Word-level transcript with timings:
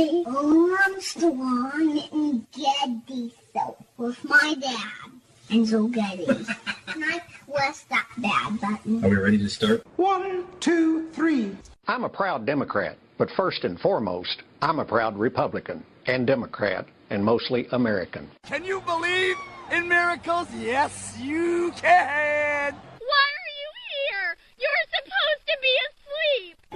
Armstrong 0.00 2.00
and 2.12 2.46
Getty 2.52 3.32
soap 3.52 3.82
with 3.96 4.22
my 4.24 4.54
dad. 4.60 5.10
Enzo 5.50 5.92
Getty. 5.92 6.24
and 6.26 7.04
I 7.04 7.20
press 7.50 7.80
that 7.90 8.06
bad 8.18 8.60
button. 8.60 9.04
Are 9.04 9.08
we 9.08 9.16
ready 9.16 9.38
to 9.38 9.48
start? 9.48 9.84
One, 9.96 10.44
two, 10.60 11.08
three. 11.10 11.56
I'm 11.88 12.04
a 12.04 12.08
proud 12.08 12.46
Democrat, 12.46 12.96
but 13.16 13.30
first 13.30 13.64
and 13.64 13.80
foremost, 13.80 14.42
I'm 14.62 14.78
a 14.78 14.84
proud 14.84 15.16
Republican 15.18 15.82
and 16.06 16.26
Democrat 16.26 16.86
and 17.10 17.24
mostly 17.24 17.66
American. 17.72 18.30
Can 18.44 18.64
you 18.64 18.80
believe 18.82 19.36
in 19.72 19.88
miracles? 19.88 20.46
Yes, 20.54 21.16
you 21.20 21.72
can. 21.76 22.74
Why 22.74 23.28
are 23.38 23.52
you 23.60 23.70
here? 23.90 24.36
You're 24.60 24.86
supposed 24.94 25.46
to 25.46 25.56
be 25.62 25.74
asleep. 25.88 26.56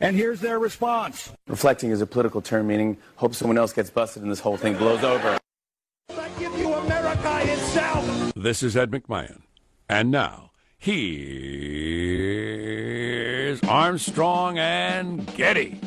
And 0.00 0.16
here's 0.16 0.40
their 0.40 0.58
response. 0.58 1.32
Reflecting 1.46 1.90
is 1.90 2.00
a 2.00 2.06
political 2.06 2.40
term 2.42 2.66
meaning 2.66 2.96
hope 3.16 3.34
someone 3.34 3.58
else 3.58 3.72
gets 3.72 3.90
busted 3.90 4.22
and 4.22 4.30
this 4.30 4.40
whole 4.40 4.56
thing 4.56 4.76
blows 4.76 5.04
over. 5.04 5.38
I 6.10 6.28
give 6.38 6.56
you 6.58 6.72
America 6.72 7.40
itself. 7.42 8.32
This 8.34 8.62
is 8.62 8.76
Ed 8.76 8.90
McMahon. 8.90 9.42
And 9.88 10.10
now, 10.10 10.50
here's 10.78 11.14
Armstrong 13.62 14.58
and 14.58 15.26
Getty. 15.36 15.78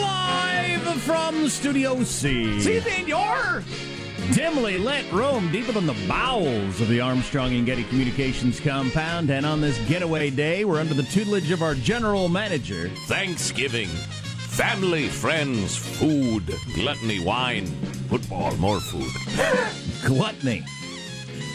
Live 0.00 1.02
from 1.02 1.48
Studio 1.48 2.02
C. 2.04 2.60
See, 2.60 2.80
senor! 2.80 3.62
Dimly 4.32 4.78
lit 4.78 5.10
room 5.12 5.50
deeper 5.50 5.72
than 5.72 5.86
the 5.86 5.96
bowels 6.06 6.80
of 6.80 6.88
the 6.88 7.00
Armstrong 7.00 7.54
and 7.54 7.64
Getty 7.64 7.84
Communications 7.84 8.60
compound. 8.60 9.30
And 9.30 9.46
on 9.46 9.60
this 9.60 9.78
getaway 9.86 10.30
day, 10.30 10.64
we're 10.64 10.80
under 10.80 10.94
the 10.94 11.02
tutelage 11.04 11.50
of 11.50 11.62
our 11.62 11.74
general 11.74 12.28
manager. 12.28 12.88
Thanksgiving. 13.06 13.88
Family, 13.88 15.08
friends, 15.08 15.76
food, 15.76 16.52
gluttony, 16.74 17.24
wine, 17.24 17.66
football, 18.08 18.56
more 18.56 18.80
food. 18.80 19.10
Gluttony. 20.04 20.64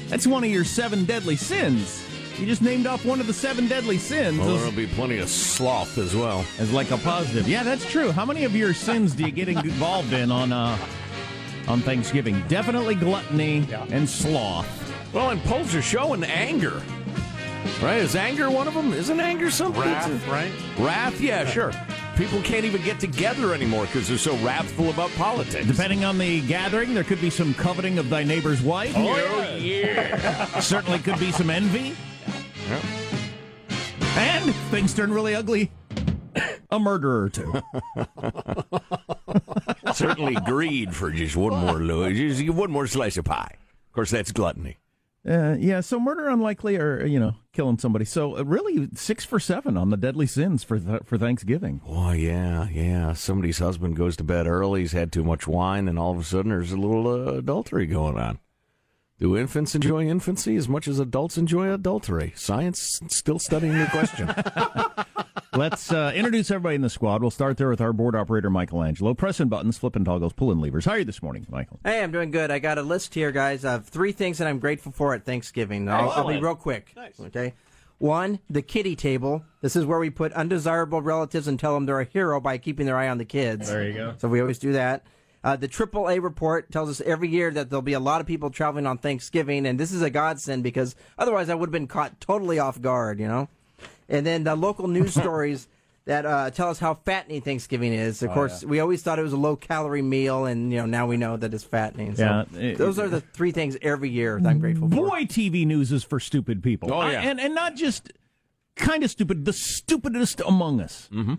That's 0.07 0.25
one 0.25 0.43
of 0.43 0.49
your 0.49 0.63
seven 0.63 1.05
deadly 1.05 1.35
sins. 1.35 2.03
You 2.39 2.45
just 2.45 2.61
named 2.61 2.87
off 2.87 3.05
one 3.05 3.19
of 3.19 3.27
the 3.27 3.33
seven 3.33 3.67
deadly 3.67 3.97
sins. 3.97 4.39
Well, 4.39 4.55
there'll 4.55 4.71
be 4.71 4.87
plenty 4.87 5.19
of 5.19 5.29
sloth 5.29 5.97
as 5.97 6.15
well. 6.15 6.45
As 6.59 6.71
like 6.71 6.91
a 6.91 6.97
positive. 6.97 7.47
Yeah, 7.47 7.63
that's 7.63 7.85
true. 7.89 8.11
How 8.11 8.25
many 8.25 8.43
of 8.43 8.55
your 8.55 8.73
sins 8.73 9.13
do 9.13 9.23
you 9.23 9.31
get 9.31 9.49
involved 9.49 10.13
in 10.13 10.31
on 10.31 10.51
uh, 10.51 10.77
on 11.67 11.81
Thanksgiving. 11.81 12.43
Definitely 12.47 12.95
gluttony 12.95 13.59
yeah. 13.59 13.85
and 13.89 14.09
sloth. 14.09 14.67
Well, 15.13 15.29
and 15.29 15.41
polls 15.43 15.75
are 15.75 15.81
showing 15.81 16.23
anger. 16.23 16.81
Right? 17.81 17.97
Is 17.97 18.15
anger 18.15 18.49
one 18.49 18.67
of 18.67 18.73
them? 18.73 18.93
Isn't 18.93 19.19
anger 19.19 19.51
something? 19.51 19.81
Wrath, 19.81 20.27
right? 20.27 20.51
Wrath, 20.77 21.19
yeah, 21.21 21.45
sure. 21.45 21.71
People 22.15 22.41
can't 22.41 22.65
even 22.65 22.81
get 22.83 22.99
together 22.99 23.53
anymore 23.53 23.85
because 23.85 24.07
they're 24.07 24.17
so 24.17 24.35
wrathful 24.37 24.89
about 24.89 25.09
politics. 25.11 25.65
Depending 25.65 26.05
on 26.05 26.17
the 26.17 26.41
gathering, 26.41 26.93
there 26.93 27.03
could 27.03 27.21
be 27.21 27.29
some 27.29 27.53
coveting 27.55 27.97
of 27.97 28.09
thy 28.09 28.23
neighbor's 28.23 28.61
wife. 28.61 28.93
Oh, 28.95 29.55
yeah. 29.57 30.45
Certainly 30.59 30.99
could 30.99 31.19
be 31.19 31.31
some 31.31 31.49
envy. 31.49 31.95
And 34.15 34.53
things 34.69 34.93
turn 34.93 35.11
really 35.11 35.33
ugly. 35.35 35.71
A 36.71 36.79
murder 36.79 37.23
or 37.23 37.29
two. 37.29 37.53
Certainly 39.93 40.35
greed 40.45 40.95
for 40.95 41.11
just 41.11 41.35
one 41.35 41.55
more 41.59 41.79
Louis, 41.79 42.13
just 42.13 42.49
one 42.49 42.71
more 42.71 42.87
slice 42.87 43.17
of 43.17 43.25
pie. 43.25 43.57
Of 43.87 43.93
course, 43.93 44.11
that's 44.11 44.31
gluttony. 44.31 44.77
Uh, 45.27 45.55
yeah, 45.57 45.79
so 45.79 45.99
murder 45.99 46.27
unlikely, 46.27 46.75
or 46.75 47.05
you 47.05 47.17
know, 47.17 47.35
killing 47.53 47.77
somebody. 47.77 48.03
So 48.03 48.37
uh, 48.37 48.43
really, 48.43 48.89
six 48.93 49.23
for 49.23 49.39
seven 49.39 49.77
on 49.77 49.89
the 49.89 49.95
deadly 49.95 50.27
sins 50.27 50.65
for 50.65 50.77
th- 50.77 51.03
for 51.05 51.17
Thanksgiving. 51.17 51.79
Oh 51.87 52.11
yeah, 52.11 52.67
yeah. 52.69 53.13
Somebody's 53.13 53.59
husband 53.59 53.95
goes 53.95 54.17
to 54.17 54.23
bed 54.25 54.47
early. 54.47 54.81
He's 54.81 54.91
had 54.91 55.13
too 55.13 55.23
much 55.23 55.47
wine, 55.47 55.87
and 55.87 55.97
all 55.97 56.11
of 56.11 56.19
a 56.19 56.23
sudden 56.23 56.49
there's 56.49 56.73
a 56.73 56.77
little 56.77 57.07
uh, 57.07 57.33
adultery 57.35 57.85
going 57.85 58.17
on. 58.17 58.39
Do 59.19 59.37
infants 59.37 59.75
enjoy 59.75 60.07
infancy 60.07 60.57
as 60.57 60.67
much 60.67 60.89
as 60.89 60.99
adults 60.99 61.37
enjoy 61.37 61.71
adultery? 61.71 62.33
Science 62.35 62.99
still 63.07 63.39
studying 63.39 63.77
the 63.77 63.85
question. 63.85 64.27
Let's 65.55 65.91
uh, 65.91 66.11
introduce 66.15 66.49
everybody 66.49 66.75
in 66.75 66.81
the 66.81 66.89
squad. 66.89 67.21
We'll 67.21 67.29
start 67.29 67.57
there 67.57 67.69
with 67.69 67.79
our 67.79 67.93
board 67.93 68.15
operator, 68.15 68.49
Michelangelo. 68.49 69.13
Pressing 69.13 69.49
buttons, 69.49 69.77
flipping 69.77 70.03
toggles, 70.03 70.33
pulling 70.33 70.59
levers. 70.59 70.85
How 70.85 70.93
are 70.93 70.99
you 70.99 71.05
this 71.05 71.21
morning, 71.21 71.45
Michael? 71.49 71.79
Hey, 71.83 72.01
I'm 72.01 72.11
doing 72.11 72.31
good. 72.31 72.49
I 72.49 72.57
got 72.57 72.79
a 72.79 72.81
list 72.81 73.13
here, 73.13 73.31
guys, 73.31 73.63
of 73.63 73.85
three 73.85 74.11
things 74.11 74.39
that 74.39 74.47
I'm 74.47 74.57
grateful 74.57 74.91
for 74.91 75.13
at 75.13 75.25
Thanksgiving. 75.25 75.87
I'll, 75.87 76.09
I'll 76.09 76.27
be 76.27 76.39
real 76.39 76.55
quick. 76.55 76.93
Nice. 76.95 77.19
Okay. 77.19 77.53
One, 77.99 78.39
the 78.49 78.63
kiddie 78.63 78.95
table. 78.95 79.45
This 79.61 79.75
is 79.75 79.85
where 79.85 79.99
we 79.99 80.09
put 80.09 80.33
undesirable 80.33 81.01
relatives 81.01 81.47
and 81.47 81.59
tell 81.59 81.75
them 81.75 81.85
they're 81.85 82.01
a 82.01 82.05
hero 82.05 82.41
by 82.41 82.57
keeping 82.57 82.87
their 82.87 82.97
eye 82.97 83.07
on 83.07 83.19
the 83.19 83.25
kids. 83.25 83.69
There 83.69 83.87
you 83.87 83.93
go. 83.93 84.15
So 84.17 84.27
we 84.27 84.41
always 84.41 84.59
do 84.59 84.73
that. 84.73 85.05
Uh, 85.43 85.55
the 85.55 85.67
AAA 85.67 86.23
report 86.23 86.71
tells 86.71 86.89
us 86.89 87.01
every 87.05 87.27
year 87.29 87.51
that 87.51 87.69
there'll 87.69 87.81
be 87.81 87.93
a 87.93 87.99
lot 87.99 88.21
of 88.21 88.27
people 88.27 88.49
traveling 88.49 88.87
on 88.87 88.97
Thanksgiving, 88.97 89.65
and 89.65 89.79
this 89.79 89.91
is 89.91 90.01
a 90.01 90.09
godsend 90.09 90.63
because 90.63 90.95
otherwise 91.17 91.49
I 91.49 91.55
would 91.55 91.67
have 91.67 91.73
been 91.73 91.87
caught 91.87 92.19
totally 92.21 92.59
off 92.59 92.81
guard, 92.81 93.19
you 93.19 93.27
know? 93.27 93.49
And 94.09 94.25
then 94.25 94.43
the 94.43 94.55
local 94.55 94.87
news 94.87 95.13
stories 95.19 95.67
that 96.05 96.25
uh, 96.25 96.49
tell 96.51 96.69
us 96.69 96.79
how 96.79 96.95
fattening 96.95 97.41
Thanksgiving 97.41 97.93
is. 97.93 98.21
Of 98.21 98.31
Oh, 98.31 98.33
course, 98.33 98.61
yeah. 98.63 98.69
we 98.69 98.79
always 98.81 99.01
thought 99.01 99.19
it 99.19 99.23
was 99.23 99.31
a 99.33 99.37
low 99.37 99.55
calorie 99.55 100.01
meal, 100.01 100.45
and 100.45 100.71
you 100.71 100.77
know 100.79 100.85
now 100.85 101.07
we 101.07 101.15
know 101.17 101.37
that 101.37 101.53
it's 101.53 101.63
fattening. 101.63 102.15
So 102.15 102.23
Yeah, 102.53 102.59
it- 102.59 102.77
those 102.77 102.99
are 102.99 103.07
the 103.07 103.21
three 103.21 103.51
things 103.51 103.77
every 103.81 104.09
year 104.09 104.39
that 104.41 104.49
I'm 104.49 104.59
grateful 104.59 104.89
for. 104.89 104.95
Boy, 104.95 105.23
TV 105.23 105.65
news 105.65 105.91
is 105.93 106.03
for 106.03 106.19
stupid 106.19 106.61
people. 106.61 106.93
Oh, 106.93 106.97
I- 106.97 107.11
yeah. 107.13 107.21
and 107.21 107.39
and 107.39 107.55
not 107.55 107.75
just 107.75 108.11
kind 108.75 109.03
of 109.03 109.11
stupid, 109.11 109.45
the 109.45 109.53
stupidest 109.53 110.41
among 110.45 110.81
us. 110.81 111.07
Mm-hmm. 111.13 111.35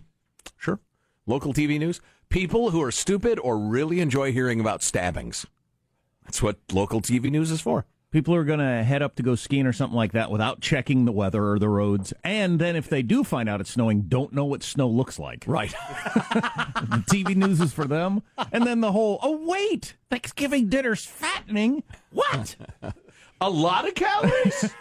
Sure. 0.57 0.81
Local 1.27 1.53
TV 1.53 1.79
news. 1.79 2.01
People 2.31 2.71
who 2.71 2.81
are 2.83 2.91
stupid 2.91 3.39
or 3.39 3.59
really 3.59 4.01
enjoy 4.01 4.33
hearing 4.33 4.61
about 4.61 4.83
stabbings. 4.83 5.47
That's 6.25 6.43
what 6.43 6.59
local 6.73 7.01
TV 7.03 7.31
news 7.31 7.51
is 7.51 7.61
for. 7.61 7.85
People 8.15 8.37
are 8.37 8.45
going 8.45 8.61
to 8.61 8.85
head 8.85 9.03
up 9.03 9.17
to 9.17 9.25
go 9.25 9.35
skiing 9.35 9.67
or 9.67 9.73
something 9.73 9.97
like 9.97 10.13
that 10.13 10.31
without 10.31 10.61
checking 10.61 11.05
the 11.05 11.11
weather 11.11 11.51
or 11.51 11.59
the 11.59 11.69
roads. 11.69 12.13
And 12.23 12.61
then 12.61 12.77
if 12.77 12.89
they 12.89 13.03
do 13.03 13.25
find 13.25 13.49
out 13.49 13.61
it's 13.61 13.73
snowing, 13.73 14.03
don't 14.03 14.33
know 14.33 14.45
what 14.45 14.63
snow 14.63 14.89
looks 14.89 15.19
like. 15.19 15.43
Right. 15.49 15.71
the 16.15 17.03
TV 17.11 17.35
news 17.35 17.61
is 17.61 17.73
for 17.73 17.87
them. 17.87 18.23
And 18.53 18.65
then 18.65 18.83
the 18.83 18.93
whole, 18.93 19.19
oh, 19.21 19.45
wait, 19.45 19.97
Thanksgiving 20.11 20.69
dinner's 20.69 21.05
fattening. 21.05 21.83
What? 22.13 22.55
A 23.41 23.51
lot 23.51 23.89
of 23.89 23.97
calories? 23.97 24.73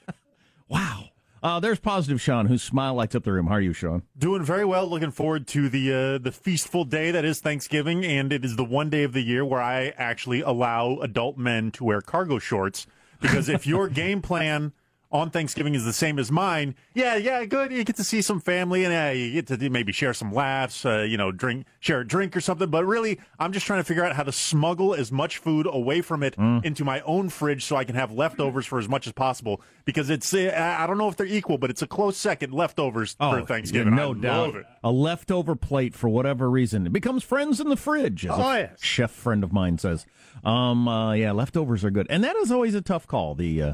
wow. 0.70 1.09
Uh, 1.42 1.58
there's 1.58 1.80
positive 1.80 2.20
Sean, 2.20 2.46
whose 2.46 2.62
smile 2.62 2.94
lights 2.94 3.14
up 3.14 3.24
the 3.24 3.32
room. 3.32 3.46
How 3.46 3.54
are 3.54 3.60
you, 3.60 3.72
Sean? 3.72 4.02
Doing 4.18 4.44
very 4.44 4.64
well. 4.64 4.86
Looking 4.86 5.10
forward 5.10 5.46
to 5.48 5.68
the 5.70 5.92
uh, 5.92 6.18
the 6.18 6.32
feastful 6.32 6.84
day 6.84 7.10
that 7.10 7.24
is 7.24 7.40
Thanksgiving, 7.40 8.04
and 8.04 8.32
it 8.32 8.44
is 8.44 8.56
the 8.56 8.64
one 8.64 8.90
day 8.90 9.04
of 9.04 9.14
the 9.14 9.22
year 9.22 9.44
where 9.44 9.62
I 9.62 9.94
actually 9.96 10.42
allow 10.42 10.98
adult 10.98 11.38
men 11.38 11.70
to 11.72 11.84
wear 11.84 12.02
cargo 12.02 12.38
shorts. 12.38 12.86
Because 13.20 13.48
if 13.48 13.66
your 13.66 13.88
game 14.02 14.20
plan 14.20 14.72
on 15.12 15.30
Thanksgiving 15.30 15.74
is 15.74 15.84
the 15.84 15.92
same 15.92 16.18
as 16.20 16.30
mine, 16.30 16.76
yeah, 16.94 17.16
yeah, 17.16 17.44
good. 17.44 17.72
You 17.72 17.82
get 17.82 17.96
to 17.96 18.04
see 18.04 18.22
some 18.22 18.40
family, 18.40 18.84
and 18.84 18.94
uh, 18.94 19.10
you 19.12 19.32
get 19.32 19.46
to 19.48 19.70
maybe 19.70 19.90
share 19.92 20.14
some 20.14 20.32
laughs, 20.32 20.86
uh, 20.86 21.00
you 21.00 21.16
know, 21.16 21.32
drink, 21.32 21.66
share 21.80 22.00
a 22.00 22.06
drink 22.06 22.36
or 22.36 22.40
something. 22.40 22.70
But 22.70 22.84
really, 22.86 23.18
I'm 23.38 23.52
just 23.52 23.66
trying 23.66 23.80
to 23.80 23.84
figure 23.84 24.04
out 24.04 24.14
how 24.14 24.22
to 24.22 24.30
smuggle 24.32 24.94
as 24.94 25.10
much 25.10 25.38
food 25.38 25.66
away 25.68 26.00
from 26.00 26.22
it 26.22 26.36
into 26.38 26.84
my 26.84 27.00
own 27.00 27.28
fridge 27.28 27.64
so 27.64 27.74
I 27.76 27.84
can 27.84 27.96
have 27.96 28.12
leftovers 28.12 28.66
for 28.66 28.78
as 28.78 28.88
much 28.88 29.06
as 29.08 29.12
possible. 29.12 29.60
Because 29.84 30.10
it's, 30.10 30.32
uh, 30.32 30.76
I 30.78 30.86
don't 30.86 30.98
know 30.98 31.08
if 31.08 31.16
they're 31.16 31.26
equal, 31.26 31.58
but 31.58 31.70
it's 31.70 31.82
a 31.82 31.86
close 31.88 32.16
second 32.16 32.52
leftovers 32.52 33.14
for 33.18 33.42
Thanksgiving. 33.44 33.98
Oh, 33.98 34.12
no 34.12 34.44
I 34.48 34.50
doubt. 34.52 34.64
A 34.84 34.92
leftover 34.92 35.56
plate 35.56 35.94
for 35.94 36.08
whatever 36.08 36.48
reason. 36.48 36.86
It 36.86 36.92
becomes 36.92 37.24
friends 37.24 37.60
in 37.60 37.68
the 37.68 37.76
fridge, 37.76 38.24
as 38.26 38.32
Oh, 38.38 38.42
a 38.50 38.58
yes. 38.60 38.78
chef 38.80 39.10
friend 39.10 39.42
of 39.42 39.52
mine 39.52 39.78
says. 39.78 40.06
Um, 40.44 40.86
uh, 40.86 41.12
yeah, 41.14 41.32
leftovers 41.32 41.84
are 41.84 41.90
good. 41.90 42.06
And 42.10 42.22
that 42.22 42.36
is 42.36 42.52
always 42.52 42.74
a 42.76 42.80
tough 42.80 43.06
call. 43.08 43.34
The, 43.34 43.62
uh, 43.62 43.72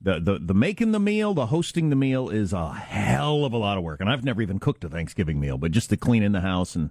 the, 0.00 0.20
the, 0.20 0.38
the 0.38 0.54
making 0.54 0.92
the 0.92 1.00
meal, 1.00 1.32
the 1.34 1.46
hosting 1.46 1.90
the 1.90 1.96
meal 1.96 2.28
is 2.28 2.52
a 2.52 2.72
hell 2.72 3.44
of 3.44 3.52
a 3.52 3.56
lot 3.56 3.78
of 3.78 3.84
work. 3.84 4.00
And 4.00 4.10
I've 4.10 4.24
never 4.24 4.42
even 4.42 4.58
cooked 4.58 4.84
a 4.84 4.88
Thanksgiving 4.88 5.40
meal, 5.40 5.56
but 5.58 5.70
just 5.72 5.88
the 5.90 5.96
cleaning 5.96 6.32
the 6.32 6.40
house 6.42 6.74
and, 6.76 6.90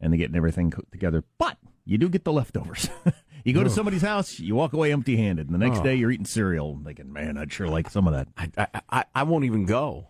and 0.00 0.12
the 0.12 0.16
getting 0.16 0.36
everything 0.36 0.70
cooked 0.70 0.90
together. 0.92 1.22
But 1.38 1.58
you 1.84 1.96
do 1.98 2.08
get 2.08 2.24
the 2.24 2.32
leftovers. 2.32 2.88
you 3.44 3.52
go 3.52 3.62
to 3.62 3.70
somebody's 3.70 4.02
house, 4.02 4.40
you 4.40 4.54
walk 4.54 4.72
away 4.72 4.92
empty 4.92 5.16
handed. 5.16 5.46
And 5.48 5.54
the 5.54 5.64
next 5.64 5.78
Oh. 5.80 5.84
day 5.84 5.94
you're 5.94 6.10
eating 6.10 6.26
cereal 6.26 6.80
thinking, 6.84 7.12
man, 7.12 7.36
I'd 7.36 7.52
sure 7.52 7.68
like 7.68 7.88
some 7.90 8.08
of 8.08 8.14
that. 8.14 8.28
I, 8.36 8.50
I, 8.58 8.80
I, 8.90 9.04
I 9.14 9.22
won't 9.22 9.44
even 9.44 9.64
go. 9.66 10.08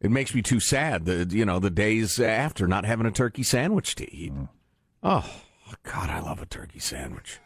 It 0.00 0.10
makes 0.10 0.34
me 0.34 0.42
too 0.42 0.58
sad. 0.58 1.04
The 1.04 1.28
you 1.30 1.44
know 1.44 1.60
the 1.60 1.70
days 1.70 2.18
after 2.18 2.66
not 2.66 2.84
having 2.84 3.06
a 3.06 3.12
turkey 3.12 3.44
sandwich 3.44 3.94
to 3.94 4.12
eat. 4.12 4.32
Mm. 4.34 4.48
Oh 5.04 5.30
God, 5.84 6.10
I 6.10 6.18
love 6.18 6.42
a 6.42 6.46
turkey 6.46 6.80
sandwich. 6.80 7.38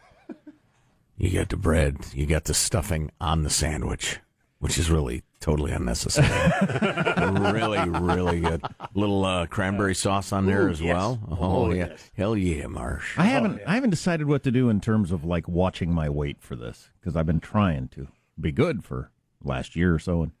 You 1.17 1.29
get 1.29 1.49
the 1.49 1.57
bread, 1.57 1.97
you 2.13 2.25
get 2.25 2.45
the 2.45 2.53
stuffing 2.53 3.11
on 3.19 3.43
the 3.43 3.49
sandwich, 3.49 4.19
which 4.59 4.77
is 4.77 4.91
really 4.91 5.23
totally 5.39 5.71
unnecessary. 5.71 6.27
really, 7.51 7.89
really 7.89 8.39
good. 8.39 8.61
Little 8.93 9.25
uh, 9.25 9.45
cranberry 9.47 9.95
sauce 9.95 10.31
on 10.31 10.45
there 10.45 10.67
Ooh, 10.67 10.71
as 10.71 10.81
yes. 10.81 10.93
well. 10.95 11.19
Oh, 11.29 11.37
Oh, 11.39 11.71
yeah, 11.71 11.87
yes. 11.89 12.11
hell 12.15 12.37
yeah, 12.37 12.67
Marsh. 12.67 13.17
I 13.17 13.25
haven't 13.25 13.61
I 13.65 13.75
haven't 13.75 13.89
decided 13.91 14.27
what 14.27 14.43
to 14.43 14.51
do 14.51 14.69
in 14.69 14.79
terms 14.79 15.11
of 15.11 15.23
like 15.25 15.47
watching 15.47 15.91
my 15.91 16.07
weight 16.09 16.37
for 16.39 16.55
this 16.55 16.89
because 16.99 17.15
I've 17.15 17.25
been 17.25 17.39
trying 17.39 17.87
to 17.89 18.07
be 18.39 18.51
good 18.51 18.83
for 18.83 19.09
last 19.43 19.75
year 19.75 19.93
or 19.95 19.99
so 19.99 20.21
and 20.23 20.31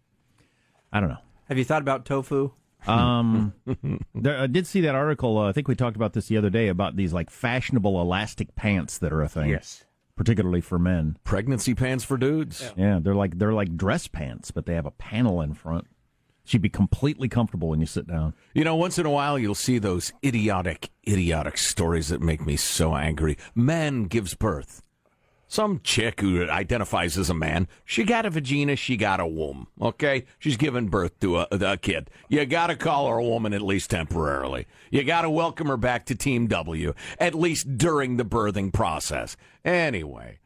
I 0.93 0.99
don't 0.99 1.09
know. 1.09 1.17
Have 1.49 1.57
you 1.57 1.65
thought 1.65 1.81
about 1.81 2.05
tofu? 2.05 2.51
Um, 2.85 3.53
there, 4.15 4.37
I 4.39 4.47
did 4.47 4.67
see 4.67 4.81
that 4.81 4.93
article. 4.95 5.37
Uh, 5.39 5.49
I 5.49 5.51
think 5.51 5.67
we 5.67 5.75
talked 5.75 5.95
about 5.95 6.13
this 6.13 6.27
the 6.27 6.37
other 6.37 6.49
day 6.51 6.67
about 6.67 6.95
these 6.95 7.13
like 7.13 7.29
fashionable 7.31 7.99
elastic 7.99 8.55
pants 8.55 8.97
that 8.99 9.11
are 9.11 9.21
a 9.23 9.27
thing. 9.29 9.49
Yes. 9.49 9.83
Particularly 10.17 10.59
for 10.59 10.77
men. 10.77 11.17
Pregnancy 11.23 11.73
pants 11.73 12.03
for 12.03 12.17
dudes. 12.17 12.73
Yeah, 12.75 12.99
they're 13.01 13.15
like 13.15 13.37
they're 13.37 13.53
like 13.53 13.77
dress 13.77 14.07
pants, 14.07 14.51
but 14.51 14.65
they 14.65 14.73
have 14.73 14.85
a 14.85 14.91
panel 14.91 15.39
in 15.41 15.53
front. 15.53 15.87
She'd 16.43 16.61
be 16.61 16.69
completely 16.69 17.27
comfortable 17.27 17.69
when 17.69 17.79
you 17.79 17.85
sit 17.85 18.07
down. 18.07 18.33
You 18.53 18.63
know, 18.63 18.75
once 18.75 18.97
in 18.97 19.05
a 19.05 19.09
while 19.09 19.37
you'll 19.37 19.53
see 19.53 19.79
those 19.79 20.13
idiotic, 20.23 20.89
idiotic 21.07 21.57
stories 21.57 22.07
that 22.07 22.21
make 22.21 22.45
me 22.45 22.55
so 22.55 22.95
angry. 22.95 23.37
Man 23.53 24.05
gives 24.05 24.33
birth. 24.33 24.81
Some 25.49 25.79
chick 25.81 26.19
who 26.19 26.47
identifies 26.49 27.17
as 27.17 27.29
a 27.29 27.33
man, 27.33 27.69
she 27.85 28.03
got 28.03 28.25
a 28.25 28.29
vagina, 28.29 28.75
she 28.75 28.97
got 28.97 29.21
a 29.21 29.25
womb. 29.25 29.67
Okay, 29.81 30.25
she's 30.39 30.57
giving 30.57 30.89
birth 30.89 31.17
to 31.21 31.37
a, 31.37 31.47
a 31.51 31.77
kid. 31.77 32.09
You 32.27 32.45
got 32.45 32.67
to 32.67 32.75
call 32.75 33.07
her 33.07 33.17
a 33.17 33.23
woman 33.23 33.53
at 33.53 33.61
least 33.61 33.89
temporarily. 33.89 34.67
You 34.91 35.05
got 35.05 35.21
to 35.21 35.29
welcome 35.29 35.67
her 35.67 35.77
back 35.77 36.05
to 36.07 36.15
Team 36.15 36.47
W 36.47 36.93
at 37.17 37.33
least 37.33 37.77
during 37.77 38.17
the 38.17 38.25
birthing 38.25 38.73
process. 38.73 39.37
Anyway, 39.63 40.39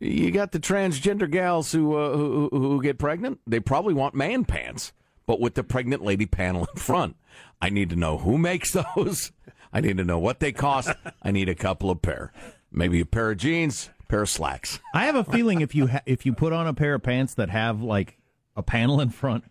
you 0.00 0.30
got 0.30 0.52
the 0.52 0.60
transgender 0.60 1.28
gals 1.28 1.72
who 1.72 1.96
uh, 1.96 2.16
who, 2.16 2.48
who 2.52 2.82
get 2.82 2.98
pregnant. 2.98 3.40
They 3.46 3.58
probably 3.60 3.94
want 3.94 4.14
man 4.14 4.44
pants, 4.44 4.92
but 5.26 5.40
with 5.40 5.54
the 5.54 5.64
pregnant 5.64 6.02
lady 6.02 6.26
panel 6.26 6.68
in 6.74 6.80
front. 6.80 7.16
I 7.60 7.70
need 7.70 7.90
to 7.90 7.96
know 7.96 8.18
who 8.18 8.38
makes 8.38 8.72
those. 8.72 9.32
I 9.72 9.80
need 9.80 9.96
to 9.96 10.04
know 10.04 10.20
what 10.20 10.38
they 10.38 10.52
cost. 10.52 10.90
I 11.22 11.32
need 11.32 11.48
a 11.48 11.54
couple 11.56 11.90
of 11.90 12.00
pair, 12.00 12.32
maybe 12.70 13.00
a 13.00 13.06
pair 13.06 13.32
of 13.32 13.38
jeans, 13.38 13.90
pair 14.08 14.22
of 14.22 14.28
slacks. 14.28 14.78
I 14.94 15.06
have 15.06 15.16
a 15.16 15.24
feeling 15.24 15.60
if 15.60 15.74
you 15.74 15.88
ha- 15.88 16.02
if 16.06 16.24
you 16.26 16.32
put 16.32 16.52
on 16.52 16.66
a 16.66 16.74
pair 16.74 16.94
of 16.94 17.02
pants 17.02 17.34
that 17.34 17.50
have 17.50 17.80
like 17.82 18.18
a 18.56 18.62
panel 18.62 19.00
in 19.00 19.10
front, 19.10 19.44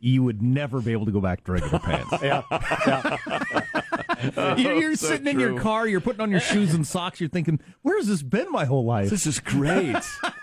you 0.00 0.22
would 0.22 0.42
never 0.42 0.80
be 0.80 0.92
able 0.92 1.06
to 1.06 1.12
go 1.12 1.20
back 1.20 1.44
to 1.44 1.52
regular 1.52 1.78
pants. 1.78 2.12
yeah, 2.22 2.42
You're, 4.56 4.74
you're 4.74 4.96
So 4.96 5.08
sitting 5.08 5.26
in 5.26 5.40
your 5.40 5.58
car, 5.58 5.86
you're 5.86 6.00
putting 6.00 6.20
on 6.20 6.30
your 6.30 6.40
shoes 6.40 6.74
and 6.74 6.86
socks, 6.86 7.20
you're 7.20 7.28
thinking, 7.28 7.60
"Where's 7.82 8.06
this 8.06 8.22
been 8.22 8.50
my 8.50 8.64
whole 8.64 8.84
life?" 8.84 9.10
This 9.10 9.26
is 9.26 9.40
great. 9.40 9.96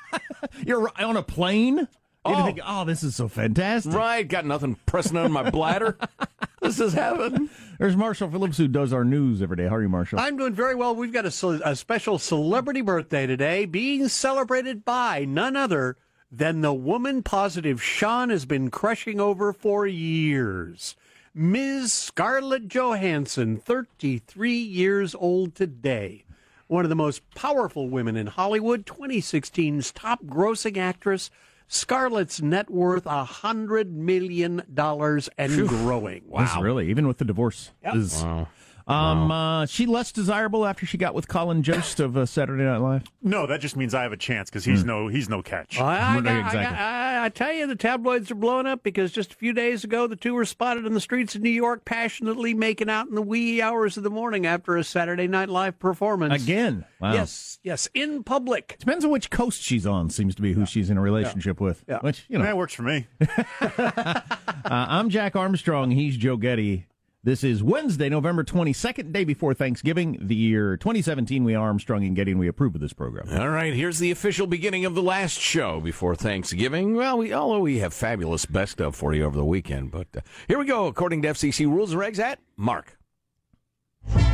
you're 0.66 0.92
on 0.98 1.18
a 1.18 1.24
plane. 1.24 1.88
You're 2.28 2.36
Oh. 2.36 2.46
thinking, 2.46 2.64
"Oh, 2.68 2.84
this 2.84 3.02
is 3.02 3.16
so 3.16 3.28
fantastic!" 3.30 3.94
Right, 3.94 4.28
got 4.28 4.46
nothing 4.46 4.76
pressing 4.86 5.16
on 5.18 5.32
my 5.32 5.50
bladder. 5.50 5.98
this 6.62 6.80
is 6.80 6.94
heaven. 6.94 7.50
There's 7.80 7.96
Marshall 7.96 8.30
Phillips 8.30 8.58
who 8.58 8.68
does 8.68 8.92
our 8.92 9.06
news 9.06 9.42
every 9.42 9.56
day. 9.56 9.68
How 9.68 9.76
are 9.76 9.82
you, 9.82 9.88
Marshall? 9.90 10.20
I'm 10.20 10.36
doing 10.36 10.54
very 10.54 10.76
well. 10.76 10.94
We've 10.94 11.14
got 11.14 11.26
a, 11.26 11.62
a 11.70 11.76
special 11.78 12.20
celebrity 12.20 12.82
birthday 12.82 13.26
today 13.26 13.66
being 13.66 14.10
celebrated 14.10 14.84
by 14.84 15.24
none 15.26 15.56
other 15.56 15.96
than 16.30 16.60
the 16.62 16.74
woman 16.74 17.24
positive 17.24 17.82
Sean 17.82 18.30
has 18.30 18.46
been 18.46 18.70
crushing 18.70 19.22
over 19.22 19.54
for 19.54 19.88
years. 19.88 20.96
Ms. 21.34 21.94
Scarlett 21.94 22.68
Johansson, 22.68 23.58
33 23.58 24.52
years 24.58 25.16
old 25.16 25.56
today. 25.56 26.26
One 26.68 26.84
of 26.86 26.90
the 26.90 26.96
most 26.96 27.22
powerful 27.34 27.88
women 27.90 28.18
in 28.18 28.28
Hollywood, 28.28 28.86
2016's 28.86 29.92
top 29.94 30.24
grossing 30.26 30.78
actress. 30.78 31.32
Scarlett's 31.72 32.42
net 32.42 32.70
worth 32.72 33.06
a 33.06 33.24
hundred 33.24 33.96
million 33.96 34.64
dollars 34.74 35.30
and 35.38 35.52
Phew. 35.52 35.68
growing. 35.68 36.24
Is 36.40 36.58
really 36.58 36.90
even 36.90 37.08
with 37.08 37.20
the 37.20 37.26
divorce. 37.26 37.72
Yep. 37.84 37.96
Is, 37.96 38.24
Wow. 38.24 38.48
Um, 38.90 39.30
uh, 39.32 39.66
she 39.68 39.86
less 39.86 40.12
desirable 40.12 40.66
after 40.66 40.86
she 40.86 40.98
got 40.98 41.14
with 41.14 41.28
Colin 41.28 41.62
Jost 41.64 42.00
of 42.00 42.18
uh, 42.18 42.26
Saturday 42.26 42.64
Night 42.64 42.78
Live. 42.78 43.04
No, 43.22 43.46
that 43.48 43.62
just 43.62 43.76
means 43.76 43.94
I 43.94 44.04
have 44.04 44.12
a 44.12 44.18
chance 44.18 44.50
because 44.50 44.66
he's 44.66 44.84
no 44.84 45.08
he's 45.08 45.30
no 45.30 45.42
catch. 45.42 45.80
I, 45.80 45.84
I, 45.98 46.16
Right, 46.16 46.24
got- 46.24 46.34
I 46.34 46.40
exactly. 46.40 46.64
got- 46.64 46.74
I- 46.82 47.10
I 47.20 47.28
tell 47.28 47.52
you, 47.52 47.68
the 47.68 47.76
tabloids 47.76 48.32
are 48.32 48.36
blowing 48.36 48.66
up 48.66 48.82
because 48.82 49.12
just 49.12 49.34
a 49.34 49.36
few 49.36 49.52
days 49.52 49.84
ago, 49.84 50.08
the 50.08 50.16
two 50.16 50.34
were 50.34 50.46
spotted 50.46 50.86
in 50.86 50.94
the 50.94 51.02
streets 51.02 51.36
of 51.36 51.42
New 51.42 51.50
York 51.50 51.84
passionately 51.84 52.54
making 52.54 52.90
out 52.90 53.10
in 53.10 53.16
the 53.16 53.22
wee 53.22 53.62
hours 53.62 53.98
of 53.98 54.04
the 54.04 54.10
morning 54.10 54.46
after 54.46 54.78
a 54.78 54.86
Saturday 54.86 55.28
Night 55.28 55.50
Live 55.50 55.78
performance. 55.80 56.42
Again, 56.42 56.86
wow. 57.02 57.12
Yes, 57.14 57.60
yes, 57.62 57.90
in 57.94 58.24
public. 58.24 58.78
Depends 58.80 59.04
on 59.04 59.12
which 59.12 59.30
coast 59.30 59.62
she's 59.62 59.86
on. 59.86 60.10
Seems 60.10 60.34
to 60.36 60.42
be 60.42 60.54
who 60.54 60.66
she's 60.66 60.90
in 60.90 60.98
a 60.98 61.02
relationship 61.02 61.60
with. 61.60 61.84
Yeah. 61.90 62.00
Which 62.00 62.24
you 62.30 62.38
know, 62.38 62.46
that 62.46 62.56
works 62.56 62.74
for 62.74 62.84
me. 62.84 63.08
uh, 63.60 64.22
I'm 64.66 65.10
Jack 65.10 65.36
Armstrong. 65.36 65.92
He's 65.92 66.16
Joe 66.16 66.38
Getty. 66.38 66.86
This 67.22 67.44
is 67.44 67.62
Wednesday, 67.62 68.08
November 68.08 68.46
22nd, 68.46 69.12
day 69.12 69.26
before 69.26 69.54
Thanksgiving, 69.54 70.18
the 70.22 70.36
year 70.36 70.78
2017. 70.78 71.44
We 71.44 71.54
are 71.54 71.68
Armstrong 71.68 72.06
and 72.06 72.16
Getty, 72.16 72.32
and 72.32 72.40
we 72.40 72.48
approve 72.48 72.76
of 72.76 72.80
this 72.80 72.94
program. 72.94 73.28
All 73.38 73.50
right, 73.50 73.74
here's 73.74 74.00
the 74.00 74.10
official 74.10 74.48
beginning 74.48 74.86
of 74.86 74.96
the 74.96 75.04
last 75.04 75.38
show 75.38 75.82
before 75.82 76.16
Thanksgiving. 76.16 76.96
Well, 76.96 77.18
we 77.18 77.34
although 77.34 77.60
we 77.60 77.80
have 77.80 77.94
fabulous 77.94 78.46
best 78.46 78.80
of 78.80 78.96
for 78.96 79.14
you 79.14 79.26
over 79.26 79.36
the 79.36 79.44
weekend, 79.44 79.92
but 79.92 80.08
uh, 80.16 80.22
here 80.48 80.58
we 80.58 80.64
go. 80.64 80.88
According 80.88 81.24
to 81.24 81.28
FCC 81.28 81.66
rules 81.66 81.92
and 81.92 82.02
regs, 82.02 82.20
at 82.20 82.40
Mark. 82.56 82.98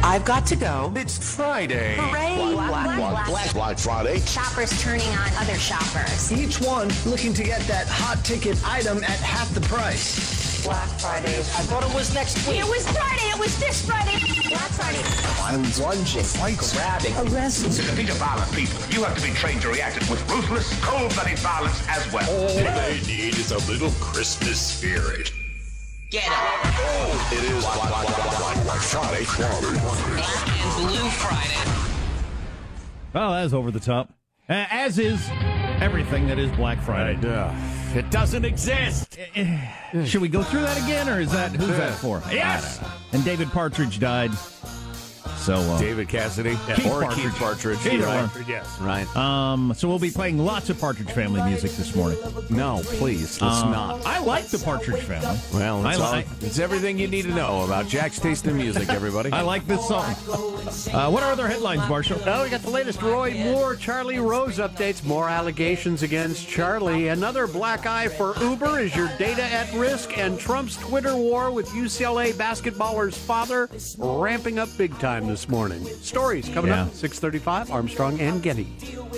I've 0.04 0.24
got 0.24 0.46
to 0.46 0.56
go. 0.56 0.94
It's 0.96 1.36
Friday. 1.36 1.96
Hooray! 1.98 2.36
Black, 2.54 2.70
black, 2.70 2.98
black, 2.98 3.28
black, 3.28 3.54
Black 3.54 3.80
Friday. 3.80 4.20
Shoppers 4.20 4.80
turning 4.84 5.08
on 5.08 5.34
other 5.38 5.56
shoppers. 5.56 6.32
Each 6.32 6.62
one 6.62 6.92
looking 7.08 7.34
to 7.34 7.44
get 7.44 7.62
that 7.62 7.88
hot 7.88 8.24
ticket 8.24 8.64
item 8.64 9.04
at 9.04 9.20
half 9.22 9.52
the 9.56 9.62
price. 9.62 10.45
Black 10.66 10.90
Friday. 10.98 11.38
I 11.38 11.62
thought 11.70 11.84
it 11.84 11.94
was 11.94 12.12
next 12.16 12.48
week. 12.48 12.58
It 12.58 12.66
was 12.66 12.82
Friday. 12.90 13.30
It 13.30 13.38
was 13.38 13.56
this 13.60 13.86
Friday. 13.86 14.18
Black 14.50 14.72
Friday. 14.74 15.04
Violence, 15.38 15.80
lunging, 15.80 16.24
fights, 16.24 16.74
grabbing, 16.74 17.14
arresting. 17.22 17.70
To 17.70 17.82
defeat 17.84 18.10
violent 18.18 18.52
people, 18.52 18.82
you 18.90 19.04
have 19.04 19.16
to 19.16 19.22
be 19.22 19.32
trained 19.36 19.62
to 19.62 19.70
react 19.70 19.98
with 20.10 20.20
ruthless, 20.28 20.74
cold-blooded 20.82 21.38
violence 21.38 21.86
as 21.88 22.12
well. 22.12 22.26
All 22.42 22.48
they 22.48 23.00
need 23.06 23.38
is 23.38 23.52
a 23.52 23.60
little 23.70 23.92
Christmas 24.02 24.60
spirit. 24.60 25.32
Get 26.10 26.26
it. 26.26 27.38
It 27.38 27.44
is 27.44 27.64
Black, 27.64 27.78
black, 27.78 28.08
black, 28.08 28.38
black, 28.38 28.64
black 28.64 28.82
Friday. 28.82 29.26
Black 29.26 30.50
and 30.50 30.88
Blue 30.88 31.10
Friday. 31.10 31.62
Well, 33.14 33.32
that's 33.34 33.54
over 33.54 33.70
the 33.70 33.80
top. 33.80 34.10
Uh, 34.50 34.66
as 34.72 34.98
is 34.98 35.30
everything 35.80 36.28
that 36.28 36.40
is 36.40 36.52
Black 36.54 36.82
Friday. 36.82 37.20
It 37.96 38.10
doesn't 38.12 38.46
exist. 38.46 39.18
Eh, 39.36 39.60
eh. 39.94 40.06
Should 40.06 40.22
we 40.22 40.28
go 40.28 40.44
through 40.44 40.62
that 40.62 40.78
again, 40.84 41.08
or 41.08 41.20
is 41.20 41.32
that 41.32 41.52
who's 41.52 41.68
that 41.68 41.94
for? 41.94 42.22
Yes. 42.30 42.84
And 43.14 43.24
David 43.24 43.50
Partridge 43.52 44.00
died. 44.00 44.32
So 45.38 45.56
uh, 45.56 45.80
David 45.80 46.10
Cassidy 46.10 46.58
Keith 46.66 46.86
or 46.88 47.02
Partridge. 47.04 47.24
Keith 47.26 47.36
Partridge. 47.36 47.86
Either 47.86 48.06
right. 48.06 48.26
one. 48.36 48.46
Yes. 48.48 48.80
Right. 48.80 49.16
Um, 49.16 49.74
so 49.76 49.88
we'll 49.88 50.00
be 50.00 50.10
playing 50.12 50.40
lots 50.40 50.70
of 50.70 50.80
Partridge 50.80 51.12
Family 51.12 51.42
music 51.44 51.72
this 51.72 51.96
morning. 51.96 52.18
No, 52.50 52.82
please, 52.84 53.42
let's 53.42 53.62
Um, 53.62 53.72
not. 53.72 54.06
I 54.06 54.20
like 54.20 54.48
the 54.48 54.58
Partridge 54.60 55.04
Family. 55.04 55.38
Well, 55.54 55.86
it's, 55.86 56.00
I 56.00 56.04
all- 56.04 56.12
like- 56.12 56.28
it's 56.42 56.60
everything 56.60 56.98
you 56.98 57.08
need 57.08 57.24
to 57.24 57.34
know 57.36 57.64
about 57.64 57.88
Jack's 57.88 58.20
taste 58.20 58.48
in 58.48 58.56
music, 58.58 58.90
everybody. 58.90 59.32
I 59.34 59.42
like 59.42 59.68
this 59.68 59.88
song. 59.88 60.06
Uh, 60.94 61.10
what 61.12 61.22
are 61.24 61.32
other 61.32 61.48
headlines, 61.48 61.88
Marshall? 61.88 62.20
Oh, 62.26 62.44
we 62.44 62.50
got 62.50 62.62
the 62.62 62.70
latest 62.70 63.02
Roy 63.02 63.34
Moore, 63.34 63.76
Charlie 63.76 64.20
Rose 64.20 64.58
updates. 64.58 65.04
More 65.04 65.30
allegations 65.30 66.02
against 66.02 66.48
Charlie. 66.48 67.10
Another 67.10 67.46
black 67.48 67.86
eye 67.86 68.08
for 68.08 68.36
Uber. 68.42 68.80
Is 68.80 68.96
your 68.96 69.10
data 69.20 69.44
at 69.44 69.72
risk? 69.74 70.18
And 70.18 70.40
Trump's 70.40 70.78
Twitter 70.78 71.16
war 71.16 71.52
with 71.52 71.68
UCLA 71.70 72.34
basketballer's 72.34 73.18
father 73.18 73.70
ramping 73.98 74.58
up 74.60 74.70
big 74.78 74.98
time 75.00 75.25
this 75.28 75.48
morning. 75.50 75.84
Stories 75.86 76.48
coming 76.50 76.72
Yeah. 76.72 76.84
up 76.84 76.94
635. 76.94 77.72
Armstrong 77.72 78.20
and 78.20 78.42
Getty. 78.42 78.68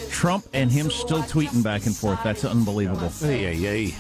Trump 0.10 0.46
and 0.54 0.72
him 0.72 0.90
still 0.90 1.24
tweeting 1.24 1.64
back 1.64 1.86
and 1.86 1.96
forth. 1.96 2.20
That's 2.24 2.44
unbelievable. 2.46 3.10
Hey, 3.10 3.56
hey, 3.56 3.56
hey. 3.56 3.96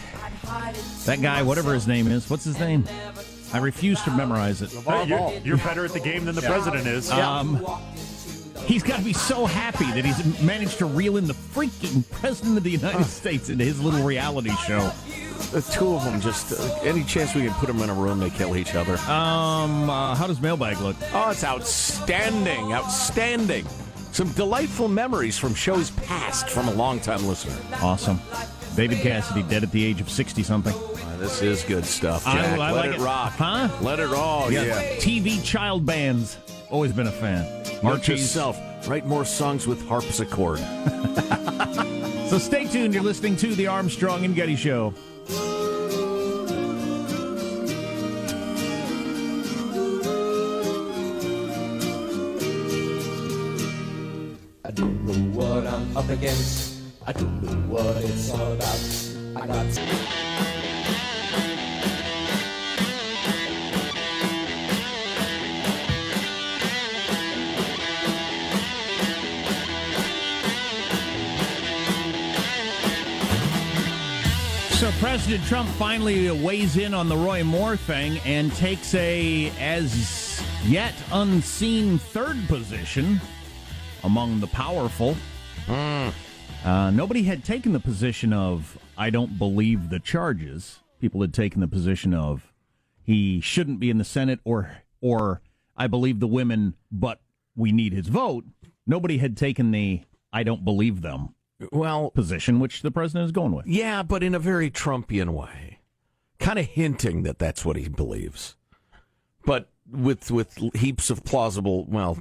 That 1.06 1.22
guy, 1.22 1.42
whatever 1.44 1.74
his 1.74 1.88
name 1.88 2.08
is, 2.08 2.30
what's 2.30 2.44
his 2.46 2.60
name? 2.60 2.86
I 3.54 3.60
refuse 3.60 4.02
to 4.04 4.12
memorize 4.12 4.62
it. 4.62 4.72
Hey, 4.72 5.06
you're, 5.08 5.32
you're 5.44 5.58
better 5.58 5.86
at 5.86 5.94
the 5.94 6.00
game 6.00 6.26
than 6.26 6.36
the 6.36 6.42
president 6.42 6.86
is. 6.88 7.10
Um, 7.12 7.66
he's 8.66 8.84
got 8.84 8.98
to 9.00 9.06
be 9.06 9.14
so 9.14 9.46
happy 9.46 9.86
that 9.92 10.04
he's 10.04 10.42
managed 10.42 10.78
to 10.80 10.86
reel 10.86 11.18
in 11.18 11.28
the 11.28 11.34
freaking 11.34 12.10
president 12.12 12.58
of 12.58 12.64
the 12.64 12.72
United 12.72 13.06
States 13.06 13.50
into 13.50 13.64
his 13.64 13.82
little 13.82 14.04
reality 14.04 14.52
show. 14.68 14.92
The 15.52 15.62
two 15.62 15.94
of 15.96 16.04
them 16.04 16.20
just 16.20 16.52
uh, 16.52 16.80
any 16.84 17.04
chance 17.04 17.34
we 17.34 17.44
can 17.46 17.54
put 17.54 17.68
them 17.68 17.80
in 17.82 17.90
a 17.90 17.94
room, 17.94 18.20
they 18.20 18.30
kill 18.30 18.56
each 18.58 18.76
other. 18.76 18.94
Um, 19.10 19.90
uh, 19.90 20.14
how 20.16 20.28
does 20.28 20.42
mailbag 20.42 20.80
look? 20.80 20.96
Oh, 21.14 21.30
it's 21.32 21.44
outstanding, 21.44 22.74
outstanding. 22.74 23.66
Some 24.12 24.30
delightful 24.34 24.88
memories 24.88 25.38
from 25.38 25.54
shows 25.54 25.92
past 25.92 26.50
from 26.50 26.68
a 26.68 26.74
longtime 26.74 27.26
listener. 27.28 27.56
Awesome. 27.82 28.20
David 28.76 29.00
Cassidy 29.00 29.44
dead 29.44 29.64
at 29.64 29.72
the 29.72 29.84
age 29.86 30.02
of 30.02 30.10
sixty 30.10 30.44
something. 30.44 30.74
Uh, 30.76 31.18
this 31.18 31.42
is 31.42 31.64
good 31.64 31.86
stuff, 31.86 32.28
I- 32.28 32.34
Jack. 32.36 32.46
I 32.60 32.72
Let 32.72 32.76
like 32.76 32.90
it, 32.90 32.96
it. 32.96 33.00
rock, 33.02 33.34
Huh? 33.34 33.70
Let 33.82 34.00
it 34.00 34.08
roll. 34.08 34.52
Yeah, 34.52 34.64
Yeah. 34.66 34.82
TV 34.98 35.42
child 35.44 35.86
bands. 35.86 36.38
Always 36.70 36.92
been 36.92 37.08
a 37.08 37.12
fan. 37.12 37.46
Archie's. 37.84 38.22
yourself. 38.22 38.60
Write 38.88 39.06
more 39.06 39.24
songs 39.26 39.66
with 39.68 39.88
harpsichord. 39.88 40.60
So 42.28 42.38
stay 42.38 42.66
tuned. 42.68 42.94
You're 42.94 43.04
listening 43.04 43.38
to 43.38 43.56
the 43.56 43.68
Armstrong 43.68 44.26
and 44.26 44.36
Getty 44.36 44.58
Show. 44.58 44.94
Up 55.98 56.10
against. 56.10 56.80
I 57.08 57.12
don't 57.12 57.42
know 57.42 57.74
what 57.74 57.96
it's 58.04 58.30
all 58.30 58.52
about. 58.52 58.80
I 59.36 59.48
got. 59.48 59.74
So 74.74 74.92
President 75.00 75.44
Trump 75.46 75.68
finally 75.70 76.30
weighs 76.30 76.78
in 76.78 76.94
on 76.94 77.10
the 77.10 77.18
Roy 77.18 77.44
Moore 77.44 77.76
thing 77.76 78.20
and 78.20 78.54
takes 78.54 78.94
a 78.94 79.52
as 79.60 80.44
yet 80.64 80.94
unseen 81.12 81.98
third 81.98 82.38
position 82.48 83.20
among 84.04 84.40
the 84.40 84.48
powerful. 84.48 85.18
Uh, 85.68 86.92
nobody 86.92 87.24
had 87.24 87.44
taken 87.44 87.74
the 87.74 87.80
position 87.80 88.34
of 88.34 88.78
I 88.98 89.10
don't 89.10 89.38
believe 89.38 89.90
the 89.90 90.00
charges. 90.00 90.80
People 91.00 91.22
had 91.22 91.34
taken 91.34 91.62
the 91.62 91.68
position 91.68 92.14
of 92.14 92.52
he 93.04 93.40
shouldn't 93.40 93.80
be 93.80 93.90
in 93.90 93.98
the 93.98 94.04
Senate 94.04 94.40
or 94.44 94.72
or 95.02 95.42
I 95.76 95.88
believe 95.88 96.20
the 96.20 96.28
women, 96.28 96.76
but 96.92 97.20
we 97.56 97.72
need 97.72 97.94
his 97.94 98.08
vote. 98.08 98.46
Nobody 98.86 99.18
had 99.18 99.38
taken 99.38 99.72
the 99.72 100.02
I 100.34 100.44
don't 100.44 100.66
believe 100.66 101.02
them 101.02 101.36
Well, 101.72 102.12
position, 102.12 102.60
which 102.60 102.82
the 102.82 102.92
president 102.92 103.26
is 103.26 103.32
going 103.32 103.54
with. 103.54 103.68
yeah, 103.68 104.04
but 104.04 104.24
in 104.24 104.34
a 104.36 104.40
very 104.40 104.70
Trumpian 104.72 105.30
way, 105.32 105.80
kind 106.40 106.60
of 106.60 106.66
hinting 106.66 107.24
that 107.24 107.40
that's 107.40 107.64
what 107.66 107.76
he 107.78 107.88
believes, 107.88 108.56
but 109.46 109.70
with 109.92 110.32
with 110.32 110.58
heaps 110.76 111.10
of 111.10 111.24
plausible, 111.24 111.86
well, 111.86 112.18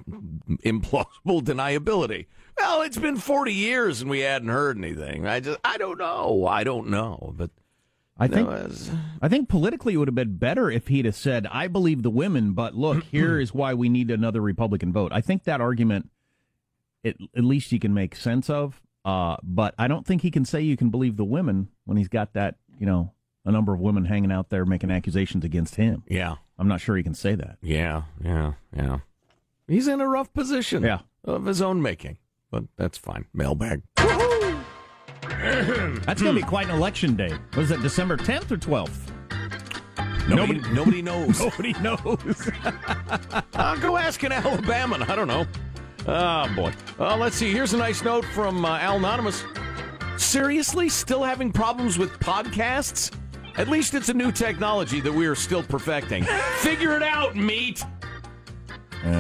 implausible 0.64 1.06
deniability. 1.42 2.26
Well, 2.58 2.82
it's 2.82 2.98
been 2.98 3.16
forty 3.16 3.52
years 3.54 4.00
and 4.00 4.10
we 4.10 4.20
hadn't 4.20 4.48
heard 4.48 4.78
anything. 4.78 5.26
I 5.26 5.40
just, 5.40 5.58
I 5.64 5.78
don't 5.78 5.98
know. 5.98 6.46
I 6.46 6.64
don't 6.64 6.88
know, 6.88 7.34
but. 7.36 7.50
I 8.18 8.28
think 8.28 8.48
No, 8.48 8.70
I 9.20 9.28
think 9.28 9.50
politically 9.50 9.92
it 9.92 9.98
would 9.98 10.08
have 10.08 10.14
been 10.14 10.38
better 10.38 10.70
if 10.70 10.88
he'd 10.88 11.04
have 11.04 11.14
said, 11.14 11.46
"I 11.48 11.68
believe 11.68 12.02
the 12.02 12.08
women, 12.08 12.54
but 12.54 12.74
look, 12.74 13.04
here 13.10 13.38
is 13.38 13.52
why 13.52 13.74
we 13.74 13.90
need 13.90 14.10
another 14.10 14.40
Republican 14.40 14.90
vote." 14.90 15.12
I 15.12 15.20
think 15.20 15.44
that 15.44 15.60
argument, 15.60 16.08
it, 17.04 17.18
at 17.36 17.44
least 17.44 17.70
he 17.70 17.78
can 17.78 17.92
make 17.92 18.16
sense 18.16 18.48
of. 18.48 18.80
Uh, 19.04 19.36
but 19.42 19.74
I 19.78 19.86
don't 19.86 20.04
think 20.04 20.22
he 20.22 20.32
can 20.32 20.44
say 20.44 20.62
you 20.62 20.76
can 20.76 20.88
believe 20.90 21.16
the 21.16 21.24
women 21.24 21.68
when 21.84 21.96
he's 21.96 22.08
got 22.08 22.32
that, 22.32 22.56
you 22.78 22.86
know, 22.86 23.12
a 23.46 23.50
number 23.52 23.72
of 23.72 23.80
women 23.80 24.04
hanging 24.04 24.30
out 24.30 24.50
there 24.50 24.66
making 24.66 24.90
accusations 24.90 25.44
against 25.44 25.76
him. 25.76 26.02
Yeah, 26.08 26.34
I'm 26.58 26.68
not 26.68 26.80
sure 26.82 26.96
he 26.96 27.02
can 27.02 27.14
say 27.14 27.34
that. 27.36 27.56
yeah, 27.62 28.02
yeah, 28.22 28.52
yeah. 28.76 28.98
He's 29.68 29.88
in 29.88 30.00
a 30.02 30.06
rough 30.08 30.32
position. 30.34 30.82
Yeah. 30.82 30.98
of 31.24 31.46
his 31.46 31.62
own 31.62 31.80
making, 31.80 32.18
but 32.50 32.64
that's 32.76 32.98
fine. 32.98 33.24
Mailbag. 33.32 33.82
That's 35.22 36.22
going 36.22 36.34
to 36.34 36.40
be 36.40 36.46
quite 36.46 36.68
an 36.68 36.74
election 36.76 37.16
day. 37.16 37.32
Was 37.56 37.70
it 37.70 37.80
December 37.82 38.16
10th 38.16 38.50
or 38.52 38.56
12th? 38.56 39.10
Nobody, 40.28 40.60
nobody 40.72 41.02
knows. 41.10 41.40
Nobody 41.40 41.72
knows. 41.74 42.50
I'll 43.54 43.78
go 43.80 43.96
ask 43.96 44.22
an 44.22 44.32
Alabama. 44.32 45.04
I 45.08 45.14
don't 45.16 45.28
know. 45.28 45.46
Oh, 46.06 46.48
boy. 46.54 46.72
Uh, 46.98 47.16
let's 47.16 47.36
see. 47.36 47.52
Here's 47.52 47.72
a 47.74 47.76
nice 47.76 48.02
note 48.04 48.24
from 48.26 48.64
uh, 48.64 48.78
Al 48.78 48.96
Anonymous. 48.96 49.44
Seriously? 50.16 50.88
Still 50.88 51.22
having 51.24 51.52
problems 51.52 51.98
with 51.98 52.12
podcasts? 52.20 53.12
At 53.56 53.68
least 53.68 53.94
it's 53.94 54.08
a 54.08 54.14
new 54.14 54.30
technology 54.32 55.00
that 55.00 55.12
we 55.12 55.26
are 55.26 55.34
still 55.34 55.62
perfecting. 55.62 56.24
Figure 56.58 56.96
it 56.96 57.02
out, 57.02 57.36
meat. 57.36 57.84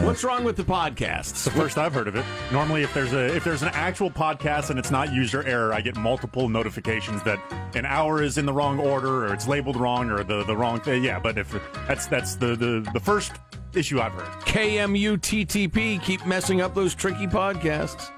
What's 0.02 0.24
wrong 0.24 0.42
with 0.42 0.56
the 0.56 0.64
podcasts? 0.64 1.30
It's 1.30 1.44
the 1.44 1.50
first 1.52 1.78
I've 1.78 1.94
heard 1.94 2.08
of 2.08 2.16
it. 2.16 2.24
Normally, 2.50 2.82
if 2.82 2.92
there's 2.92 3.12
a 3.12 3.36
if 3.36 3.44
there's 3.44 3.62
an 3.62 3.68
actual 3.72 4.10
podcast 4.10 4.70
and 4.70 4.78
it's 4.78 4.90
not 4.90 5.12
user 5.12 5.44
error, 5.44 5.72
I 5.72 5.80
get 5.80 5.96
multiple 5.96 6.48
notifications 6.48 7.22
that 7.22 7.38
an 7.76 7.86
hour 7.86 8.20
is 8.20 8.36
in 8.36 8.46
the 8.46 8.52
wrong 8.52 8.80
order 8.80 9.26
or 9.26 9.32
it's 9.32 9.46
labeled 9.46 9.76
wrong 9.76 10.10
or 10.10 10.24
the 10.24 10.42
the 10.44 10.56
wrong 10.56 10.80
thing. 10.80 11.04
Yeah, 11.04 11.20
but 11.20 11.38
if 11.38 11.56
that's 11.86 12.06
that's 12.08 12.34
the 12.34 12.56
the, 12.56 12.88
the 12.92 13.00
first 13.00 13.32
issue 13.74 14.00
I've 14.00 14.12
heard. 14.12 14.24
KMUTTP 14.46 16.02
keep 16.02 16.26
messing 16.26 16.60
up 16.60 16.74
those 16.74 16.94
tricky 16.94 17.26
podcasts. 17.26 18.10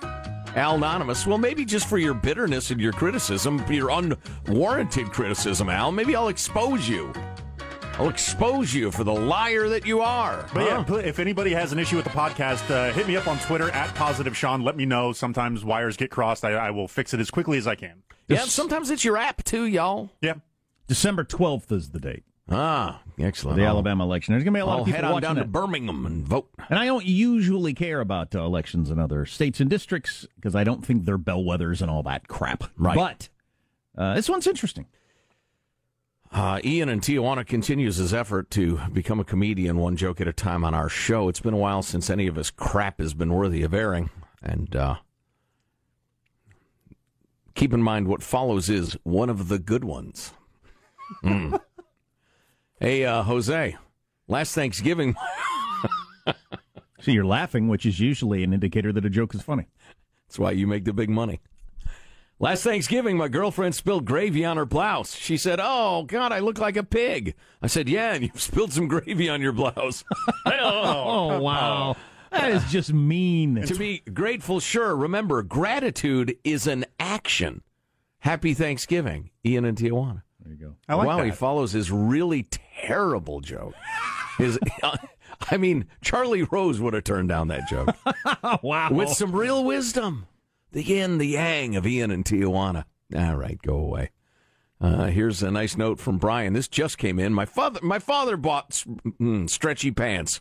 Al 0.58 0.74
Anonymous. 0.74 1.24
Well, 1.24 1.38
maybe 1.38 1.64
just 1.64 1.86
for 1.86 1.98
your 1.98 2.14
bitterness 2.14 2.72
and 2.72 2.80
your 2.80 2.92
criticism, 2.92 3.64
your 3.70 3.90
unwarranted 3.90 5.12
criticism, 5.12 5.68
Al, 5.68 5.92
maybe 5.92 6.16
I'll 6.16 6.28
expose 6.28 6.88
you. 6.88 7.12
I'll 7.96 8.08
expose 8.08 8.74
you 8.74 8.90
for 8.90 9.04
the 9.04 9.14
liar 9.14 9.68
that 9.68 9.86
you 9.86 10.00
are. 10.00 10.48
But 10.52 10.68
huh? 10.68 10.84
yeah, 10.88 10.98
if 10.98 11.20
anybody 11.20 11.52
has 11.52 11.70
an 11.72 11.78
issue 11.78 11.94
with 11.94 12.06
the 12.06 12.10
podcast, 12.10 12.68
uh, 12.72 12.92
hit 12.92 13.06
me 13.06 13.16
up 13.16 13.28
on 13.28 13.38
Twitter 13.38 13.70
at 13.70 13.94
Positive 13.94 14.36
Sean. 14.36 14.62
Let 14.62 14.76
me 14.76 14.84
know. 14.84 15.12
Sometimes 15.12 15.64
wires 15.64 15.96
get 15.96 16.10
crossed. 16.10 16.44
I, 16.44 16.54
I 16.54 16.70
will 16.72 16.88
fix 16.88 17.14
it 17.14 17.20
as 17.20 17.30
quickly 17.30 17.56
as 17.56 17.68
I 17.68 17.76
can. 17.76 18.02
Yeah, 18.26 18.42
sometimes 18.42 18.90
it's 18.90 19.04
your 19.04 19.16
app 19.16 19.44
too, 19.44 19.64
y'all. 19.64 20.10
Yeah. 20.20 20.34
December 20.88 21.22
12th 21.22 21.70
is 21.70 21.90
the 21.90 22.00
date. 22.00 22.24
Ah, 22.50 23.02
excellent. 23.18 23.56
The 23.58 23.64
I'll- 23.64 23.70
Alabama 23.74 24.04
election. 24.04 24.32
There's 24.32 24.42
going 24.44 24.54
to 24.54 24.58
be 24.58 24.62
a 24.62 24.66
lot 24.66 24.76
I'll 24.76 24.80
of 24.80 24.86
people 24.86 25.02
head 25.02 25.12
on 25.12 25.20
down 25.22 25.36
to. 25.36 25.44
Birmingham 25.44 26.06
and 26.06 26.26
vote. 26.26 26.48
And 26.70 26.78
I 26.78 26.86
don't 26.86 27.04
usually 27.04 27.74
care 27.74 28.00
about 28.00 28.34
uh, 28.34 28.42
elections 28.42 28.90
in 28.90 28.98
other 28.98 29.26
states 29.26 29.60
and 29.60 29.68
districts 29.68 30.26
because 30.36 30.54
I 30.54 30.64
don't 30.64 30.84
think 30.84 31.04
they're 31.04 31.18
bellwethers 31.18 31.82
and 31.82 31.90
all 31.90 32.02
that 32.04 32.26
crap. 32.28 32.64
Right. 32.78 32.96
But 32.96 33.28
uh, 33.96 34.14
this 34.14 34.28
one's 34.30 34.46
interesting. 34.46 34.86
Uh, 36.32 36.60
Ian 36.64 36.88
in 36.90 37.00
Tijuana 37.00 37.46
continues 37.46 37.96
his 37.96 38.12
effort 38.12 38.50
to 38.52 38.78
become 38.92 39.18
a 39.20 39.24
comedian 39.24 39.78
one 39.78 39.96
joke 39.96 40.20
at 40.20 40.28
a 40.28 40.32
time 40.32 40.62
on 40.64 40.74
our 40.74 40.88
show. 40.88 41.28
It's 41.28 41.40
been 41.40 41.54
a 41.54 41.58
while 41.58 41.82
since 41.82 42.10
any 42.10 42.26
of 42.26 42.36
his 42.36 42.50
crap 42.50 42.98
has 43.00 43.14
been 43.14 43.32
worthy 43.32 43.62
of 43.62 43.72
airing. 43.74 44.10
And 44.42 44.74
uh, 44.76 44.96
keep 47.54 47.72
in 47.72 47.82
mind 47.82 48.08
what 48.08 48.22
follows 48.22 48.68
is 48.68 48.96
one 49.04 49.30
of 49.30 49.48
the 49.48 49.58
good 49.58 49.84
ones. 49.84 50.32
Hmm. 51.22 51.56
Hey, 52.80 53.04
uh, 53.04 53.22
Jose, 53.22 53.76
last 54.28 54.54
Thanksgiving. 54.54 55.16
So 57.00 57.12
you're 57.12 57.24
laughing, 57.24 57.68
which 57.68 57.86
is 57.86 58.00
usually 58.00 58.42
an 58.42 58.52
indicator 58.52 58.92
that 58.92 59.04
a 59.04 59.10
joke 59.10 59.34
is 59.34 59.42
funny. 59.42 59.68
That's 60.26 60.38
why 60.38 60.50
you 60.50 60.66
make 60.66 60.84
the 60.84 60.92
big 60.92 61.08
money. 61.08 61.40
Last 62.40 62.62
Thanksgiving, 62.62 63.16
my 63.16 63.28
girlfriend 63.28 63.74
spilled 63.74 64.04
gravy 64.04 64.44
on 64.44 64.56
her 64.56 64.66
blouse. 64.66 65.14
She 65.14 65.36
said, 65.36 65.58
Oh, 65.62 66.04
God, 66.04 66.32
I 66.32 66.40
look 66.40 66.58
like 66.58 66.76
a 66.76 66.82
pig. 66.82 67.34
I 67.62 67.66
said, 67.66 67.88
Yeah, 67.88 68.14
and 68.14 68.24
you've 68.24 68.40
spilled 68.40 68.72
some 68.72 68.88
gravy 68.88 69.28
on 69.28 69.40
your 69.40 69.52
blouse. 69.52 70.04
Oh, 70.46 71.40
wow. 71.40 71.96
That 72.30 72.50
is 72.50 72.70
just 72.70 72.92
mean. 72.92 73.62
to 73.62 73.74
be 73.74 74.02
grateful, 74.12 74.60
sure. 74.60 74.94
Remember, 74.94 75.42
gratitude 75.42 76.36
is 76.44 76.66
an 76.66 76.84
action. 77.00 77.62
Happy 78.18 78.54
Thanksgiving, 78.54 79.30
Ian 79.46 79.64
and 79.64 79.78
Tijuana. 79.78 80.22
There 80.40 80.52
you 80.52 80.58
go. 80.58 80.74
I 80.88 80.94
like 80.94 81.06
wow, 81.06 81.22
he 81.22 81.30
follows 81.30 81.72
his 81.72 81.90
really 81.90 82.42
terrible 82.86 83.40
joke. 83.40 83.74
Is 84.38 84.58
I 85.50 85.56
mean, 85.56 85.86
Charlie 86.02 86.42
Rose 86.42 86.80
would 86.80 86.94
have 86.94 87.04
turned 87.04 87.28
down 87.28 87.48
that 87.48 87.68
joke 87.68 87.94
wow. 88.62 88.90
with 88.90 89.10
some 89.10 89.32
real 89.32 89.64
wisdom. 89.64 90.26
The 90.72 90.82
yin, 90.82 91.18
the 91.18 91.26
yang 91.26 91.76
of 91.76 91.86
Ian 91.86 92.10
and 92.10 92.24
Tijuana. 92.24 92.84
All 93.16 93.36
right, 93.36 93.60
go 93.62 93.76
away. 93.76 94.10
Uh, 94.80 95.06
here's 95.06 95.42
a 95.42 95.50
nice 95.50 95.76
note 95.76 95.98
from 95.98 96.18
Brian. 96.18 96.52
This 96.52 96.68
just 96.68 96.98
came 96.98 97.18
in. 97.18 97.32
My 97.34 97.46
father, 97.46 97.80
my 97.82 97.98
father 97.98 98.36
bought 98.36 98.70
mm, 98.70 99.48
stretchy 99.50 99.90
pants. 99.90 100.40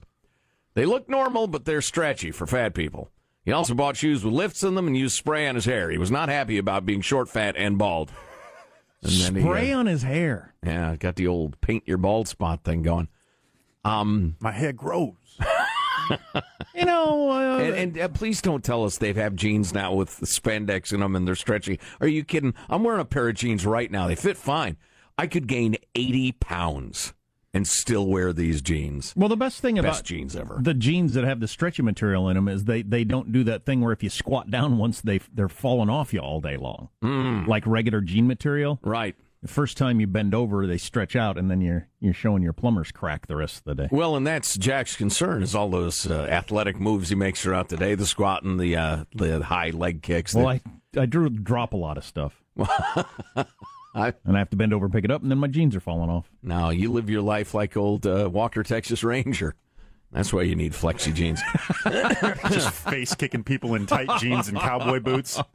They 0.73 0.85
look 0.85 1.09
normal, 1.09 1.47
but 1.47 1.65
they're 1.65 1.81
stretchy 1.81 2.31
for 2.31 2.45
fat 2.45 2.75
people. 2.75 3.09
He 3.45 3.51
also 3.51 3.73
bought 3.73 3.97
shoes 3.97 4.23
with 4.23 4.33
lifts 4.33 4.61
in 4.61 4.75
them 4.75 4.87
and 4.87 4.97
used 4.97 5.15
spray 5.15 5.47
on 5.47 5.55
his 5.55 5.65
hair. 5.65 5.89
He 5.89 5.97
was 5.97 6.11
not 6.11 6.29
happy 6.29 6.57
about 6.57 6.85
being 6.85 7.01
short, 7.01 7.29
fat, 7.29 7.55
and 7.57 7.77
bald. 7.77 8.11
And 9.07 9.15
then 9.35 9.35
he, 9.35 9.41
uh, 9.41 9.45
Spray 9.45 9.71
on 9.71 9.85
his 9.85 10.03
hair. 10.03 10.53
yeah, 10.63 10.95
got 10.95 11.15
the 11.15 11.27
old 11.27 11.59
paint 11.61 11.83
your 11.87 11.97
bald 11.97 12.27
spot 12.27 12.63
thing 12.63 12.81
going. 12.83 13.07
Um, 13.85 14.35
My 14.39 14.51
hair 14.51 14.73
grows. 14.73 15.13
You 16.73 16.85
know, 16.85 17.31
uh, 17.31 17.57
and, 17.57 17.75
and 17.75 17.99
uh, 17.99 18.07
please 18.07 18.41
don't 18.41 18.63
tell 18.63 18.85
us 18.85 18.97
they 18.97 19.11
have 19.13 19.35
jeans 19.35 19.73
now 19.73 19.93
with 19.93 20.11
spandex 20.21 20.93
in 20.93 21.01
them 21.01 21.15
and 21.17 21.27
they're 21.27 21.35
stretchy. 21.35 21.79
Are 21.99 22.07
you 22.07 22.23
kidding? 22.23 22.53
I'm 22.69 22.83
wearing 22.83 23.01
a 23.01 23.05
pair 23.05 23.27
of 23.27 23.35
jeans 23.35 23.65
right 23.65 23.89
now. 23.91 24.07
They 24.07 24.15
fit 24.15 24.37
fine. 24.37 24.77
I 25.17 25.27
could 25.27 25.47
gain 25.47 25.75
80 25.95 26.33
pounds 26.33 27.13
and 27.53 27.67
still 27.67 28.05
wear 28.07 28.33
these 28.33 28.61
jeans. 28.61 29.13
well, 29.15 29.29
the 29.29 29.37
best 29.37 29.61
thing 29.61 29.75
Best 29.75 29.85
about 29.85 30.03
jeans 30.03 30.35
ever. 30.35 30.59
the 30.61 30.73
jeans 30.73 31.13
that 31.13 31.23
have 31.23 31.39
the 31.39 31.47
stretchy 31.47 31.81
material 31.81 32.29
in 32.29 32.35
them 32.35 32.47
is 32.47 32.65
they, 32.65 32.81
they 32.81 33.03
don't 33.03 33.31
do 33.31 33.43
that 33.45 33.65
thing 33.65 33.81
where 33.81 33.93
if 33.93 34.03
you 34.03 34.09
squat 34.09 34.51
down 34.51 34.77
once 34.77 35.01
they 35.01 35.19
they're 35.33 35.49
falling 35.49 35.89
off 35.89 36.13
you 36.13 36.19
all 36.19 36.41
day 36.41 36.57
long, 36.57 36.89
Mm. 37.03 37.47
like 37.47 37.65
regular 37.65 38.01
jean 38.01 38.27
material. 38.27 38.79
Right. 38.83 39.15
The 39.43 39.47
first 39.47 39.77
time 39.77 39.99
you 39.99 40.07
bend 40.07 40.33
over, 40.33 40.65
they 40.65 40.79
stretch 40.79 41.15
out, 41.15 41.37
and 41.37 41.49
then 41.49 41.61
you're 41.61 41.87
you're 41.99 42.13
showing 42.13 42.41
your 42.41 42.53
plumber's 42.53 42.91
crack 42.91 43.27
the 43.27 43.35
rest 43.35 43.59
of 43.59 43.63
the 43.65 43.75
day. 43.83 43.87
Well, 43.91 44.15
and 44.15 44.25
that's 44.25 44.57
Jack's 44.57 44.95
concern 44.95 45.43
is 45.43 45.53
all 45.53 45.69
those 45.69 46.09
uh, 46.09 46.23
athletic 46.29 46.79
moves 46.79 47.09
he 47.09 47.15
makes 47.15 47.41
throughout 47.43 47.69
the 47.69 47.77
day, 47.77 47.93
the 47.93 48.07
squatting, 48.07 48.57
the 48.57 48.75
uh, 48.75 49.03
the 49.15 49.43
high 49.43 49.69
leg 49.69 50.01
kicks. 50.01 50.33
Well, 50.33 50.47
I 50.47 50.61
I 50.97 51.05
drew 51.05 51.29
drop 51.29 51.73
a 51.73 51.77
lot 51.77 51.97
of 51.99 52.03
stuff, 52.03 52.41
I, 53.95 54.13
and 54.25 54.35
I 54.35 54.39
have 54.39 54.49
to 54.51 54.57
bend 54.57 54.73
over 54.73 54.85
and 54.85 54.93
pick 54.93 55.05
it 55.05 55.11
up, 55.11 55.21
and 55.21 55.31
then 55.31 55.39
my 55.39 55.47
jeans 55.47 55.75
are 55.75 55.79
falling 55.79 56.09
off. 56.09 56.29
now 56.43 56.69
you 56.69 56.91
live 56.91 57.09
your 57.09 57.21
life 57.21 57.53
like 57.53 57.75
old 57.75 58.05
uh, 58.05 58.29
Walker 58.31 58.63
Texas 58.63 59.03
Ranger. 59.03 59.55
That's 60.11 60.31
why 60.31 60.43
you 60.43 60.55
need 60.55 60.71
flexi 60.73 61.13
jeans. 61.13 61.41
Just 62.53 62.71
face 62.71 63.13
kicking 63.13 63.43
people 63.43 63.75
in 63.75 63.85
tight 63.85 64.07
jeans 64.19 64.47
and 64.47 64.57
cowboy 64.57 64.99
boots. 64.99 65.39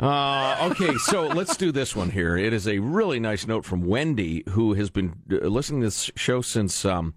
Uh, 0.00 0.68
okay, 0.72 0.96
so 0.96 1.28
let's 1.28 1.56
do 1.56 1.70
this 1.70 1.94
one 1.94 2.10
here. 2.10 2.36
It 2.36 2.52
is 2.52 2.66
a 2.66 2.78
really 2.80 3.20
nice 3.20 3.46
note 3.46 3.64
from 3.64 3.86
Wendy, 3.86 4.42
who 4.48 4.72
has 4.74 4.90
been 4.90 5.14
uh, 5.30 5.46
listening 5.46 5.82
to 5.82 5.86
this 5.86 6.10
show 6.16 6.40
since 6.40 6.84
um, 6.84 7.14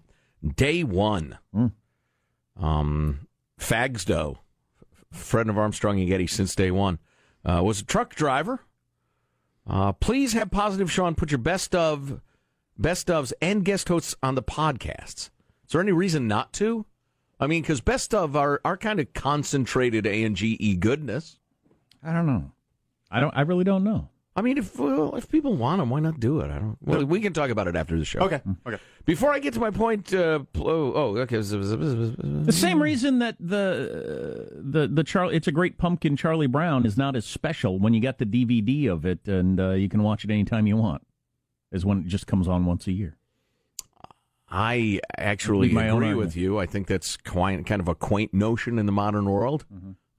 day 0.54 0.84
one. 0.84 1.38
Um, 2.60 3.26
Fagsdo, 3.58 4.36
friend 5.10 5.50
of 5.50 5.58
Armstrong 5.58 5.98
and 5.98 6.08
Getty 6.08 6.26
since 6.28 6.54
day 6.54 6.70
one, 6.70 7.00
uh, 7.44 7.60
was 7.64 7.80
a 7.80 7.84
truck 7.84 8.14
driver. 8.14 8.60
Uh, 9.66 9.92
please 9.92 10.32
have 10.34 10.50
positive 10.50 10.90
Sean 10.90 11.14
put 11.14 11.30
your 11.30 11.38
best 11.38 11.74
of, 11.74 12.20
best 12.78 13.08
ofs 13.08 13.32
and 13.40 13.64
guest 13.64 13.88
hosts 13.88 14.14
on 14.22 14.34
the 14.34 14.42
podcasts. 14.42 15.30
Is 15.66 15.72
there 15.72 15.80
any 15.80 15.92
reason 15.92 16.28
not 16.28 16.52
to? 16.54 16.86
I 17.40 17.46
mean, 17.46 17.62
because 17.62 17.80
best 17.80 18.14
of 18.14 18.36
are 18.36 18.60
are 18.64 18.76
kind 18.76 19.00
of 19.00 19.12
concentrated 19.12 20.06
A 20.06 20.22
and 20.22 20.36
G 20.36 20.56
E 20.60 20.76
goodness. 20.76 21.38
I 22.02 22.12
don't 22.12 22.26
know. 22.26 22.52
I 23.10 23.20
don't. 23.20 23.36
I 23.36 23.40
really 23.42 23.64
don't 23.64 23.84
know. 23.84 24.08
I 24.36 24.42
mean, 24.42 24.58
if 24.58 24.78
well, 24.78 25.14
if 25.14 25.28
people 25.28 25.54
want 25.54 25.78
them, 25.78 25.90
why 25.90 26.00
not 26.00 26.18
do 26.18 26.40
it? 26.40 26.50
I 26.50 26.58
don't. 26.58 26.76
Well, 26.80 27.04
we 27.04 27.20
can 27.20 27.32
talk 27.32 27.50
about 27.50 27.68
it 27.68 27.76
after 27.76 27.96
the 27.96 28.04
show. 28.04 28.18
Okay. 28.20 28.40
Okay. 28.66 28.78
Before 29.04 29.32
I 29.32 29.38
get 29.38 29.54
to 29.54 29.60
my 29.60 29.70
point, 29.70 30.12
uh, 30.12 30.40
oh, 30.56 30.92
oh, 30.92 31.16
okay. 31.18 31.36
The 31.36 32.46
same 32.50 32.82
reason 32.82 33.20
that 33.20 33.36
the 33.38 34.48
the 34.60 34.88
the 34.88 35.04
Charlie, 35.04 35.36
it's 35.36 35.46
a 35.46 35.52
great 35.52 35.78
pumpkin. 35.78 36.16
Charlie 36.16 36.48
Brown 36.48 36.84
is 36.84 36.96
not 36.96 37.14
as 37.14 37.24
special 37.24 37.78
when 37.78 37.94
you 37.94 38.00
got 38.00 38.18
the 38.18 38.26
DVD 38.26 38.90
of 38.90 39.06
it, 39.06 39.28
and 39.28 39.60
uh, 39.60 39.70
you 39.70 39.88
can 39.88 40.02
watch 40.02 40.24
it 40.24 40.30
anytime 40.30 40.66
you 40.66 40.76
want, 40.76 41.06
as 41.70 41.84
when 41.84 42.00
it 42.00 42.06
just 42.06 42.26
comes 42.26 42.48
on 42.48 42.66
once 42.66 42.88
a 42.88 42.92
year. 42.92 43.16
I 44.50 45.00
actually 45.16 45.70
My 45.70 45.84
agree 45.84 46.08
argument. 46.08 46.18
with 46.18 46.36
you. 46.36 46.58
I 46.58 46.66
think 46.66 46.86
that's 46.86 47.16
quite, 47.16 47.66
kind 47.66 47.80
of 47.80 47.88
a 47.88 47.94
quaint 47.94 48.32
notion 48.32 48.78
in 48.78 48.86
the 48.86 48.92
modern 48.92 49.24
world. 49.24 49.64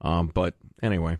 Um, 0.00 0.30
but 0.32 0.54
anyway. 0.82 1.18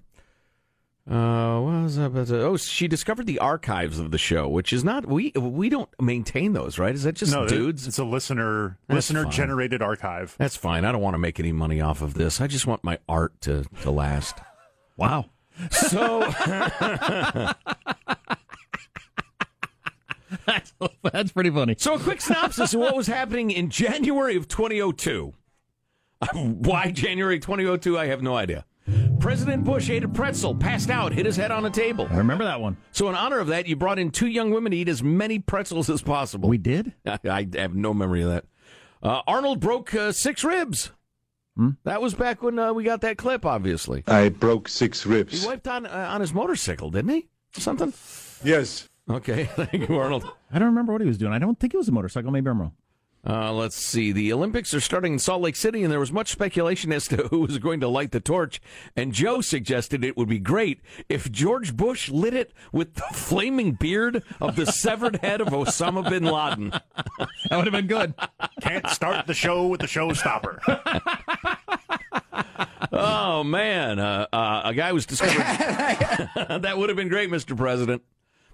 Uh, 1.09 1.61
what 1.61 1.83
was 1.85 1.97
that? 1.97 2.07
about? 2.07 2.31
Oh, 2.33 2.57
she 2.57 2.89
discovered 2.89 3.27
the 3.27 3.39
archives 3.39 4.01
of 4.01 4.11
the 4.11 4.19
show, 4.19 4.49
which 4.49 4.73
is 4.73 4.83
not 4.83 5.07
we 5.07 5.31
we 5.37 5.69
don't 5.69 5.89
maintain 6.01 6.53
those, 6.53 6.81
right? 6.81 6.95
Is 6.95 7.05
that 7.05 7.15
just 7.15 7.33
no, 7.33 7.47
dudes? 7.47 7.87
It's 7.87 7.99
a 7.99 8.05
listener 8.05 8.77
That's 8.89 8.97
listener 8.97 9.23
fine. 9.23 9.33
generated 9.33 9.83
archive. 9.83 10.35
That's 10.37 10.57
fine. 10.57 10.85
I 10.85 10.91
don't 10.91 11.03
want 11.03 11.15
to 11.15 11.19
make 11.19 11.39
any 11.39 11.53
money 11.53 11.81
off 11.81 12.03
of 12.03 12.15
this. 12.15 12.41
I 12.41 12.49
just 12.49 12.67
want 12.67 12.83
my 12.83 12.99
art 13.09 13.41
to 13.43 13.65
to 13.83 13.91
last. 13.91 14.39
Wow. 14.99 15.27
So 15.71 16.21
that's, 20.47 20.73
that's 21.03 21.33
pretty 21.33 21.51
funny. 21.51 21.77
So, 21.79 21.95
a 21.95 21.99
quick 21.99 22.21
synopsis 22.21 22.75
of 22.75 22.81
what 22.81 22.97
was 22.97 23.07
happening 23.07 23.51
in 23.51 23.71
January 23.71 24.37
of 24.37 24.49
2002. 24.49 25.33
Why 26.35 26.91
January 26.91 27.39
2002? 27.39 27.99
I 27.99 28.07
have 28.07 28.23
no 28.23 28.37
idea. 28.37 28.65
President 29.19 29.65
Bush 29.65 29.91
ate 29.91 30.05
a 30.05 30.09
pretzel, 30.09 30.55
passed 30.55 30.91
out, 30.91 31.13
hit 31.13 31.27
his 31.27 31.37
head 31.37 31.51
on 31.51 31.65
a 31.65 31.71
table. 31.71 32.07
I 32.11 32.19
remember 32.19 32.45
that 32.45 32.61
one. 32.61 32.77
So, 32.93 33.09
in 33.09 33.15
honor 33.15 33.39
of 33.39 33.49
that, 33.49 33.67
you 33.67 33.77
brought 33.77 33.99
in 33.99 34.11
two 34.11 34.29
young 34.29 34.51
women 34.51 34.71
to 34.73 34.79
eat 34.79 34.89
as 34.89 35.03
many 35.03 35.39
pretzels 35.39 35.91
as 35.91 36.03
possible. 36.03 36.49
We 36.49 36.59
did? 36.59 36.93
I, 37.05 37.19
I 37.29 37.49
have 37.57 37.75
no 37.75 37.93
memory 37.93 38.23
of 38.23 38.31
that. 38.31 38.45
Uh, 39.03 39.23
Arnold 39.27 39.61
broke 39.61 39.95
uh, 39.95 40.13
six 40.13 40.45
ribs. 40.45 40.93
Hmm? 41.57 41.71
That 41.85 42.03
was 42.03 42.15
back 42.15 42.43
when 42.43 42.59
uh, 42.59 42.73
we 42.73 42.85
got 42.85 43.01
that 43.01 43.17
clip, 43.17 43.47
obviously. 43.47 44.05
I 44.07 44.29
broke 44.29 44.69
six 44.69 45.07
ribs. 45.07 45.41
He 45.41 45.47
wiped 45.47 45.67
on 45.67 45.87
uh, 45.87 46.09
on 46.11 46.21
his 46.21 46.35
motorcycle, 46.35 46.91
didn't 46.91 47.11
he? 47.11 47.29
Something? 47.53 47.93
Yes. 48.45 48.89
Okay, 49.09 49.45
thank 49.57 49.89
you, 49.89 49.97
Arnold. 49.97 50.25
I 50.53 50.59
don't 50.59 50.69
remember 50.69 50.93
what 50.93 51.01
he 51.01 51.07
was 51.07 51.19
doing. 51.19 51.33
I 51.33 51.39
don't 51.39 51.59
think 51.59 51.73
it 51.73 51.77
was 51.77 51.89
a 51.89 51.93
motorcycle. 51.93 52.31
Maybe 52.31 52.51
I'm 52.51 52.61
wrong. 52.61 52.73
Uh, 53.29 53.53
let's 53.53 53.75
see. 53.77 54.13
The 54.13 54.33
Olympics 54.33 54.73
are 54.73 54.81
starting 54.81 55.15
in 55.15 55.19
Salt 55.19 55.43
Lake 55.43 55.57
City, 55.57 55.83
and 55.83 55.91
there 55.91 55.99
was 55.99 56.13
much 56.13 56.31
speculation 56.31 56.93
as 56.93 57.09
to 57.09 57.17
who 57.31 57.41
was 57.41 57.59
going 57.59 57.81
to 57.81 57.89
light 57.89 58.13
the 58.13 58.21
torch. 58.21 58.61
And 58.95 59.13
Joe 59.13 59.41
suggested 59.41 60.05
it 60.05 60.17
would 60.17 60.29
be 60.29 60.39
great 60.39 60.81
if 61.09 61.31
George 61.33 61.77
Bush 61.77 62.09
lit 62.09 62.35
it 62.35 62.53
with 62.73 62.95
the 62.95 63.03
flaming 63.13 63.73
beard 63.73 64.23
of 64.41 64.55
the 64.55 64.67
severed 64.67 65.17
head 65.17 65.41
of 65.41 65.49
Osama 65.49 66.09
bin 66.09 66.25
Laden. 66.25 66.73
That 67.49 67.57
would 67.59 67.67
have 67.67 67.73
been 67.73 67.87
good. 67.87 68.15
Can't 68.61 68.89
start 68.89 69.27
the 69.27 69.35
show 69.35 69.69
with 69.69 69.81
the 69.81 69.87
showstopper. 69.87 70.59
Oh 72.93 73.45
man, 73.45 73.99
uh, 73.99 74.27
uh, 74.33 74.63
a 74.65 74.75
guy 74.75 74.93
was 74.93 75.07
discovered. 75.07 75.39
that 76.61 76.77
would 76.77 76.89
have 76.89 76.97
been 76.97 77.09
great, 77.09 77.31
Mr. 77.31 77.57
President. 77.57 78.03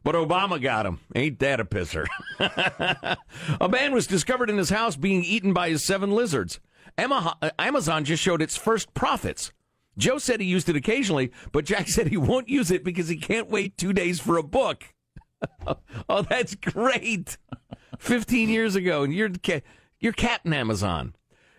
But 0.05 0.15
Obama 0.15 0.61
got 0.61 0.87
him. 0.87 1.01
Ain't 1.15 1.39
that 1.39 1.61
a 1.61 1.65
pisser? 1.65 2.07
a 3.61 3.69
man 3.69 3.93
was 3.93 4.07
discovered 4.07 4.51
in 4.51 4.59
his 4.59 4.71
house 4.71 4.97
being 4.97 5.25
eaten 5.25 5.53
by 5.53 5.69
his 5.71 5.85
seven 5.85 6.11
lizards. 6.11 6.61
Uh, 6.99 7.51
Amazon 7.59 8.05
just 8.05 8.23
showed 8.23 8.43
its 8.43 8.57
first 8.57 8.93
profits. 8.95 9.53
Joe 9.97 10.19
said 10.19 10.41
he 10.41 10.47
used 10.47 10.69
it 10.69 10.77
occasionally, 10.77 11.33
but 11.53 11.65
Jack 11.65 11.89
said 11.89 12.09
he 12.09 12.17
won't 12.17 12.49
use 12.49 12.71
it 12.71 12.83
because 12.85 13.09
he 13.09 13.17
can't 13.17 13.51
wait 13.51 13.77
two 13.77 13.93
days 13.93 14.21
for 14.21 14.37
a 14.39 14.43
book. 14.43 14.85
oh, 16.09 16.23
that's 16.23 16.55
great. 16.55 17.37
15 17.99 18.49
years 18.49 18.75
ago, 18.75 19.03
and 19.05 19.13
you're, 19.13 19.31
you're 20.01 20.13
catting 20.13 20.53
Amazon. 20.53 21.15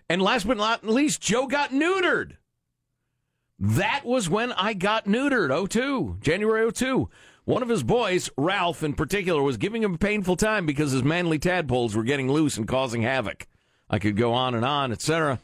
And 0.10 0.22
last 0.22 0.48
but 0.48 0.58
not 0.58 0.86
least, 0.86 1.22
Joe 1.22 1.48
got 1.48 1.70
neutered. 1.70 2.34
That 3.60 4.04
was 4.04 4.30
when 4.30 4.52
I 4.52 4.74
got 4.74 5.06
neutered, 5.06 5.70
02, 5.70 6.18
January 6.22 6.70
02. 6.72 7.10
One 7.46 7.62
of 7.62 7.70
his 7.70 7.84
boys, 7.84 8.30
Ralph 8.38 8.84
in 8.84 8.94
particular, 8.94 9.42
was 9.42 9.58
giving 9.58 9.84
him 9.84 9.96
a 9.96 9.98
painful 9.98 10.38
time 10.38 10.66
because 10.66 10.92
his 10.92 11.04
manly 11.04 11.40
tadpoles 11.40 11.96
were 11.96 12.04
getting 12.04 12.32
loose 12.32 12.58
and 12.58 12.68
causing 12.68 13.02
havoc. 13.02 13.48
I 13.90 14.00
could 14.00 14.16
go 14.16 14.34
on 14.34 14.56
and 14.56 14.64
on, 14.64 14.92
etc. 14.92 15.40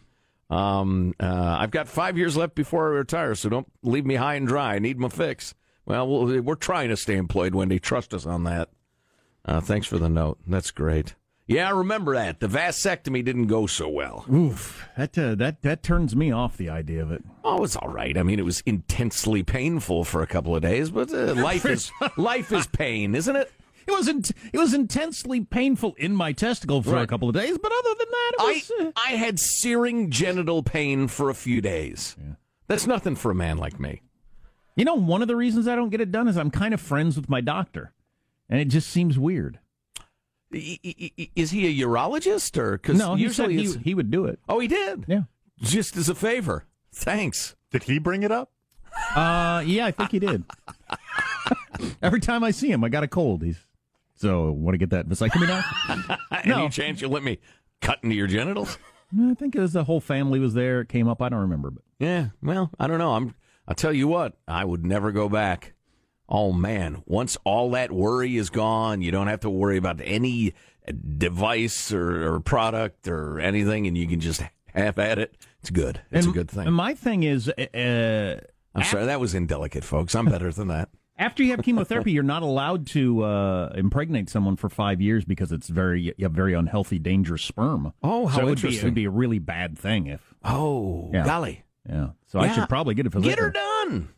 Um, 0.50 1.14
uh, 1.20 1.58
I've 1.60 1.72
got 1.72 1.88
five 1.88 2.18
years 2.18 2.38
left 2.38 2.56
before 2.56 2.88
I 2.88 2.98
retire, 2.98 3.36
so 3.36 3.50
don't 3.50 3.72
leave 3.84 4.06
me 4.06 4.16
high 4.16 4.36
and 4.36 4.48
dry. 4.48 4.76
I 4.76 4.80
need 4.80 4.98
my 4.98 5.10
fix. 5.10 5.54
Well, 5.86 6.08
we'll 6.08 6.42
we're 6.42 6.56
trying 6.56 6.90
to 6.90 6.98
stay 6.98 7.16
employed, 7.16 7.54
Wendy. 7.54 7.80
Trust 7.80 8.14
us 8.14 8.26
on 8.26 8.46
that. 8.46 8.70
Uh, 9.44 9.60
thanks 9.60 9.88
for 9.88 9.98
the 9.98 10.10
note. 10.10 10.40
That's 10.48 10.72
great. 10.72 11.16
Yeah, 11.50 11.68
I 11.68 11.72
remember 11.72 12.14
that. 12.14 12.40
The 12.40 12.48
vasectomy 12.48 13.26
didn't 13.26 13.48
go 13.48 13.66
so 13.66 13.90
well. 13.90 14.24
Oof, 14.32 14.88
that 14.96 15.18
uh, 15.18 15.34
that 15.36 15.64
that 15.64 15.82
turns 15.82 16.16
me 16.16 16.32
off 16.32 16.56
the 16.58 16.70
idea 16.70 17.02
of 17.02 17.12
it. 17.12 17.24
Oh, 17.44 17.64
it's 17.64 17.76
all 17.76 17.90
right. 17.90 18.16
I 18.16 18.22
mean, 18.22 18.38
it 18.38 18.46
was 18.46 18.62
intensely 18.68 19.42
painful 19.42 20.04
for 20.04 20.22
a 20.22 20.28
couple 20.28 20.56
of 20.56 20.62
days, 20.62 20.92
but 20.92 21.12
uh, 21.12 21.34
life 21.36 21.66
is 21.66 21.92
life 22.18 22.52
is 22.52 22.68
pain, 22.68 23.16
isn't 23.16 23.36
it? 23.36 23.52
It 23.88 23.92
was 23.92 24.08
in, 24.08 24.22
it 24.54 24.60
was 24.60 24.76
intensely 24.76 25.42
painful 25.42 25.96
in 25.98 26.16
my 26.16 26.32
testicle 26.34 26.84
for 26.84 26.98
a 26.98 27.08
couple 27.08 27.28
of 27.28 27.34
days, 27.34 27.58
but 27.58 27.72
other 27.72 27.96
than 27.98 28.08
that, 28.12 28.32
it 28.38 28.72
I 28.80 28.84
uh, 28.84 28.92
I 28.96 29.12
had 29.16 29.40
searing 29.40 30.12
genital 30.12 30.62
pain 30.62 31.08
for 31.08 31.32
a 31.32 31.34
few 31.34 31.62
days. 31.62 32.16
That's 32.68 32.86
nothing 32.86 33.16
for 33.16 33.32
a 33.32 33.36
man 33.36 33.58
like 33.58 33.80
me. 33.80 34.04
you 34.76 34.86
know, 34.86 34.94
one 34.94 35.24
of 35.24 35.28
the 35.28 35.36
reasons 35.36 35.68
I 35.68 35.76
don't 35.76 35.90
get 35.90 36.02
it 36.02 36.12
done 36.12 36.28
is 36.28 36.38
I'm 36.38 36.52
kind 36.52 36.76
of 36.76 36.80
friends 36.80 37.16
with 37.16 37.28
my 37.28 37.42
doctor, 37.42 37.92
and 38.48 38.62
it 38.62 38.66
just 38.66 38.88
seems 38.92 39.18
weird. 39.18 39.58
Is 40.52 41.52
he 41.52 41.68
a 41.82 41.86
urologist 41.86 42.58
or 42.58 42.74
because 42.78 42.98
No, 42.98 43.16
he 43.16 43.30
said 43.30 43.52
usually 43.52 43.78
he, 43.80 43.84
he 43.90 43.94
would 43.94 44.10
do 44.12 44.26
it. 44.26 44.40
oh 44.50 44.60
he 44.60 44.68
did 44.68 45.06
Yeah. 45.08 45.24
just 45.62 45.96
as 45.96 46.10
a 46.10 46.16
favor. 46.16 46.66
Thanks. 46.94 47.56
Did 47.72 47.84
he 47.84 48.00
bring 48.00 48.24
it 48.24 48.32
up? 48.32 48.52
Uh, 49.16 49.62
yeah, 49.66 49.86
I 49.86 49.92
think 49.92 50.12
he 50.12 50.20
did. 50.20 50.44
Every 52.02 52.20
time 52.20 52.44
I 52.44 52.52
see 52.52 52.72
him, 52.72 52.84
I 52.84 52.90
got 52.90 53.04
a 53.04 53.08
cold. 53.08 53.44
He's 53.44 53.60
so 54.16 54.52
want 54.52 54.74
to 54.74 54.78
get 54.78 54.90
that 54.90 55.08
vasectomy 55.08 55.48
now? 55.48 56.18
Any 56.44 56.50
No. 56.50 56.70
chance 56.70 57.02
you 57.02 57.08
let 57.08 57.24
me 57.24 57.38
cut 57.82 58.00
into 58.04 58.16
your 58.16 58.28
genitals? 58.28 58.78
I 59.18 59.34
think 59.36 59.56
it 59.56 59.60
was 59.60 59.74
the 59.74 59.84
whole 59.86 60.02
family 60.02 60.40
was 60.40 60.54
there. 60.54 60.82
It 60.82 60.90
came 60.90 61.08
up. 61.08 61.22
I 61.22 61.30
don't 61.30 61.40
remember, 61.42 61.72
but 61.72 61.84
Yeah. 62.00 62.28
Well, 62.42 62.70
I 62.80 62.88
don't 62.88 62.98
know. 63.00 63.14
I'm. 63.14 63.36
I'll 63.68 63.76
tell 63.76 63.94
you 63.94 64.08
what. 64.08 64.36
I 64.48 64.66
would 64.66 64.86
never 64.86 65.12
go 65.12 65.30
back. 65.30 65.74
Oh 66.30 66.52
man! 66.52 67.02
Once 67.08 67.38
all 67.44 67.72
that 67.72 67.92
worry 67.92 68.38
is 68.38 68.50
gone, 68.52 69.02
you 69.02 69.12
don't 69.12 69.28
have 69.28 69.40
to 69.42 69.50
worry 69.50 69.78
about 69.78 70.00
any 70.04 70.54
device 71.18 71.92
or, 71.92 72.36
or 72.36 72.40
product 72.40 73.08
or 73.08 73.40
anything, 73.40 73.88
and 73.88 73.98
you 73.98 74.08
can 74.08 74.20
just 74.20 74.42
have 74.74 75.00
at 75.00 75.20
it. 75.20 75.36
It's 75.62 75.70
good. 75.70 76.02
It's 76.12 76.26
And- 76.26 76.36
a 76.36 76.38
good 76.38 76.50
thing. 76.50 76.68
And 76.68 76.76
my 76.76 76.94
thing 76.94 77.24
is, 77.24 77.50
uh, 77.50 78.40
I'm 78.76 78.84
sorry, 78.84 79.06
that 79.08 79.20
was 79.20 79.34
indelicate, 79.36 79.84
folks. 79.84 80.16
I'm 80.16 80.26
better 80.26 80.52
than 80.52 80.68
that. 80.70 80.90
after 81.18 81.44
you 81.44 81.52
have 81.52 81.64
chemotherapy, 81.64 82.12
you're 82.12 82.24
not 82.24 82.44
allowed 82.44 82.86
to 82.88 83.24
uh, 83.24 83.74
impregnate 83.76 84.30
someone 84.30 84.56
for 84.56 84.70
five 84.70 85.02
years 85.02 85.26
because 85.26 85.52
it's 85.52 85.68
very 85.68 86.02
you 86.18 86.24
have 86.24 86.32
very 86.32 86.54
unhealthy, 86.54 86.98
dangerous 87.00 87.42
sperm. 87.42 87.92
Oh, 88.04 88.28
how 88.28 88.38
so 88.38 88.42
it 88.44 88.50
would 88.50 88.62
be, 88.62 88.78
it 88.78 88.84
would 88.84 88.94
be 88.94 89.06
a 89.06 89.10
really 89.12 89.40
bad 89.40 89.78
thing 89.78 90.06
if. 90.08 90.34
Oh, 90.44 91.10
Yeah. 91.14 91.26
golly. 91.26 91.64
Yeah. 91.90 92.10
So 92.28 92.40
I 92.40 92.52
should 92.54 92.70
probably 92.70 92.94
get 92.94 93.06
it 93.08 93.12
for 93.12 93.20
Get 93.20 93.40
her 93.40 93.50
done. 93.52 94.10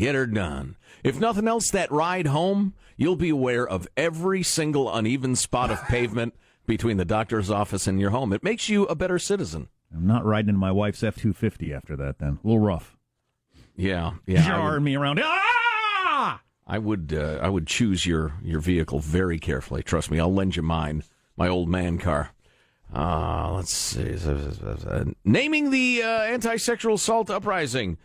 Get 0.00 0.14
her 0.14 0.26
done. 0.26 0.76
If 1.04 1.20
nothing 1.20 1.46
else, 1.46 1.70
that 1.72 1.92
ride 1.92 2.26
home, 2.26 2.72
you'll 2.96 3.16
be 3.16 3.28
aware 3.28 3.68
of 3.68 3.86
every 3.98 4.42
single 4.42 4.90
uneven 4.90 5.36
spot 5.36 5.70
of 5.70 5.78
pavement 5.88 6.32
between 6.66 6.96
the 6.96 7.04
doctor's 7.04 7.50
office 7.50 7.86
and 7.86 8.00
your 8.00 8.08
home. 8.08 8.32
It 8.32 8.42
makes 8.42 8.70
you 8.70 8.86
a 8.86 8.94
better 8.94 9.18
citizen. 9.18 9.68
I'm 9.94 10.06
not 10.06 10.24
riding 10.24 10.48
in 10.48 10.56
my 10.56 10.72
wife's 10.72 11.02
F 11.02 11.16
two 11.16 11.34
fifty 11.34 11.74
after 11.74 11.96
that. 11.96 12.18
Then 12.18 12.38
a 12.42 12.46
little 12.46 12.60
rough. 12.60 12.96
Yeah, 13.76 14.12
yeah. 14.24 14.46
Jarring 14.46 14.84
me 14.84 14.96
around. 14.96 15.20
Ah! 15.22 16.40
I 16.66 16.78
would, 16.78 17.12
uh, 17.12 17.38
I 17.42 17.50
would 17.50 17.66
choose 17.66 18.06
your 18.06 18.32
your 18.42 18.60
vehicle 18.60 19.00
very 19.00 19.38
carefully. 19.38 19.82
Trust 19.82 20.10
me, 20.10 20.18
I'll 20.18 20.32
lend 20.32 20.56
you 20.56 20.62
mine, 20.62 21.02
my 21.36 21.48
old 21.48 21.68
man 21.68 21.98
car. 21.98 22.30
Uh, 22.94 23.52
let's 23.52 23.70
see. 23.70 24.16
Naming 25.26 25.70
the 25.70 26.02
uh, 26.02 26.22
anti-sexual 26.22 26.94
assault 26.94 27.28
uprising. 27.28 27.98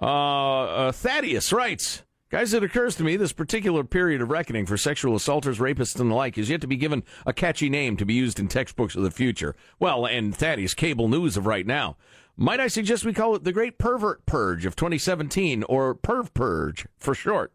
Uh, 0.00 0.62
uh, 0.62 0.92
Thaddeus 0.92 1.52
writes, 1.52 2.02
Guys, 2.30 2.54
it 2.54 2.62
occurs 2.62 2.94
to 2.94 3.02
me 3.02 3.16
this 3.16 3.32
particular 3.32 3.82
period 3.82 4.22
of 4.22 4.30
reckoning 4.30 4.64
for 4.64 4.76
sexual 4.76 5.16
assaulters, 5.16 5.58
rapists, 5.58 5.98
and 5.98 6.10
the 6.10 6.14
like 6.14 6.38
is 6.38 6.48
yet 6.48 6.60
to 6.60 6.68
be 6.68 6.76
given 6.76 7.02
a 7.26 7.32
catchy 7.32 7.68
name 7.68 7.96
to 7.96 8.06
be 8.06 8.14
used 8.14 8.38
in 8.38 8.46
textbooks 8.46 8.94
of 8.94 9.02
the 9.02 9.10
future. 9.10 9.56
Well, 9.80 10.06
and 10.06 10.34
Thaddeus, 10.34 10.74
cable 10.74 11.08
news 11.08 11.36
of 11.36 11.46
right 11.46 11.66
now. 11.66 11.96
Might 12.36 12.60
I 12.60 12.68
suggest 12.68 13.04
we 13.04 13.12
call 13.12 13.34
it 13.34 13.42
the 13.42 13.52
Great 13.52 13.78
Pervert 13.78 14.24
Purge 14.26 14.64
of 14.64 14.76
2017, 14.76 15.64
or 15.64 15.94
Perv 15.94 16.32
Purge 16.32 16.86
for 16.96 17.14
short? 17.16 17.52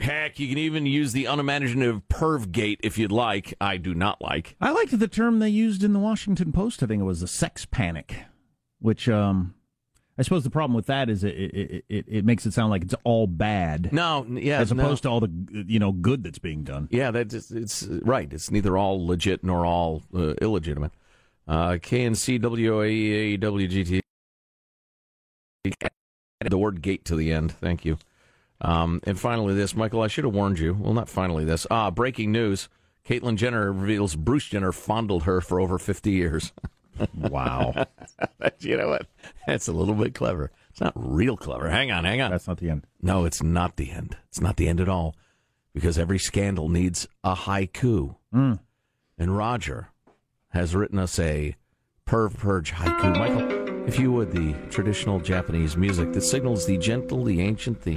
Heck, 0.00 0.40
you 0.40 0.48
can 0.48 0.58
even 0.58 0.84
use 0.84 1.12
the 1.12 1.26
unimaginative 1.26 2.02
Pervgate 2.08 2.78
if 2.82 2.98
you'd 2.98 3.12
like. 3.12 3.54
I 3.60 3.76
do 3.76 3.94
not 3.94 4.20
like. 4.20 4.56
I 4.60 4.72
liked 4.72 4.98
the 4.98 5.08
term 5.08 5.38
they 5.38 5.48
used 5.48 5.84
in 5.84 5.92
the 5.92 6.00
Washington 6.00 6.52
Post. 6.52 6.82
I 6.82 6.86
think 6.86 7.00
it 7.00 7.04
was 7.04 7.20
the 7.20 7.28
sex 7.28 7.64
panic, 7.64 8.24
which 8.80 9.08
um, 9.08 9.54
I 10.16 10.22
suppose 10.22 10.44
the 10.44 10.50
problem 10.50 10.74
with 10.74 10.86
that 10.86 11.10
is 11.10 11.24
it 11.24 11.34
it, 11.34 11.84
it, 11.88 12.04
it 12.08 12.24
makes 12.24 12.46
it 12.46 12.52
sound 12.52 12.70
like 12.70 12.82
it's 12.82 12.94
all 13.02 13.26
bad. 13.26 13.92
No, 13.92 14.24
yeah, 14.28 14.60
as 14.60 14.72
no. 14.72 14.82
opposed 14.82 15.02
to 15.02 15.08
all 15.08 15.20
the 15.20 15.64
you 15.66 15.78
know 15.80 15.90
good 15.92 16.22
that's 16.22 16.38
being 16.38 16.62
done. 16.62 16.88
Yeah, 16.90 17.10
that's 17.10 17.34
it's, 17.34 17.50
it's 17.50 17.82
right. 18.02 18.32
It's 18.32 18.50
neither 18.50 18.78
all 18.78 19.04
legit 19.04 19.42
nor 19.42 19.66
all 19.66 20.02
uh, 20.14 20.34
illegitimate. 20.40 20.92
Uh, 21.48 21.72
KNC 21.72 22.40
WAEA 22.40 23.40
WGT. 23.40 24.00
Add 25.64 26.50
the 26.50 26.58
word 26.58 26.80
gate 26.80 27.04
to 27.06 27.16
the 27.16 27.32
end. 27.32 27.52
Thank 27.52 27.84
you. 27.84 27.98
Um, 28.60 29.00
and 29.04 29.18
finally, 29.18 29.54
this, 29.54 29.74
Michael. 29.74 30.00
I 30.00 30.06
should 30.06 30.24
have 30.24 30.34
warned 30.34 30.60
you. 30.60 30.74
Well, 30.74 30.94
not 30.94 31.08
finally. 31.08 31.44
This. 31.44 31.66
Ah, 31.70 31.90
breaking 31.90 32.30
news. 32.30 32.68
Caitlyn 33.06 33.36
Jenner 33.36 33.72
reveals 33.72 34.14
Bruce 34.14 34.46
Jenner 34.46 34.72
fondled 34.72 35.24
her 35.24 35.40
for 35.40 35.60
over 35.60 35.78
fifty 35.78 36.12
years. 36.12 36.52
Wow. 37.14 37.86
you 38.60 38.76
know 38.76 38.88
what? 38.88 39.06
That's 39.46 39.68
a 39.68 39.72
little 39.72 39.94
bit 39.94 40.14
clever. 40.14 40.50
It's 40.70 40.80
not 40.80 40.92
real 40.96 41.36
clever. 41.36 41.70
Hang 41.70 41.92
on, 41.92 42.04
hang 42.04 42.20
on. 42.20 42.30
That's 42.30 42.48
not 42.48 42.58
the 42.58 42.70
end. 42.70 42.86
No, 43.00 43.24
it's 43.24 43.42
not 43.42 43.76
the 43.76 43.90
end. 43.90 44.16
It's 44.28 44.40
not 44.40 44.56
the 44.56 44.68
end 44.68 44.80
at 44.80 44.88
all. 44.88 45.14
Because 45.72 45.98
every 45.98 46.18
scandal 46.18 46.68
needs 46.68 47.06
a 47.22 47.34
haiku. 47.34 48.16
Mm. 48.34 48.60
And 49.18 49.36
Roger 49.36 49.88
has 50.48 50.74
written 50.74 50.98
us 50.98 51.18
a 51.18 51.56
perv 52.06 52.36
purge 52.36 52.72
haiku. 52.72 53.18
Michael, 53.18 53.88
if 53.88 53.98
you 53.98 54.12
would, 54.12 54.32
the 54.32 54.54
traditional 54.70 55.20
Japanese 55.20 55.76
music 55.76 56.12
that 56.12 56.22
signals 56.22 56.66
the 56.66 56.78
gentle, 56.78 57.24
the 57.24 57.40
ancient, 57.40 57.82
the 57.82 57.94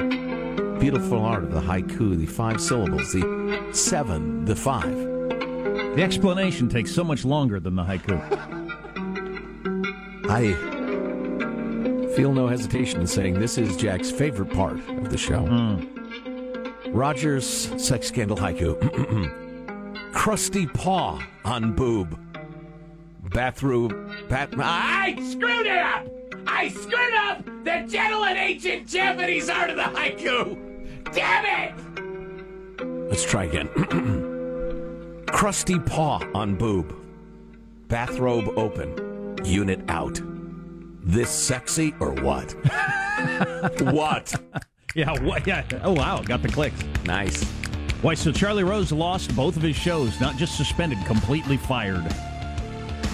beautiful 0.79 1.19
art 1.19 1.43
of 1.43 1.51
the 1.51 1.61
haiku, 1.61 2.17
the 2.17 2.25
five 2.25 2.61
syllables, 2.61 3.11
the 3.13 3.69
seven, 3.71 4.45
the 4.45 4.55
five. 4.55 4.95
The 5.95 6.03
explanation 6.03 6.69
takes 6.69 6.93
so 6.93 7.03
much 7.03 7.25
longer 7.25 7.59
than 7.59 7.75
the 7.75 7.83
haiku. 7.83 8.53
I 10.29 10.53
feel 12.15 12.33
no 12.33 12.47
hesitation 12.47 12.99
in 13.01 13.07
saying 13.07 13.39
this 13.39 13.57
is 13.57 13.77
Jack's 13.77 14.11
favorite 14.11 14.53
part 14.53 14.77
of 14.89 15.09
the 15.09 15.17
show. 15.17 15.45
Hmm. 15.45 16.91
Rogers 16.91 17.47
sex 17.81 18.07
scandal 18.07 18.35
haiku. 18.35 18.75
Crusty 20.13 20.67
paw 20.67 21.21
on 21.45 21.73
boob. 21.73 22.19
Bathroom. 23.29 24.13
Bat. 24.27 24.49
I 24.57 25.15
screwed 25.31 25.67
it 25.67 25.77
up! 25.77 26.07
I 26.47 26.69
screwed 26.69 27.13
up 27.13 27.45
the 27.63 27.85
gentle 27.87 28.25
and 28.25 28.37
ancient 28.37 28.87
Japanese 28.87 29.49
art 29.49 29.69
of 29.69 29.75
the 29.75 29.83
haiku! 29.83 30.57
Damn 31.13 31.45
it! 31.45 33.09
Let's 33.09 33.23
try 33.23 33.45
again. 33.45 33.67
Crusty 35.27 35.79
paw 35.79 36.21
on 36.33 36.55
boob. 36.55 36.95
Bathrobe 37.87 38.49
open. 38.57 39.06
Unit 39.47 39.79
out. 39.87 40.19
This 41.03 41.29
sexy 41.29 41.93
or 41.99 42.11
what? 42.11 42.51
what? 43.93 44.33
Yeah, 44.93 45.11
what? 45.23 45.47
Yeah. 45.47 45.63
Oh, 45.83 45.93
wow. 45.93 46.21
Got 46.21 46.41
the 46.41 46.49
clicks. 46.49 46.83
Nice. 47.05 47.43
Why, 48.01 48.13
so 48.13 48.31
Charlie 48.31 48.63
Rose 48.63 48.91
lost 48.91 49.33
both 49.35 49.55
of 49.55 49.63
his 49.63 49.75
shows, 49.75 50.19
not 50.19 50.35
just 50.35 50.57
suspended, 50.57 50.99
completely 51.05 51.57
fired. 51.57 52.03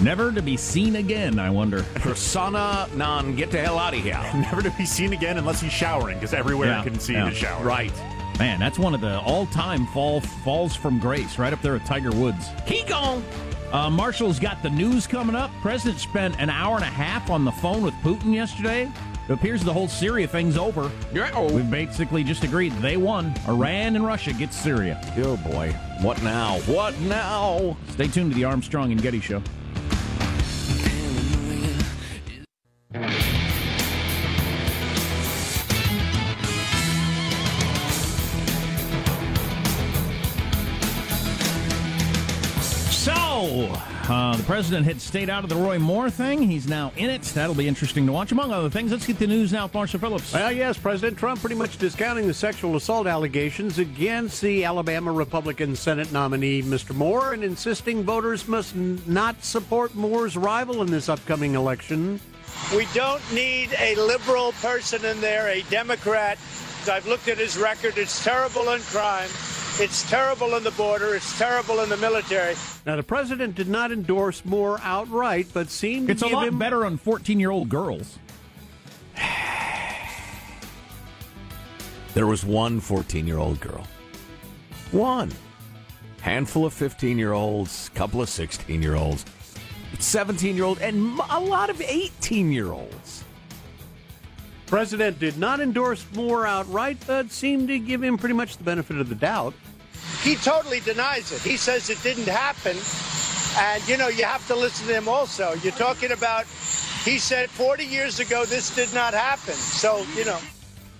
Never 0.02 0.32
to 0.32 0.42
be 0.42 0.56
seen 0.56 0.96
again, 0.96 1.38
I 1.38 1.50
wonder. 1.50 1.84
Persona 1.94 2.88
non 2.94 3.36
get 3.36 3.52
the 3.52 3.60
hell 3.60 3.78
out 3.78 3.94
of 3.94 4.00
here. 4.00 4.20
Never 4.34 4.60
to 4.60 4.70
be 4.72 4.84
seen 4.84 5.12
again 5.12 5.38
unless 5.38 5.60
he's 5.60 5.72
showering, 5.72 6.18
because 6.18 6.34
everywhere 6.34 6.68
Yeah, 6.68 6.84
you 6.84 6.90
can 6.90 6.98
see 7.00 7.12
yeah. 7.12 7.30
the 7.30 7.34
shower. 7.34 7.64
Right. 7.64 7.92
Man, 8.40 8.58
that's 8.58 8.80
one 8.80 8.94
of 8.94 9.00
the 9.00 9.20
all-time 9.20 9.86
fall 9.86 10.20
falls 10.20 10.74
from 10.74 10.98
grace, 10.98 11.38
right 11.38 11.52
up 11.52 11.62
there 11.62 11.74
with 11.74 11.84
Tiger 11.84 12.10
Woods. 12.10 12.48
He 12.66 12.82
gone. 12.82 13.22
Uh, 13.72 13.90
Marshall's 13.90 14.38
got 14.38 14.62
the 14.62 14.70
news 14.70 15.06
coming 15.06 15.34
up. 15.34 15.50
President 15.60 16.00
spent 16.00 16.38
an 16.40 16.48
hour 16.50 16.76
and 16.76 16.84
a 16.84 16.88
half 16.88 17.30
on 17.30 17.44
the 17.44 17.52
phone 17.52 17.82
with 17.82 17.94
Putin 17.94 18.32
yesterday. 18.32 18.90
It 19.28 19.32
appears 19.32 19.64
the 19.64 19.72
whole 19.72 19.88
Syria 19.88 20.28
thing's 20.28 20.58
over. 20.58 20.90
Yeah. 21.12 21.40
We've 21.50 21.70
basically 21.70 22.24
just 22.24 22.44
agreed 22.44 22.72
they 22.74 22.96
won. 22.98 23.34
Iran 23.48 23.96
and 23.96 24.04
Russia 24.04 24.34
get 24.34 24.52
Syria. 24.52 25.00
Oh 25.18 25.36
boy, 25.38 25.72
what 26.02 26.22
now? 26.22 26.58
What 26.60 26.98
now? 27.00 27.76
Stay 27.90 28.06
tuned 28.06 28.32
to 28.32 28.36
the 28.36 28.44
Armstrong 28.44 28.92
and 28.92 29.00
Getty 29.00 29.20
Show. 29.20 29.42
So, 43.44 43.66
uh, 44.08 44.36
the 44.36 44.42
president 44.44 44.86
had 44.86 45.02
stayed 45.02 45.28
out 45.28 45.44
of 45.44 45.50
the 45.50 45.56
Roy 45.56 45.78
Moore 45.78 46.08
thing. 46.08 46.42
He's 46.42 46.66
now 46.66 46.92
in 46.96 47.10
it. 47.10 47.20
That'll 47.22 47.54
be 47.54 47.68
interesting 47.68 48.06
to 48.06 48.12
watch. 48.12 48.32
Among 48.32 48.50
other 48.52 48.70
things, 48.70 48.90
let's 48.90 49.06
get 49.06 49.18
the 49.18 49.26
news 49.26 49.52
now 49.52 49.64
with 49.64 49.74
Marshall 49.74 50.00
Phillips. 50.00 50.32
Well, 50.32 50.50
yes, 50.50 50.78
President 50.78 51.18
Trump 51.18 51.40
pretty 51.40 51.54
much 51.54 51.76
discounting 51.76 52.26
the 52.26 52.32
sexual 52.32 52.74
assault 52.76 53.06
allegations 53.06 53.78
against 53.78 54.40
the 54.40 54.64
Alabama 54.64 55.12
Republican 55.12 55.76
Senate 55.76 56.10
nominee, 56.10 56.62
Mr. 56.62 56.94
Moore, 56.94 57.34
and 57.34 57.44
insisting 57.44 58.02
voters 58.02 58.48
must 58.48 58.74
n- 58.76 59.02
not 59.06 59.44
support 59.44 59.94
Moore's 59.94 60.38
rival 60.38 60.80
in 60.80 60.90
this 60.90 61.10
upcoming 61.10 61.54
election. 61.54 62.20
We 62.74 62.86
don't 62.94 63.22
need 63.34 63.74
a 63.78 63.94
liberal 63.96 64.52
person 64.52 65.04
in 65.04 65.20
there, 65.20 65.48
a 65.48 65.60
Democrat. 65.64 66.38
I've 66.90 67.06
looked 67.06 67.28
at 67.28 67.36
his 67.36 67.58
record. 67.58 67.98
It's 67.98 68.24
terrible 68.24 68.70
in 68.70 68.80
crime. 68.82 69.28
It's 69.80 70.08
terrible 70.08 70.54
in 70.54 70.62
the 70.62 70.70
border. 70.72 71.16
It's 71.16 71.36
terrible 71.36 71.80
in 71.80 71.88
the 71.88 71.96
military. 71.96 72.54
Now, 72.86 72.94
the 72.94 73.02
president 73.02 73.56
did 73.56 73.68
not 73.68 73.90
endorse 73.90 74.44
Moore 74.44 74.78
outright, 74.82 75.48
but 75.52 75.68
seemed 75.68 76.06
to 76.06 76.12
It's 76.12 76.22
a 76.22 76.26
give 76.26 76.34
lot 76.34 76.46
him 76.46 76.58
better 76.58 76.86
on 76.86 76.96
14 76.96 77.40
year 77.40 77.50
old 77.50 77.68
girls. 77.68 78.18
There 82.14 82.28
was 82.28 82.44
one 82.44 82.78
14 82.78 83.26
year 83.26 83.38
old 83.38 83.58
girl. 83.60 83.84
One. 84.92 85.32
Handful 86.20 86.64
of 86.64 86.72
15 86.72 87.18
year 87.18 87.32
olds, 87.32 87.90
couple 87.94 88.22
of 88.22 88.28
16 88.28 88.80
year 88.80 88.94
olds, 88.94 89.24
17 89.98 90.54
year 90.54 90.64
old, 90.64 90.78
and 90.78 91.18
a 91.30 91.40
lot 91.40 91.68
of 91.68 91.80
18 91.80 92.52
year 92.52 92.70
olds. 92.70 93.23
President 94.66 95.18
did 95.18 95.38
not 95.38 95.60
endorse 95.60 96.04
Moore 96.14 96.46
outright, 96.46 96.98
but 97.06 97.30
seemed 97.30 97.68
to 97.68 97.78
give 97.78 98.02
him 98.02 98.16
pretty 98.16 98.34
much 98.34 98.56
the 98.56 98.64
benefit 98.64 98.98
of 98.98 99.08
the 99.08 99.14
doubt. 99.14 99.54
He 100.22 100.36
totally 100.36 100.80
denies 100.80 101.32
it. 101.32 101.42
He 101.42 101.56
says 101.56 101.90
it 101.90 102.02
didn't 102.02 102.28
happen. 102.28 102.76
And, 103.56 103.86
you 103.88 103.96
know, 103.96 104.08
you 104.08 104.24
have 104.24 104.46
to 104.48 104.56
listen 104.56 104.86
to 104.88 104.94
him 104.94 105.08
also. 105.08 105.54
You're 105.62 105.72
talking 105.72 106.12
about, 106.12 106.44
he 107.04 107.18
said 107.18 107.50
40 107.50 107.84
years 107.84 108.20
ago 108.20 108.44
this 108.44 108.74
did 108.74 108.92
not 108.94 109.14
happen. 109.14 109.54
So, 109.54 110.04
you 110.16 110.24
know. 110.24 110.38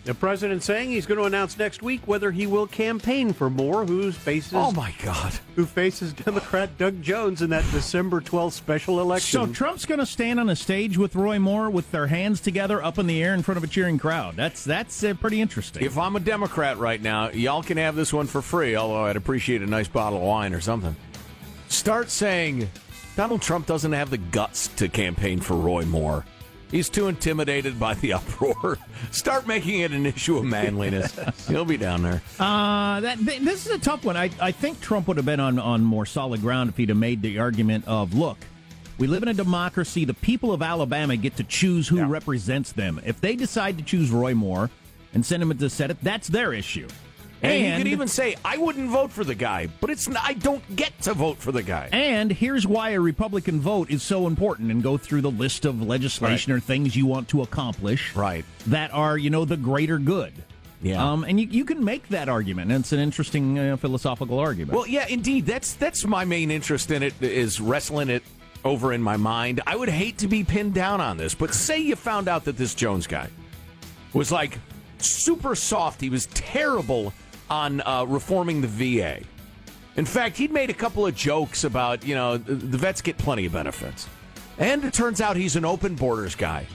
The 0.04 0.12
president 0.14 0.62
saying 0.62 0.90
he's 0.90 1.06
going 1.06 1.18
to 1.18 1.24
announce 1.24 1.56
next 1.56 1.82
week 1.82 2.02
whether 2.06 2.30
he 2.30 2.46
will 2.46 2.66
campaign 2.66 3.32
for 3.32 3.48
Moore, 3.48 3.86
who 3.86 4.12
faces 4.12 4.52
Oh 4.54 4.70
my 4.72 4.94
God. 5.02 5.32
who 5.56 5.64
faces 5.64 6.12
Democrat 6.12 6.76
Doug 6.76 7.00
Jones 7.00 7.40
in 7.40 7.48
that 7.50 7.64
December 7.72 8.20
12th 8.20 8.52
special 8.52 9.00
election. 9.00 9.46
So 9.46 9.50
Trump's 9.50 9.86
going 9.86 10.00
to 10.00 10.06
stand 10.06 10.38
on 10.38 10.50
a 10.50 10.56
stage 10.56 10.98
with 10.98 11.16
Roy 11.16 11.38
Moore 11.38 11.70
with 11.70 11.90
their 11.90 12.06
hands 12.08 12.42
together 12.42 12.84
up 12.84 12.98
in 12.98 13.06
the 13.06 13.22
air 13.22 13.32
in 13.32 13.40
front 13.42 13.56
of 13.56 13.64
a 13.64 13.66
cheering 13.66 13.96
crowd. 13.98 14.36
That's 14.36 14.62
that's 14.62 15.02
uh, 15.02 15.14
pretty 15.14 15.40
interesting. 15.40 15.82
If 15.82 15.96
I'm 15.96 16.16
a 16.16 16.20
Democrat 16.20 16.76
right 16.76 17.00
now, 17.00 17.30
y'all 17.30 17.62
can 17.62 17.78
have 17.78 17.96
this 17.96 18.12
one 18.12 18.26
for 18.26 18.42
free, 18.42 18.76
although 18.76 19.06
I'd 19.06 19.16
appreciate 19.16 19.62
a 19.62 19.66
nice 19.66 19.88
bottle 19.88 20.18
of 20.18 20.24
wine 20.24 20.52
or 20.52 20.60
something. 20.60 20.94
Start 21.68 22.10
saying 22.10 22.68
Donald 23.16 23.40
Trump 23.40 23.64
doesn't 23.66 23.92
have 23.92 24.10
the 24.10 24.18
guts 24.18 24.68
to 24.76 24.88
campaign 24.90 25.40
for 25.40 25.54
Roy 25.54 25.86
Moore. 25.86 26.26
He's 26.70 26.88
too 26.88 27.08
intimidated 27.08 27.78
by 27.78 27.94
the 27.94 28.12
uproar. 28.14 28.78
Start 29.10 29.46
making 29.46 29.80
it 29.80 29.92
an 29.92 30.06
issue 30.06 30.38
of 30.38 30.44
manliness. 30.44 31.16
He'll 31.48 31.64
be 31.64 31.76
down 31.76 32.02
there. 32.02 32.22
Uh, 32.38 33.00
that 33.00 33.18
this 33.18 33.66
is 33.66 33.72
a 33.72 33.78
tough 33.78 34.04
one. 34.04 34.16
I, 34.16 34.30
I 34.40 34.52
think 34.52 34.80
Trump 34.80 35.08
would 35.08 35.16
have 35.16 35.26
been 35.26 35.40
on, 35.40 35.58
on 35.58 35.82
more 35.82 36.06
solid 36.06 36.40
ground 36.40 36.70
if 36.70 36.76
he'd 36.76 36.88
have 36.88 36.98
made 36.98 37.22
the 37.22 37.38
argument 37.38 37.86
of, 37.86 38.14
look, 38.14 38.38
we 38.98 39.06
live 39.06 39.22
in 39.22 39.28
a 39.28 39.34
democracy. 39.34 40.04
The 40.04 40.14
people 40.14 40.52
of 40.52 40.62
Alabama 40.62 41.16
get 41.16 41.36
to 41.36 41.44
choose 41.44 41.88
who 41.88 42.04
represents 42.04 42.72
them. 42.72 43.00
If 43.04 43.20
they 43.20 43.34
decide 43.36 43.76
to 43.78 43.84
choose 43.84 44.10
Roy 44.10 44.34
Moore 44.34 44.70
and 45.12 45.24
send 45.24 45.42
him 45.42 45.50
into 45.50 45.64
the 45.64 45.70
Senate, 45.70 45.96
that's 46.02 46.28
their 46.28 46.52
issue. 46.52 46.88
And, 47.42 47.78
you 47.78 47.84
could 47.84 47.92
even 47.92 48.08
say, 48.08 48.36
I 48.44 48.56
wouldn't 48.56 48.88
vote 48.88 49.12
for 49.12 49.22
the 49.22 49.34
guy, 49.34 49.68
but 49.80 49.90
it's 49.90 50.08
not, 50.08 50.22
I 50.24 50.32
don't 50.32 50.76
get 50.76 50.98
to 51.02 51.12
vote 51.14 51.38
for 51.38 51.52
the 51.52 51.62
guy. 51.62 51.90
And 51.92 52.32
here's 52.32 52.66
why 52.66 52.90
a 52.90 53.00
Republican 53.00 53.60
vote 53.60 53.90
is 53.90 54.02
so 54.02 54.26
important 54.26 54.70
and 54.70 54.82
go 54.82 54.96
through 54.96 55.20
the 55.20 55.30
list 55.30 55.64
of 55.66 55.82
legislation 55.82 56.52
or 56.52 56.60
things 56.60 56.96
you 56.96 57.04
want 57.06 57.28
to 57.28 57.42
accomplish 57.42 58.14
Right. 58.16 58.44
that 58.68 58.92
are, 58.94 59.18
you 59.18 59.28
know, 59.30 59.44
the 59.44 59.58
greater 59.58 59.98
good. 59.98 60.32
Yeah. 60.80 61.12
Um, 61.12 61.24
and 61.24 61.40
you, 61.40 61.46
you 61.46 61.64
can 61.64 61.82
make 61.84 62.08
that 62.08 62.28
argument. 62.28 62.70
And 62.70 62.80
it's 62.80 62.92
an 62.92 62.98
interesting 63.00 63.58
uh, 63.58 63.76
philosophical 63.78 64.38
argument. 64.38 64.76
Well, 64.76 64.86
yeah, 64.86 65.06
indeed. 65.08 65.46
That's 65.46 65.72
that's 65.74 66.04
my 66.04 66.26
main 66.26 66.50
interest 66.50 66.90
in 66.90 67.02
it 67.02 67.14
is 67.22 67.58
wrestling 67.58 68.10
it 68.10 68.22
over 68.66 68.92
in 68.92 69.00
my 69.02 69.16
mind. 69.16 69.62
I 69.66 69.76
would 69.76 69.88
hate 69.88 70.18
to 70.18 70.28
be 70.28 70.44
pinned 70.44 70.74
down 70.74 71.00
on 71.00 71.16
this, 71.16 71.34
but 71.34 71.54
say 71.54 71.78
you 71.78 71.96
found 71.96 72.28
out 72.28 72.44
that 72.44 72.58
this 72.58 72.74
Jones 72.74 73.06
guy 73.06 73.28
was 74.12 74.30
like 74.30 74.58
super 74.98 75.54
soft. 75.54 76.02
He 76.02 76.10
was 76.10 76.26
terrible 76.34 77.14
on 77.50 77.80
uh, 77.82 78.04
reforming 78.06 78.60
the 78.60 78.68
VA. 78.68 79.20
In 79.96 80.04
fact, 80.04 80.36
he'd 80.36 80.50
made 80.50 80.70
a 80.70 80.74
couple 80.74 81.06
of 81.06 81.14
jokes 81.14 81.64
about, 81.64 82.04
you 82.04 82.14
know, 82.14 82.36
the 82.36 82.78
vets 82.78 83.00
get 83.00 83.16
plenty 83.18 83.46
of 83.46 83.52
benefits. 83.52 84.08
And 84.58 84.84
it 84.84 84.92
turns 84.92 85.20
out 85.20 85.36
he's 85.36 85.56
an 85.56 85.64
open 85.64 85.94
borders 85.94 86.34
guy. 86.34 86.66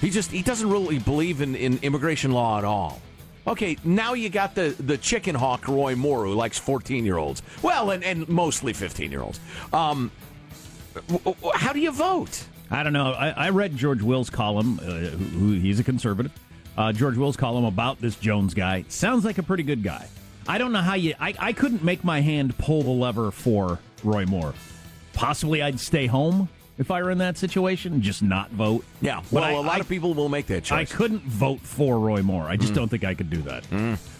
He 0.00 0.10
just 0.10 0.30
he 0.30 0.42
doesn't 0.42 0.68
really 0.68 0.98
believe 0.98 1.40
in, 1.40 1.54
in 1.54 1.78
immigration 1.82 2.32
law 2.32 2.58
at 2.58 2.64
all. 2.64 3.00
Okay, 3.46 3.76
now 3.84 4.14
you 4.14 4.28
got 4.28 4.54
the, 4.54 4.70
the 4.78 4.96
chicken 4.96 5.34
hawk 5.34 5.66
Roy 5.66 5.96
Moore 5.96 6.24
who 6.24 6.34
likes 6.34 6.58
14 6.58 7.04
year 7.04 7.16
olds. 7.18 7.42
Well, 7.62 7.90
and, 7.90 8.04
and 8.04 8.28
mostly 8.28 8.72
15 8.72 9.10
year 9.10 9.22
olds. 9.22 9.40
Um, 9.72 10.10
how 11.54 11.72
do 11.72 11.80
you 11.80 11.90
vote? 11.90 12.44
I 12.70 12.82
don't 12.82 12.92
know. 12.92 13.12
I, 13.12 13.30
I 13.30 13.48
read 13.50 13.76
George 13.76 14.02
Will's 14.02 14.30
column. 14.30 14.78
Uh, 14.80 14.84
who, 14.84 15.06
who- 15.08 15.52
he's 15.60 15.80
a 15.80 15.84
conservative. 15.84 16.32
Uh, 16.76 16.92
George 16.92 17.16
Will's 17.16 17.36
column 17.36 17.64
about 17.64 18.00
this 18.00 18.16
Jones 18.16 18.54
guy 18.54 18.84
sounds 18.88 19.24
like 19.24 19.38
a 19.38 19.42
pretty 19.42 19.62
good 19.62 19.82
guy. 19.82 20.08
I 20.48 20.58
don't 20.58 20.72
know 20.72 20.80
how 20.80 20.94
you. 20.94 21.14
I, 21.20 21.34
I 21.38 21.52
couldn't 21.52 21.84
make 21.84 22.02
my 22.02 22.20
hand 22.20 22.56
pull 22.58 22.82
the 22.82 22.90
lever 22.90 23.30
for 23.30 23.78
Roy 24.02 24.24
Moore. 24.26 24.54
Possibly 25.12 25.62
I'd 25.62 25.78
stay 25.78 26.06
home 26.06 26.48
if 26.78 26.90
I 26.90 27.02
were 27.02 27.10
in 27.10 27.18
that 27.18 27.36
situation, 27.36 27.92
and 27.92 28.02
just 28.02 28.22
not 28.22 28.50
vote. 28.50 28.84
Yeah, 29.02 29.16
But 29.30 29.32
well, 29.32 29.44
I- 29.44 29.50
a 29.52 29.60
lot 29.60 29.76
I- 29.76 29.80
of 29.80 29.88
people 29.88 30.14
will 30.14 30.30
make 30.30 30.46
that 30.46 30.64
choice. 30.64 30.90
I 30.92 30.96
couldn't 30.96 31.22
vote 31.22 31.60
for 31.60 31.98
Roy 32.00 32.22
Moore. 32.22 32.44
I 32.44 32.56
just 32.56 32.72
don't 32.74 32.88
think 32.88 33.04
I 33.04 33.14
could 33.14 33.28
do 33.30 33.42
that. 33.42 33.64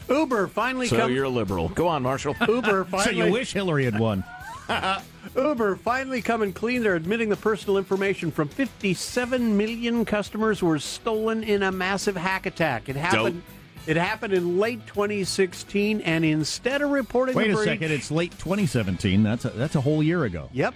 Uber 0.08 0.46
finally 0.48 0.86
so 0.88 0.98
come- 0.98 1.12
you're 1.12 1.24
a 1.24 1.28
liberal. 1.30 1.70
Go 1.70 1.88
on, 1.88 2.02
Marshall. 2.02 2.36
Uber 2.46 2.84
finally. 2.90 3.04
So 3.04 3.10
finally 3.10 3.26
you 3.28 3.32
wish 3.32 3.52
Hillary 3.54 3.84
had 3.86 3.98
won. 3.98 4.22
Uber 5.36 5.76
finally 5.76 6.22
coming 6.22 6.52
clean. 6.52 6.82
They're 6.82 6.96
admitting 6.96 7.28
the 7.28 7.36
personal 7.36 7.78
information 7.78 8.30
from 8.30 8.48
57 8.48 9.56
million 9.56 10.04
customers 10.04 10.62
were 10.62 10.78
stolen 10.78 11.42
in 11.42 11.62
a 11.62 11.72
massive 11.72 12.16
hack 12.16 12.46
attack. 12.46 12.88
It 12.88 12.96
happened. 12.96 13.42
It 13.86 13.96
happened 13.96 14.32
in 14.32 14.60
late 14.60 14.86
2016, 14.86 16.02
and 16.02 16.24
instead 16.24 16.82
of 16.82 16.90
reporting 16.90 17.34
Wait 17.34 17.48
the 17.48 17.54
a 17.54 17.56
breach, 17.56 17.68
second. 17.68 17.90
It's 17.90 18.12
late 18.12 18.30
2017. 18.38 19.24
That's 19.24 19.44
a, 19.44 19.50
that's 19.50 19.74
a 19.74 19.80
whole 19.80 20.02
year 20.02 20.24
ago. 20.24 20.48
Yep. 20.52 20.74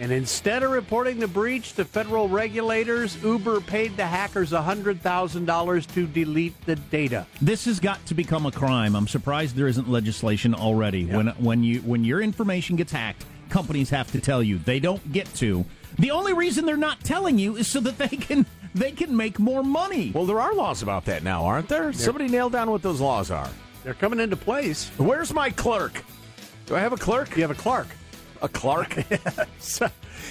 And 0.00 0.10
instead 0.10 0.62
of 0.62 0.70
reporting 0.70 1.18
the 1.18 1.28
breach 1.28 1.74
to 1.74 1.84
federal 1.84 2.28
regulators, 2.28 3.22
Uber 3.22 3.60
paid 3.60 3.96
the 3.96 4.06
hackers 4.06 4.52
$100,000 4.52 5.94
to 5.94 6.06
delete 6.06 6.66
the 6.66 6.76
data. 6.76 7.26
This 7.40 7.66
has 7.66 7.78
got 7.78 8.04
to 8.06 8.14
become 8.14 8.46
a 8.46 8.52
crime. 8.52 8.96
I'm 8.96 9.06
surprised 9.06 9.54
there 9.54 9.68
isn't 9.68 9.88
legislation 9.88 10.54
already. 10.54 11.04
When 11.04 11.28
when 11.38 11.62
you 11.62 11.80
when 11.80 12.04
your 12.04 12.20
information 12.20 12.76
gets 12.76 12.92
hacked, 12.92 13.24
companies 13.48 13.90
have 13.90 14.10
to 14.12 14.20
tell 14.20 14.42
you. 14.42 14.58
They 14.58 14.80
don't 14.80 15.12
get 15.12 15.32
to. 15.36 15.64
The 15.98 16.10
only 16.10 16.32
reason 16.32 16.64
they're 16.64 16.76
not 16.76 17.04
telling 17.04 17.38
you 17.38 17.56
is 17.56 17.68
so 17.68 17.80
that 17.80 17.98
they 17.98 18.08
can 18.08 18.46
they 18.74 18.92
can 18.92 19.16
make 19.16 19.38
more 19.38 19.62
money. 19.62 20.10
Well, 20.14 20.26
there 20.26 20.40
are 20.40 20.54
laws 20.54 20.82
about 20.82 21.04
that 21.04 21.22
now, 21.22 21.44
aren't 21.44 21.68
there? 21.68 21.92
Somebody 21.92 22.28
nail 22.28 22.48
down 22.48 22.70
what 22.70 22.82
those 22.82 23.00
laws 23.00 23.30
are. 23.30 23.50
They're 23.84 23.94
coming 23.94 24.20
into 24.20 24.36
place. 24.36 24.90
Where's 24.96 25.32
my 25.32 25.50
clerk? 25.50 26.02
Do 26.66 26.76
I 26.76 26.80
have 26.80 26.92
a 26.92 26.96
clerk? 26.96 27.36
You 27.36 27.42
have 27.42 27.50
a 27.50 27.54
clerk. 27.54 27.88
A 28.42 28.48
Clark? 28.48 28.96
So, 29.58 29.88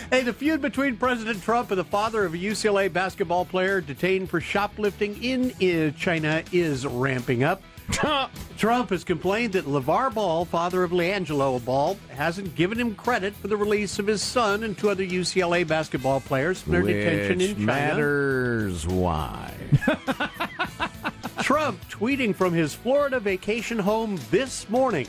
hey, 0.10 0.24
the 0.24 0.34
feud 0.34 0.62
between 0.62 0.98
President 0.98 1.42
Trump 1.42 1.72
and 1.72 1.80
the 1.80 1.86
father 1.86 2.26
of 2.26 2.34
a 2.34 2.38
UCLA 2.38 2.92
basketball 2.92 3.46
player 3.46 3.80
detained 3.80 4.30
for 4.30 4.42
shoplifting 4.42 5.22
in 5.24 5.94
China 5.96 6.44
is 6.52 6.86
ramping 6.86 7.44
up. 7.44 7.62
Trump 8.58 8.90
has 8.90 9.04
complained 9.06 9.54
that 9.54 9.66
LeVar 9.66 10.14
Ball, 10.14 10.44
father 10.46 10.84
of 10.84 10.92
LiAngelo 10.92 11.64
Ball, 11.64 11.98
hasn't 12.10 12.56
given 12.56 12.78
him 12.78 12.94
credit 12.96 13.34
for 13.36 13.48
the 13.48 13.56
release 13.58 14.00
of 14.00 14.08
his 14.08 14.22
son 14.22 14.64
and 14.64 14.78
two 14.78 14.90
other 14.90 15.06
UCLA 15.06 15.66
basketball 15.66 16.20
players 16.20 16.62
from 16.62 16.74
their 16.74 16.82
detention 16.84 17.40
in 17.42 17.48
Which 17.50 17.58
China. 17.58 17.66
matters 17.66 18.86
why. 18.88 19.54
Trump 21.42 21.80
tweeting 21.90 22.36
from 22.36 22.54
his 22.54 22.74
Florida 22.74 23.20
vacation 23.20 23.80
home 23.80 24.20
this 24.30 24.70
morning. 24.70 25.08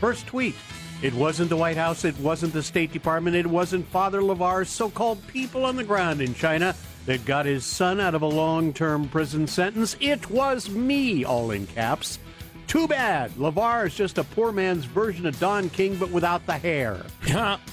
First 0.00 0.26
tweet. 0.28 0.54
It 1.02 1.14
wasn't 1.14 1.48
the 1.48 1.56
White 1.56 1.78
House, 1.78 2.04
it 2.04 2.18
wasn't 2.18 2.52
the 2.52 2.62
State 2.62 2.92
Department, 2.92 3.34
it 3.34 3.46
wasn't 3.46 3.86
Father 3.86 4.20
LeVar's 4.20 4.68
so 4.68 4.90
called 4.90 5.26
people 5.28 5.64
on 5.64 5.76
the 5.76 5.84
ground 5.84 6.20
in 6.20 6.34
China 6.34 6.74
that 7.06 7.24
got 7.24 7.46
his 7.46 7.64
son 7.64 8.00
out 8.00 8.14
of 8.14 8.20
a 8.20 8.26
long 8.26 8.74
term 8.74 9.08
prison 9.08 9.46
sentence. 9.46 9.96
It 9.98 10.28
was 10.28 10.68
me, 10.68 11.24
all 11.24 11.52
in 11.52 11.66
caps. 11.66 12.18
Too 12.66 12.86
bad. 12.86 13.30
LeVar 13.32 13.86
is 13.86 13.94
just 13.94 14.18
a 14.18 14.24
poor 14.24 14.52
man's 14.52 14.84
version 14.84 15.24
of 15.24 15.40
Don 15.40 15.70
King, 15.70 15.96
but 15.96 16.10
without 16.10 16.44
the 16.44 16.52
hair. 16.52 17.04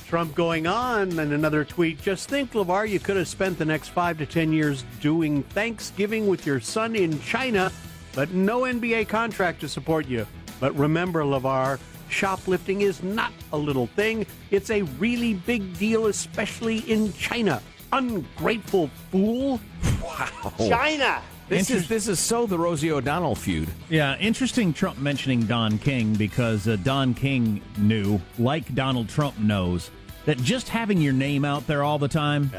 Trump 0.08 0.34
going 0.34 0.66
on 0.66 1.20
in 1.20 1.34
another 1.34 1.66
tweet. 1.66 2.02
Just 2.02 2.30
think, 2.30 2.54
LeVar, 2.54 2.88
you 2.88 3.00
could 3.00 3.18
have 3.18 3.28
spent 3.28 3.60
the 3.60 3.66
next 3.66 3.90
five 3.90 4.18
to 4.20 4.26
ten 4.26 4.54
years 4.54 4.86
doing 5.02 5.44
Thanksgiving 5.44 6.28
with 6.28 6.46
your 6.46 6.62
son 6.62 6.96
in 6.96 7.20
China, 7.20 7.74
but 8.16 8.32
no 8.32 8.62
NBA 8.62 9.10
contract 9.10 9.60
to 9.62 9.68
support 9.68 10.08
you. 10.08 10.26
But 10.60 10.74
remember, 10.76 11.24
LeVar, 11.24 11.78
shoplifting 12.10 12.82
is 12.82 13.04
not 13.04 13.32
a 13.54 13.58
little 13.58 13.88
thing. 13.88 14.26
It's 14.52 14.70
a 14.70 14.84
really 14.84 15.34
big 15.34 15.78
deal, 15.78 16.08
especially 16.08 16.80
in 16.80 17.14
China. 17.14 17.62
Ungrateful 17.92 18.90
fool. 19.12 19.60
Wow. 20.04 20.54
China. 20.58 21.22
This 21.50 21.70
is 21.70 21.88
this 21.88 22.10
is 22.10 22.20
so 22.20 22.46
the 22.46 22.60
Rosie 22.60 22.92
O'Donnell 22.92 23.36
feud. 23.36 23.70
Yeah, 23.90 24.18
interesting 24.18 24.74
Trump 24.74 25.00
mentioning 25.00 25.46
Don 25.46 25.78
King 25.78 26.14
because 26.14 26.68
uh, 26.68 26.76
Don 26.84 27.14
King 27.14 27.62
knew, 27.78 28.20
like 28.38 28.76
Donald 28.76 29.08
Trump 29.08 29.40
knows, 29.40 29.90
that 30.26 30.38
just 30.40 30.68
having 30.68 31.00
your 31.00 31.14
name 31.14 31.46
out 31.46 31.66
there 31.66 31.84
all 31.84 31.98
the 32.00 32.10
time 32.10 32.52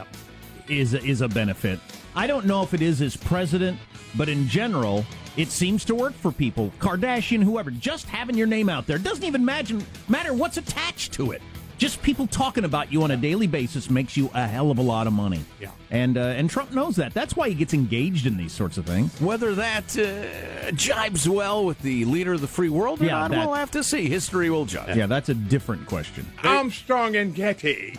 is 0.68 0.94
is 0.94 1.20
a 1.20 1.28
benefit. 1.28 1.80
I 2.14 2.26
don't 2.26 2.46
know 2.46 2.62
if 2.62 2.74
it 2.74 2.82
is 2.82 3.00
as 3.02 3.16
president, 3.16 3.78
but 4.16 4.28
in 4.28 4.48
general, 4.48 5.04
it 5.36 5.48
seems 5.48 5.84
to 5.86 5.94
work 5.94 6.14
for 6.14 6.32
people. 6.32 6.72
Kardashian, 6.80 7.42
whoever, 7.42 7.70
just 7.70 8.06
having 8.06 8.36
your 8.36 8.46
name 8.46 8.68
out 8.68 8.86
there 8.86 8.98
doesn't 8.98 9.24
even 9.24 9.42
imagine 9.42 9.84
matter 10.08 10.34
what's 10.34 10.56
attached 10.56 11.12
to 11.14 11.30
it. 11.32 11.40
Just 11.76 12.02
people 12.02 12.26
talking 12.26 12.64
about 12.64 12.90
you 12.92 13.04
on 13.04 13.12
a 13.12 13.16
daily 13.16 13.46
basis 13.46 13.88
makes 13.88 14.16
you 14.16 14.28
a 14.34 14.48
hell 14.48 14.72
of 14.72 14.78
a 14.78 14.82
lot 14.82 15.06
of 15.06 15.12
money. 15.12 15.44
Yeah. 15.60 15.70
And 15.92 16.18
uh, 16.18 16.22
and 16.22 16.50
Trump 16.50 16.72
knows 16.72 16.96
that. 16.96 17.14
That's 17.14 17.36
why 17.36 17.50
he 17.50 17.54
gets 17.54 17.72
engaged 17.72 18.26
in 18.26 18.36
these 18.36 18.50
sorts 18.52 18.78
of 18.78 18.84
things. 18.86 19.12
Whether 19.20 19.54
that 19.54 19.96
uh, 19.96 20.72
jibes 20.72 21.28
well 21.28 21.64
with 21.64 21.80
the 21.82 22.04
leader 22.06 22.32
of 22.32 22.40
the 22.40 22.48
free 22.48 22.68
world 22.68 23.00
or 23.00 23.04
Yeah, 23.04 23.12
not, 23.12 23.30
that- 23.30 23.46
we'll 23.46 23.54
have 23.54 23.70
to 23.72 23.84
see. 23.84 24.08
History 24.08 24.50
will 24.50 24.64
judge. 24.64 24.96
Yeah, 24.96 25.06
that's 25.06 25.28
a 25.28 25.34
different 25.34 25.86
question. 25.86 26.26
Armstrong 26.42 27.14
and 27.14 27.32
Getty. 27.32 27.94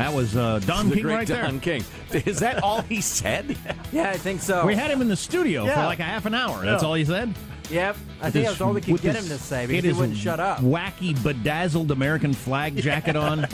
That 0.00 0.14
was 0.14 0.36
uh, 0.36 0.58
Don 0.60 0.88
the 0.88 0.94
King 0.96 1.04
great 1.04 1.14
right 1.14 1.26
there. 1.28 1.42
Don 1.42 1.60
King. 1.60 1.84
Is 2.12 2.40
that 2.40 2.62
all 2.62 2.82
he 2.82 3.00
said? 3.00 3.56
Yeah, 3.92 4.08
I 4.10 4.16
think 4.16 4.40
so. 4.40 4.64
We 4.66 4.76
had 4.76 4.88
him 4.90 5.00
in 5.00 5.08
the 5.08 5.16
studio 5.16 5.66
for 5.66 5.74
like 5.74 5.98
a 5.98 6.04
half 6.04 6.24
an 6.24 6.32
hour. 6.34 6.64
That's 6.64 6.82
Yeah. 6.82 6.88
all 6.88 6.94
he 6.94 7.04
said. 7.04 7.34
Yep. 7.70 7.96
I 8.20 8.24
With 8.26 8.32
think 8.32 8.34
his- 8.34 8.44
that's 8.52 8.60
all 8.60 8.72
we 8.72 8.80
could 8.80 9.02
get 9.02 9.16
his- 9.16 9.24
him 9.30 9.36
to 9.36 9.42
say 9.42 9.62
he 9.62 9.66
because 9.66 9.84
had 9.84 9.94
he 9.94 10.00
wouldn't 10.00 10.18
shut 10.18 10.38
up. 10.40 10.58
Wacky, 10.60 11.20
bedazzled 11.22 11.90
American 11.90 12.32
flag 12.32 12.76
jacket 12.82 13.16
on. 13.16 13.46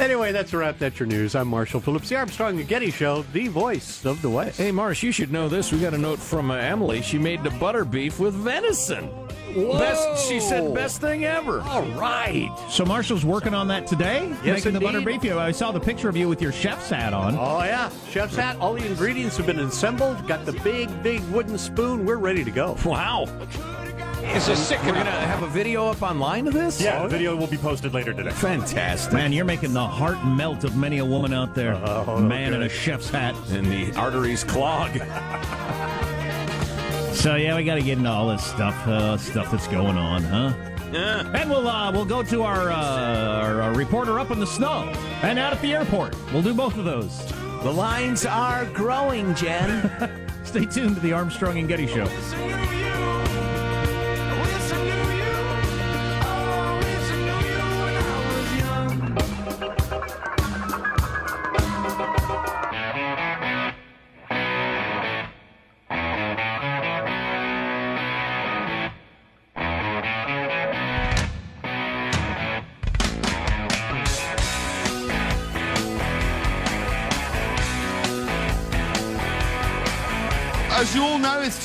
Anyway, 0.00 0.32
that's 0.32 0.52
a 0.52 0.58
wrap. 0.58 0.78
That's 0.78 0.98
your 0.98 1.06
news. 1.06 1.34
I'm 1.34 1.48
Marshall 1.48 1.80
Phillips, 1.80 2.08
the 2.08 2.16
Armstrong 2.16 2.58
and 2.58 2.68
Getty 2.68 2.90
Show, 2.90 3.22
the 3.32 3.48
voice 3.48 4.04
of 4.04 4.20
the 4.22 4.28
West. 4.30 4.58
Hey, 4.58 4.70
Marsh, 4.72 5.02
you 5.02 5.12
should 5.12 5.30
know 5.32 5.48
this. 5.48 5.72
We 5.72 5.78
got 5.80 5.94
a 5.94 5.98
note 5.98 6.18
from 6.18 6.50
uh, 6.50 6.56
Emily. 6.56 7.02
She 7.02 7.18
made 7.18 7.42
the 7.42 7.50
butter 7.50 7.84
beef 7.84 8.18
with 8.18 8.34
venison. 8.34 9.08
Best, 9.56 10.28
she 10.28 10.38
said, 10.40 10.74
best 10.74 11.00
thing 11.00 11.24
ever. 11.24 11.60
All 11.62 11.82
right. 11.92 12.50
So 12.68 12.84
Marshall's 12.84 13.24
working 13.24 13.54
on 13.54 13.68
that 13.68 13.86
today, 13.86 14.28
Yes, 14.44 14.64
making 14.64 14.72
the 14.74 14.80
butter 14.80 14.98
indeed. 14.98 15.20
beef. 15.22 15.32
I 15.32 15.50
saw 15.52 15.72
the 15.72 15.80
picture 15.80 16.08
of 16.08 16.16
you 16.16 16.28
with 16.28 16.42
your 16.42 16.52
chef's 16.52 16.90
hat 16.90 17.12
on. 17.14 17.36
Oh, 17.38 17.62
yeah. 17.64 17.90
Chef's 18.10 18.36
hat. 18.36 18.56
All 18.60 18.74
the 18.74 18.84
ingredients 18.84 19.36
have 19.38 19.46
been 19.46 19.60
assembled. 19.60 20.26
Got 20.26 20.44
the 20.44 20.52
big, 20.52 21.02
big 21.02 21.22
wooden 21.30 21.56
spoon. 21.56 22.04
We're 22.04 22.16
ready 22.18 22.44
to 22.44 22.50
go. 22.50 22.76
Wow. 22.84 23.26
It's 24.28 24.48
a 24.48 24.56
sick 24.56 24.82
We're 24.84 24.92
going 24.92 25.06
to 25.06 25.10
have 25.12 25.42
a 25.42 25.46
video 25.46 25.86
up 25.86 26.02
online 26.02 26.46
of 26.48 26.52
this? 26.54 26.80
Yeah, 26.80 27.02
the 27.02 27.08
video 27.08 27.36
will 27.36 27.46
be 27.46 27.56
posted 27.56 27.94
later 27.94 28.12
today. 28.12 28.30
Fantastic. 28.30 29.12
Man, 29.12 29.32
you're 29.32 29.44
making 29.44 29.72
the 29.72 29.86
heart 29.86 30.22
melt 30.26 30.64
of 30.64 30.76
many 30.76 30.98
a 30.98 31.04
woman 31.04 31.32
out 31.32 31.54
there. 31.54 31.74
Oh, 31.74 32.18
Man 32.20 32.52
in 32.52 32.62
a 32.62 32.68
chef's 32.68 33.08
hat. 33.08 33.34
And 33.50 33.66
the 33.66 33.94
arteries 33.98 34.42
clog. 34.44 34.90
So 37.16 37.34
yeah, 37.34 37.56
we 37.56 37.64
got 37.64 37.76
to 37.76 37.82
get 37.82 37.96
into 37.98 38.10
all 38.10 38.28
this 38.28 38.44
stuff, 38.44 38.86
uh, 38.86 39.16
stuff 39.16 39.50
that's 39.50 39.66
going 39.68 39.96
on, 39.96 40.22
huh? 40.22 40.52
Yeah. 40.92 41.32
And 41.34 41.50
we'll 41.50 41.66
uh, 41.66 41.90
we'll 41.90 42.04
go 42.04 42.22
to 42.22 42.42
our, 42.42 42.70
uh, 42.70 42.76
our 42.76 43.62
our 43.62 43.74
reporter 43.74 44.20
up 44.20 44.30
in 44.30 44.38
the 44.38 44.46
snow 44.46 44.92
and 45.22 45.38
out 45.38 45.52
at 45.52 45.60
the 45.62 45.74
airport. 45.74 46.14
We'll 46.32 46.42
do 46.42 46.54
both 46.54 46.76
of 46.76 46.84
those. 46.84 47.26
The 47.62 47.72
lines 47.72 48.26
are 48.26 48.66
growing, 48.66 49.34
Jen. 49.34 49.90
Stay 50.44 50.66
tuned 50.66 50.96
to 50.96 51.00
the 51.00 51.12
Armstrong 51.14 51.58
and 51.58 51.66
Getty 51.66 51.86
Show. 51.86 52.06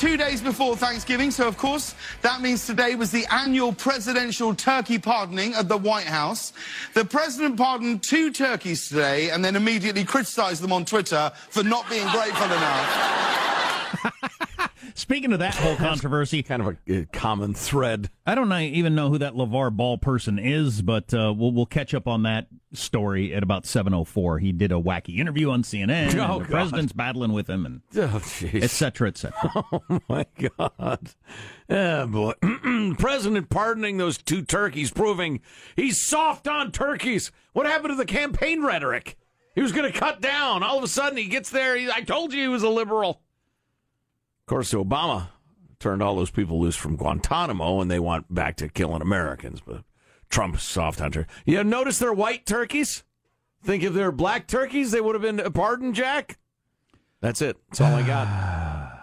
Two 0.02 0.16
days 0.16 0.40
before 0.40 0.76
Thanksgiving, 0.76 1.30
so 1.30 1.46
of 1.46 1.56
course 1.56 1.94
that 2.22 2.40
means 2.40 2.66
today 2.66 2.96
was 2.96 3.12
the 3.12 3.24
annual 3.30 3.72
presidential 3.72 4.52
turkey 4.52 4.98
pardoning 4.98 5.54
at 5.54 5.68
the 5.68 5.76
White 5.76 6.08
House. 6.08 6.52
The 6.94 7.04
president 7.04 7.56
pardoned 7.56 8.02
two 8.02 8.32
turkeys 8.32 8.88
today 8.88 9.30
and 9.30 9.44
then 9.44 9.54
immediately 9.54 10.02
criticized 10.02 10.60
them 10.60 10.72
on 10.72 10.84
Twitter 10.84 11.30
for 11.50 11.62
not 11.62 11.88
being 11.88 12.08
grateful 12.08 12.46
enough. 12.46 13.51
Speaking 14.94 15.32
of 15.32 15.38
that 15.38 15.54
whole 15.54 15.76
controversy, 15.76 16.42
kind 16.42 16.62
of 16.62 16.76
a, 16.88 16.92
a 17.00 17.06
common 17.06 17.54
thread. 17.54 18.10
I 18.26 18.34
don't 18.34 18.52
even 18.52 18.94
know 18.94 19.08
who 19.08 19.18
that 19.18 19.34
LeVar 19.34 19.76
Ball 19.76 19.98
person 19.98 20.38
is, 20.38 20.82
but 20.82 21.12
uh, 21.14 21.32
we'll 21.36 21.52
we'll 21.52 21.66
catch 21.66 21.94
up 21.94 22.06
on 22.06 22.22
that 22.24 22.48
story 22.74 23.34
at 23.34 23.42
about 23.42 23.66
seven 23.66 23.94
oh 23.94 24.04
four. 24.04 24.38
He 24.38 24.52
did 24.52 24.72
a 24.72 24.76
wacky 24.76 25.18
interview 25.18 25.50
on 25.50 25.62
CNN. 25.62 26.14
Oh, 26.14 26.36
and 26.36 26.44
the 26.44 26.48
God. 26.48 26.48
president's 26.48 26.92
battling 26.92 27.32
with 27.32 27.48
him, 27.48 27.64
and 27.66 27.80
Oh, 27.96 28.18
jeez. 28.18 28.62
et 28.62 28.70
cetera, 28.70 29.08
et 29.08 29.16
cetera. 29.18 29.64
Oh 29.72 30.00
my 30.08 30.26
God! 30.58 31.10
Yeah, 31.68 32.06
boy. 32.06 32.32
President 32.98 33.48
pardoning 33.48 33.96
those 33.96 34.18
two 34.18 34.42
turkeys, 34.42 34.90
proving 34.90 35.40
he's 35.76 36.00
soft 36.00 36.46
on 36.48 36.70
turkeys. 36.72 37.30
What 37.52 37.66
happened 37.66 37.92
to 37.92 37.96
the 37.96 38.04
campaign 38.04 38.62
rhetoric? 38.62 39.16
He 39.54 39.60
was 39.62 39.72
going 39.72 39.90
to 39.90 39.98
cut 39.98 40.20
down. 40.22 40.62
All 40.62 40.78
of 40.78 40.84
a 40.84 40.88
sudden, 40.88 41.18
he 41.18 41.26
gets 41.26 41.50
there. 41.50 41.76
He, 41.76 41.90
I 41.90 42.00
told 42.00 42.32
you 42.32 42.40
he 42.40 42.48
was 42.48 42.62
a 42.62 42.68
liberal. 42.70 43.21
Of 44.42 44.46
course, 44.46 44.72
Obama 44.72 45.28
turned 45.78 46.02
all 46.02 46.16
those 46.16 46.30
people 46.30 46.60
loose 46.60 46.76
from 46.76 46.96
Guantanamo, 46.96 47.80
and 47.80 47.90
they 47.90 47.98
want 47.98 48.32
back 48.32 48.56
to 48.56 48.68
killing 48.68 49.02
Americans. 49.02 49.60
But 49.60 49.84
Trump's 50.28 50.62
soft 50.62 50.98
hunter. 50.98 51.26
You 51.44 51.62
notice 51.64 51.98
they're 51.98 52.12
white 52.12 52.46
turkeys? 52.46 53.04
Think 53.62 53.82
if 53.84 53.92
they're 53.92 54.12
black 54.12 54.48
turkeys, 54.48 54.90
they 54.90 55.00
would 55.00 55.14
have 55.14 55.22
been 55.22 55.52
pardoned, 55.52 55.94
Jack. 55.94 56.38
That's 57.20 57.40
it. 57.40 57.56
That's 57.68 57.80
all 57.80 57.94
I 57.94 58.02
got. 58.02 58.26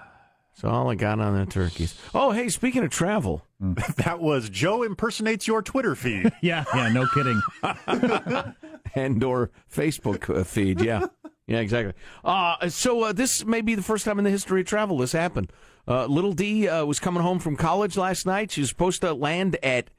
That's 0.62 0.74
all 0.74 0.90
I 0.90 0.96
got 0.96 1.22
on 1.22 1.40
the 1.40 1.46
turkeys. 1.46 1.98
Oh, 2.14 2.32
hey, 2.32 2.50
speaking 2.50 2.84
of 2.84 2.90
travel, 2.90 3.46
that 3.98 4.20
was 4.20 4.50
Joe 4.50 4.84
impersonates 4.84 5.48
your 5.48 5.62
Twitter 5.62 5.96
feed. 5.96 6.34
yeah, 6.42 6.66
yeah, 6.76 6.90
no 6.90 7.08
kidding. 7.08 7.42
and 8.96 9.24
or 9.24 9.52
Facebook 9.74 10.30
uh, 10.38 10.44
feed. 10.44 10.82
Yeah, 10.82 11.06
yeah, 11.50 11.60
exactly. 11.60 11.94
Uh, 12.24 12.70
so 12.70 13.04
uh, 13.04 13.12
this 13.12 13.44
may 13.44 13.62
be 13.62 13.76
the 13.76 13.82
first 13.82 14.06
time 14.06 14.20
in 14.20 14.24
the 14.24 14.32
history 14.32 14.62
of 14.62 14.68
travel 14.68 14.98
this 15.00 15.12
happened. 15.12 15.52
Uh, 15.88 16.06
Little 16.06 16.34
D 16.34 16.68
uh, 16.68 16.86
was 16.86 17.00
coming 17.00 17.24
home 17.24 17.40
from 17.40 17.56
college 17.56 17.98
last 17.98 18.26
night. 18.26 18.52
She 18.52 18.62
was 18.62 18.70
supposed 18.70 19.02
to 19.02 19.14
land 19.14 19.58
at 19.64 19.90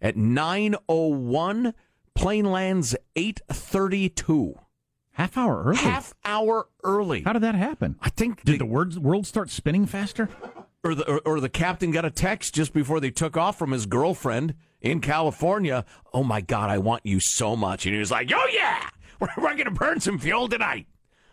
at 0.00 0.16
nine 0.16 0.74
oh 0.88 1.08
one. 1.08 1.74
Plane 2.14 2.46
lands 2.46 2.96
eight 3.16 3.40
thirty 3.50 4.08
two. 4.08 4.58
Half 5.12 5.36
hour 5.36 5.62
early. 5.64 5.76
Half 5.76 6.14
hour 6.24 6.68
early. 6.82 7.22
How 7.22 7.34
did 7.34 7.42
that 7.42 7.54
happen? 7.54 7.96
I 8.00 8.08
think 8.08 8.42
did 8.44 8.58
the 8.58 8.66
world 8.66 8.96
world 8.96 9.26
start 9.26 9.50
spinning 9.50 9.86
faster? 9.86 10.28
or 10.84 10.94
the 10.94 11.10
or, 11.10 11.20
or 11.24 11.40
the 11.40 11.48
captain 11.48 11.90
got 11.90 12.04
a 12.04 12.10
text 12.10 12.54
just 12.54 12.72
before 12.72 13.00
they 13.00 13.10
took 13.10 13.36
off 13.36 13.58
from 13.58 13.72
his 13.72 13.86
girlfriend 13.86 14.54
in 14.80 15.00
California. 15.00 15.84
Oh 16.12 16.22
my 16.22 16.40
God, 16.40 16.70
I 16.70 16.78
want 16.78 17.04
you 17.04 17.20
so 17.20 17.56
much, 17.56 17.86
and 17.86 17.94
he 17.94 17.98
was 17.98 18.10
like, 18.10 18.30
"Oh 18.32 18.48
yeah, 18.52 18.88
we're, 19.20 19.28
we're 19.36 19.54
going 19.54 19.64
to 19.64 19.70
burn 19.70 20.00
some 20.00 20.18
fuel 20.18 20.48
tonight." 20.48 20.86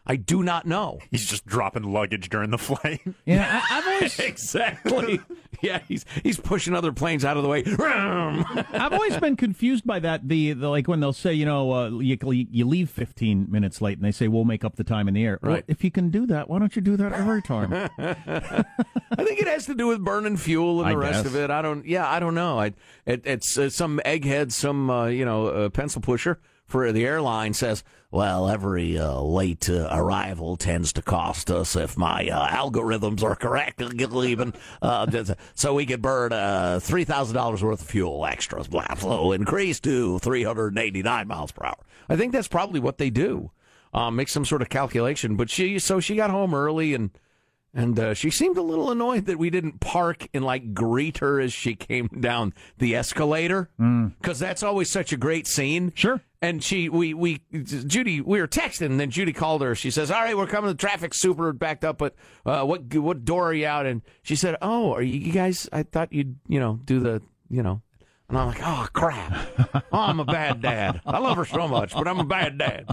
I 0.06 0.16
do 0.16 0.42
not 0.42 0.66
know. 0.66 1.00
He's 1.12 1.26
just 1.30 1.46
dropping 1.46 1.84
luggage 1.84 2.30
during 2.30 2.50
the 2.50 2.58
flight. 2.58 3.02
Yeah, 3.26 3.62
I, 3.70 3.78
I've 3.78 3.88
always 3.88 4.20
exactly. 4.32 5.20
yeah, 5.62 5.80
he's 5.88 6.06
he's 6.24 6.40
pushing 6.40 6.74
other 6.74 6.92
planes 6.92 7.24
out 7.24 7.38
of 7.38 7.44
the 7.44 7.50
way. 7.50 7.64
I've 7.68 8.94
always 8.94 9.16
been 9.18 9.36
confused 9.36 9.86
by 9.86 10.00
that. 10.00 10.28
The, 10.28 10.54
the 10.54 10.70
like 10.70 10.88
when 10.88 11.00
they'll 11.02 11.14
say, 11.14 11.34
you 11.34 11.46
know, 11.46 11.72
uh, 11.72 11.90
you 12.00 12.18
you 12.52 12.66
leave 12.68 12.90
15 12.90 13.48
minutes 13.52 13.80
late, 13.82 13.98
and 14.00 14.06
they 14.06 14.12
say 14.12 14.28
we'll 14.28 14.44
make 14.46 14.64
up 14.66 14.76
the 14.76 14.84
time 14.84 15.08
in 15.08 15.14
the 15.14 15.24
air. 15.24 15.38
Well, 15.42 15.52
Right. 15.54 15.66
if 15.68 15.84
you 15.84 15.92
can 15.92 16.10
do 16.10 16.26
that, 16.28 16.50
why 16.50 16.58
don't 16.60 16.76
you 16.76 16.82
do 16.82 16.98
that 16.98 17.14
every 17.14 17.42
time? 17.44 17.72
I 17.74 19.24
think 19.24 19.40
it 19.40 19.48
has 19.48 19.66
to 19.68 19.76
do 19.76 19.88
with 19.88 20.04
burning 20.04 20.38
fuel 20.38 20.80
and 20.80 20.90
I 20.90 20.92
the 20.94 20.98
rest 20.98 21.24
guess. 21.24 21.34
of 21.34 21.36
it. 21.36 21.52
I 21.52 21.62
don't. 21.62 21.86
Yeah, 21.86 22.10
I 22.10 22.20
don't 22.20 22.36
know. 22.36 22.60
I, 22.60 22.74
it, 23.06 23.22
it's 23.26 23.58
uh, 23.58 23.70
some 23.70 24.00
egghead, 24.06 24.52
some 24.52 24.90
uh, 24.90 25.06
you 25.08 25.26
know 25.26 25.48
uh, 25.48 25.70
pencil 25.70 26.02
pusher 26.02 26.40
for 26.72 26.92
the 26.92 27.06
airline 27.06 27.54
says, 27.54 27.84
"Well, 28.10 28.50
every 28.50 28.98
uh, 28.98 29.20
late 29.20 29.70
uh, 29.70 29.90
arrival 29.92 30.56
tends 30.56 30.94
to 30.94 31.02
cost 31.02 31.52
us, 31.52 31.76
if 31.76 31.98
my 31.98 32.28
uh, 32.30 32.48
algorithms 32.48 33.22
are 33.22 33.36
correct, 33.36 33.82
even 34.02 34.54
uh, 34.82 35.24
so 35.54 35.74
we 35.74 35.86
could 35.86 36.02
burn 36.02 36.32
uh, 36.32 36.80
three 36.82 37.04
thousand 37.04 37.36
dollars 37.36 37.62
worth 37.62 37.82
of 37.82 37.88
fuel 37.88 38.26
extras. 38.26 38.68
Blah, 38.68 38.96
so 38.96 39.34
increase 39.34 39.80
to 39.82 40.18
three 40.20 40.44
hundred 40.44 40.70
and 40.70 40.80
eighty 40.80 41.04
nine 41.04 41.28
miles 41.28 41.52
per 41.52 41.66
hour. 41.66 41.78
I 42.10 42.16
think 42.16 42.32
that's 42.32 42.48
probably 42.48 42.80
what 42.80 42.98
they 42.98 43.10
do. 43.10 43.52
Uh, 43.94 44.10
make 44.10 44.30
some 44.30 44.46
sort 44.46 44.62
of 44.62 44.70
calculation. 44.70 45.36
But 45.36 45.50
she, 45.50 45.78
so 45.78 46.00
she 46.00 46.16
got 46.16 46.32
home 46.32 46.56
early 46.56 46.94
and. 46.94 47.12
And 47.74 47.98
uh, 47.98 48.14
she 48.16 48.32
seemed 48.32 48.58
a 48.58 48.62
little 48.62 48.92
annoyed 48.92 49.28
that 49.28 49.40
we 49.40 49.50
didn't 49.50 49.80
park 49.80 50.28
and 50.34 50.44
like 50.44 50.74
greet 50.74 51.20
her 51.20 51.40
as 51.40 51.54
she 51.54 51.74
came 51.74 52.08
down 52.20 52.54
the 52.80 52.98
escalator 52.98 53.70
because 54.20 54.40
that's 54.40 54.62
always 54.62 54.90
such 54.90 55.14
a 55.14 55.18
great 55.18 55.48
scene. 55.48 55.94
Sure. 55.96 56.20
And 56.44 56.64
she, 56.64 56.90
we, 56.90 57.14
we, 57.14 57.44
Judy, 57.52 58.20
we 58.20 58.42
were 58.42 58.48
texting, 58.48 58.88
and 58.88 59.00
then 59.00 59.12
Judy 59.12 59.32
called 59.32 59.62
her. 59.62 59.76
She 59.76 59.92
says, 59.92 60.10
"All 60.10 60.22
right, 60.22 60.36
we're 60.36 60.48
coming. 60.48 60.70
The 60.70 60.76
traffic's 60.76 61.18
super 61.18 61.54
backed 61.54 61.86
up, 61.86 62.00
but 62.00 62.16
uh, 62.48 62.64
what 62.64 62.92
what 62.96 63.24
door 63.24 63.50
are 63.50 63.54
you 63.54 63.68
out?" 63.68 63.86
And 63.86 64.02
she 64.24 64.36
said, 64.36 64.56
"Oh, 64.60 64.92
are 64.94 65.04
you, 65.04 65.20
you 65.20 65.32
guys? 65.32 65.70
I 65.72 65.84
thought 65.84 66.12
you'd 66.12 66.38
you 66.48 66.60
know 66.60 66.80
do 66.84 67.00
the 67.00 67.22
you 67.50 67.62
know." 67.62 67.84
And 68.28 68.40
I'm 68.40 68.48
like, 68.48 68.62
"Oh 68.64 68.88
crap! 68.92 69.34
Oh, 69.92 70.00
I'm 70.00 70.20
a 70.20 70.26
bad 70.26 70.62
dad. 70.62 71.02
I 71.06 71.20
love 71.20 71.38
her 71.38 71.46
so 71.46 71.68
much, 71.68 71.94
but 71.94 72.08
I'm 72.08 72.20
a 72.20 72.26
bad 72.26 72.58
dad." 72.58 72.88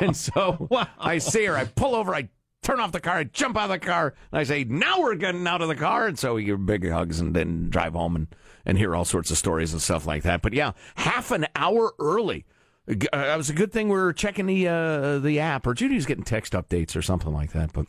And 0.00 0.14
so 0.14 0.68
I 0.98 1.16
see 1.16 1.46
her. 1.46 1.56
I 1.56 1.64
pull 1.64 1.94
over. 1.94 2.14
I 2.14 2.28
turn 2.62 2.78
off 2.78 2.92
the 2.92 3.00
car. 3.00 3.16
I 3.16 3.24
jump 3.24 3.56
out 3.56 3.70
of 3.70 3.80
the 3.80 3.86
car. 3.86 4.14
And 4.32 4.38
I 4.38 4.42
say, 4.42 4.64
"Now 4.64 5.00
we're 5.00 5.14
getting 5.14 5.46
out 5.46 5.62
of 5.62 5.68
the 5.68 5.76
car." 5.76 6.08
And 6.08 6.18
so 6.18 6.34
we 6.34 6.44
give 6.44 6.66
big 6.66 6.86
hugs 6.90 7.20
and 7.20 7.34
then 7.34 7.70
drive 7.70 7.94
home 7.94 8.16
and 8.16 8.26
and 8.66 8.76
hear 8.76 8.94
all 8.94 9.04
sorts 9.06 9.30
of 9.30 9.38
stories 9.38 9.72
and 9.72 9.80
stuff 9.80 10.06
like 10.06 10.24
that. 10.24 10.42
But 10.42 10.52
yeah, 10.52 10.72
half 10.96 11.30
an 11.30 11.46
hour 11.56 11.94
early. 11.98 12.44
Uh, 12.88 12.94
It 13.12 13.36
was 13.36 13.50
a 13.50 13.54
good 13.54 13.72
thing 13.72 13.88
we 13.88 13.94
were 13.94 14.12
checking 14.12 14.46
the 14.46 14.68
uh, 14.68 15.18
the 15.18 15.38
app, 15.40 15.66
or 15.66 15.74
Judy's 15.74 16.06
getting 16.06 16.24
text 16.24 16.52
updates 16.52 16.96
or 16.96 17.02
something 17.02 17.32
like 17.32 17.52
that. 17.52 17.72
But 17.72 17.86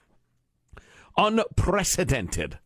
unprecedented. 1.17 2.59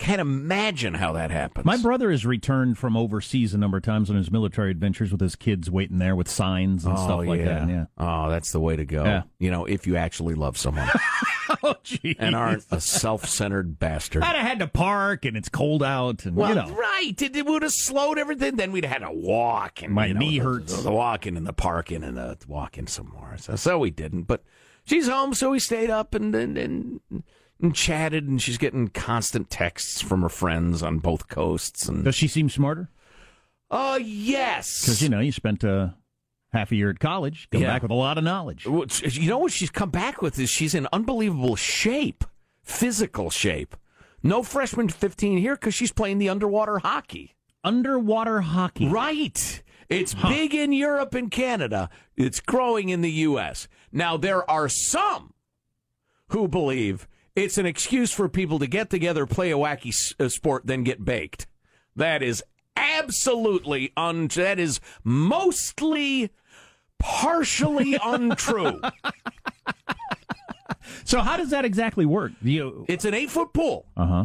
Can't 0.00 0.20
imagine 0.22 0.94
how 0.94 1.12
that 1.12 1.30
happens. 1.30 1.66
My 1.66 1.76
brother 1.76 2.10
has 2.10 2.24
returned 2.24 2.78
from 2.78 2.96
overseas 2.96 3.52
a 3.52 3.58
number 3.58 3.76
of 3.76 3.82
times 3.82 4.08
on 4.08 4.16
his 4.16 4.30
military 4.30 4.70
adventures 4.70 5.12
with 5.12 5.20
his 5.20 5.36
kids 5.36 5.70
waiting 5.70 5.98
there 5.98 6.16
with 6.16 6.26
signs 6.26 6.86
and 6.86 6.96
oh, 6.96 7.04
stuff 7.04 7.26
like 7.26 7.44
that. 7.44 7.68
Yeah. 7.68 7.84
Oh, 7.98 8.30
that's 8.30 8.50
the 8.50 8.60
way 8.60 8.76
to 8.76 8.86
go. 8.86 9.04
Yeah. 9.04 9.22
You 9.38 9.50
know, 9.50 9.66
if 9.66 9.86
you 9.86 9.96
actually 9.96 10.32
love 10.34 10.56
someone 10.56 10.88
oh, 11.62 11.74
jeez. 11.84 12.16
and 12.18 12.34
aren't 12.34 12.64
a 12.70 12.80
self-centered 12.80 13.78
bastard. 13.78 14.22
I'd 14.22 14.36
have 14.36 14.46
had 14.46 14.58
to 14.60 14.68
park 14.68 15.26
and 15.26 15.36
it's 15.36 15.50
cold 15.50 15.82
out 15.82 16.24
and 16.24 16.34
Well, 16.34 16.48
you 16.48 16.54
know. 16.54 16.70
right. 16.74 17.20
It, 17.20 17.36
it 17.36 17.44
would 17.44 17.60
have 17.60 17.72
slowed 17.72 18.18
everything. 18.18 18.56
Then 18.56 18.72
we'd 18.72 18.86
have 18.86 19.02
had 19.02 19.06
to 19.06 19.12
walk. 19.12 19.82
And, 19.82 19.92
My 19.92 20.06
you 20.06 20.14
know, 20.14 20.20
knee 20.20 20.38
hurts. 20.38 20.74
The, 20.74 20.84
the 20.84 20.92
walking 20.92 21.36
and 21.36 21.46
the 21.46 21.52
parking 21.52 22.04
and 22.04 22.16
the 22.16 22.38
walking 22.48 22.86
some 22.86 23.10
more. 23.10 23.36
So, 23.36 23.54
so 23.54 23.78
we 23.78 23.90
didn't. 23.90 24.22
But 24.22 24.44
she's 24.86 25.08
home, 25.08 25.34
so 25.34 25.50
we 25.50 25.58
stayed 25.58 25.90
up 25.90 26.14
and 26.14 26.34
and, 26.34 26.56
and 26.56 27.00
and 27.62 27.74
chatted. 27.74 28.26
And 28.28 28.40
she's 28.40 28.58
getting 28.58 28.88
constant 28.88 29.50
texts 29.50 30.00
from 30.00 30.22
her 30.22 30.28
friends 30.28 30.82
on 30.82 30.98
both 30.98 31.28
coasts. 31.28 31.88
And 31.88 32.04
Does 32.04 32.14
she 32.14 32.28
seem 32.28 32.48
smarter? 32.48 32.88
oh 33.70 33.96
yes, 33.96 34.82
Because, 34.82 35.02
you 35.02 35.08
know, 35.08 35.20
you 35.20 35.30
spent 35.32 35.62
uh, 35.64 35.90
half 36.52 36.72
a 36.72 36.76
year 36.76 36.90
at 36.90 36.98
college, 36.98 37.48
come 37.52 37.62
Yeah. 37.62 37.68
back 37.68 37.82
with 37.82 37.92
a 37.92 37.94
lot 37.94 38.18
of 38.18 38.24
knowledge. 38.24 38.66
You 38.66 39.28
know 39.28 39.38
what 39.38 39.52
she's 39.52 39.70
come 39.70 39.90
back 39.90 40.20
with 40.22 40.38
is 40.40 40.50
she's 40.50 40.74
in 40.74 40.88
unbelievable 40.92 41.54
shape, 41.56 42.24
physical 42.64 43.30
shape. 43.30 43.76
No 44.22 44.42
freshman 44.42 44.88
15 44.88 45.38
here 45.38 45.54
because 45.54 45.72
she's 45.74 45.92
playing 45.92 46.18
the 46.18 46.28
underwater 46.28 46.78
hockey. 46.80 47.36
Underwater 47.64 48.40
hockey. 48.40 48.88
Right. 48.88 49.62
It's 49.88 50.14
big 50.14 50.54
in 50.54 50.72
Europe 50.72 51.14
and 51.14 51.30
Canada. 51.30 51.90
It's 52.16 52.40
growing 52.40 52.88
in 52.90 53.00
the 53.02 53.10
U.S. 53.10 53.66
Now, 53.92 54.16
there 54.16 54.48
are 54.50 54.68
some 54.68 55.32
who 56.28 56.48
believe 56.48 57.08
it's 57.42 57.58
an 57.58 57.66
excuse 57.66 58.12
for 58.12 58.28
people 58.28 58.58
to 58.58 58.66
get 58.66 58.90
together, 58.90 59.26
play 59.26 59.50
a 59.50 59.56
wacky 59.56 59.88
s- 59.88 60.14
uh, 60.20 60.28
sport, 60.28 60.66
then 60.66 60.84
get 60.84 61.04
baked. 61.04 61.46
That 61.96 62.22
is 62.22 62.42
absolutely 62.76 63.92
un. 63.96 64.28
That 64.28 64.58
is 64.58 64.80
mostly 65.04 66.30
partially 66.98 67.96
untrue. 68.04 68.80
So, 71.04 71.20
how 71.20 71.36
does 71.36 71.50
that 71.50 71.64
exactly 71.64 72.06
work? 72.06 72.32
You, 72.42 72.84
It's 72.88 73.04
an 73.04 73.14
eight 73.14 73.30
foot 73.30 73.52
pool. 73.52 73.86
uh 73.96 74.06
huh. 74.06 74.24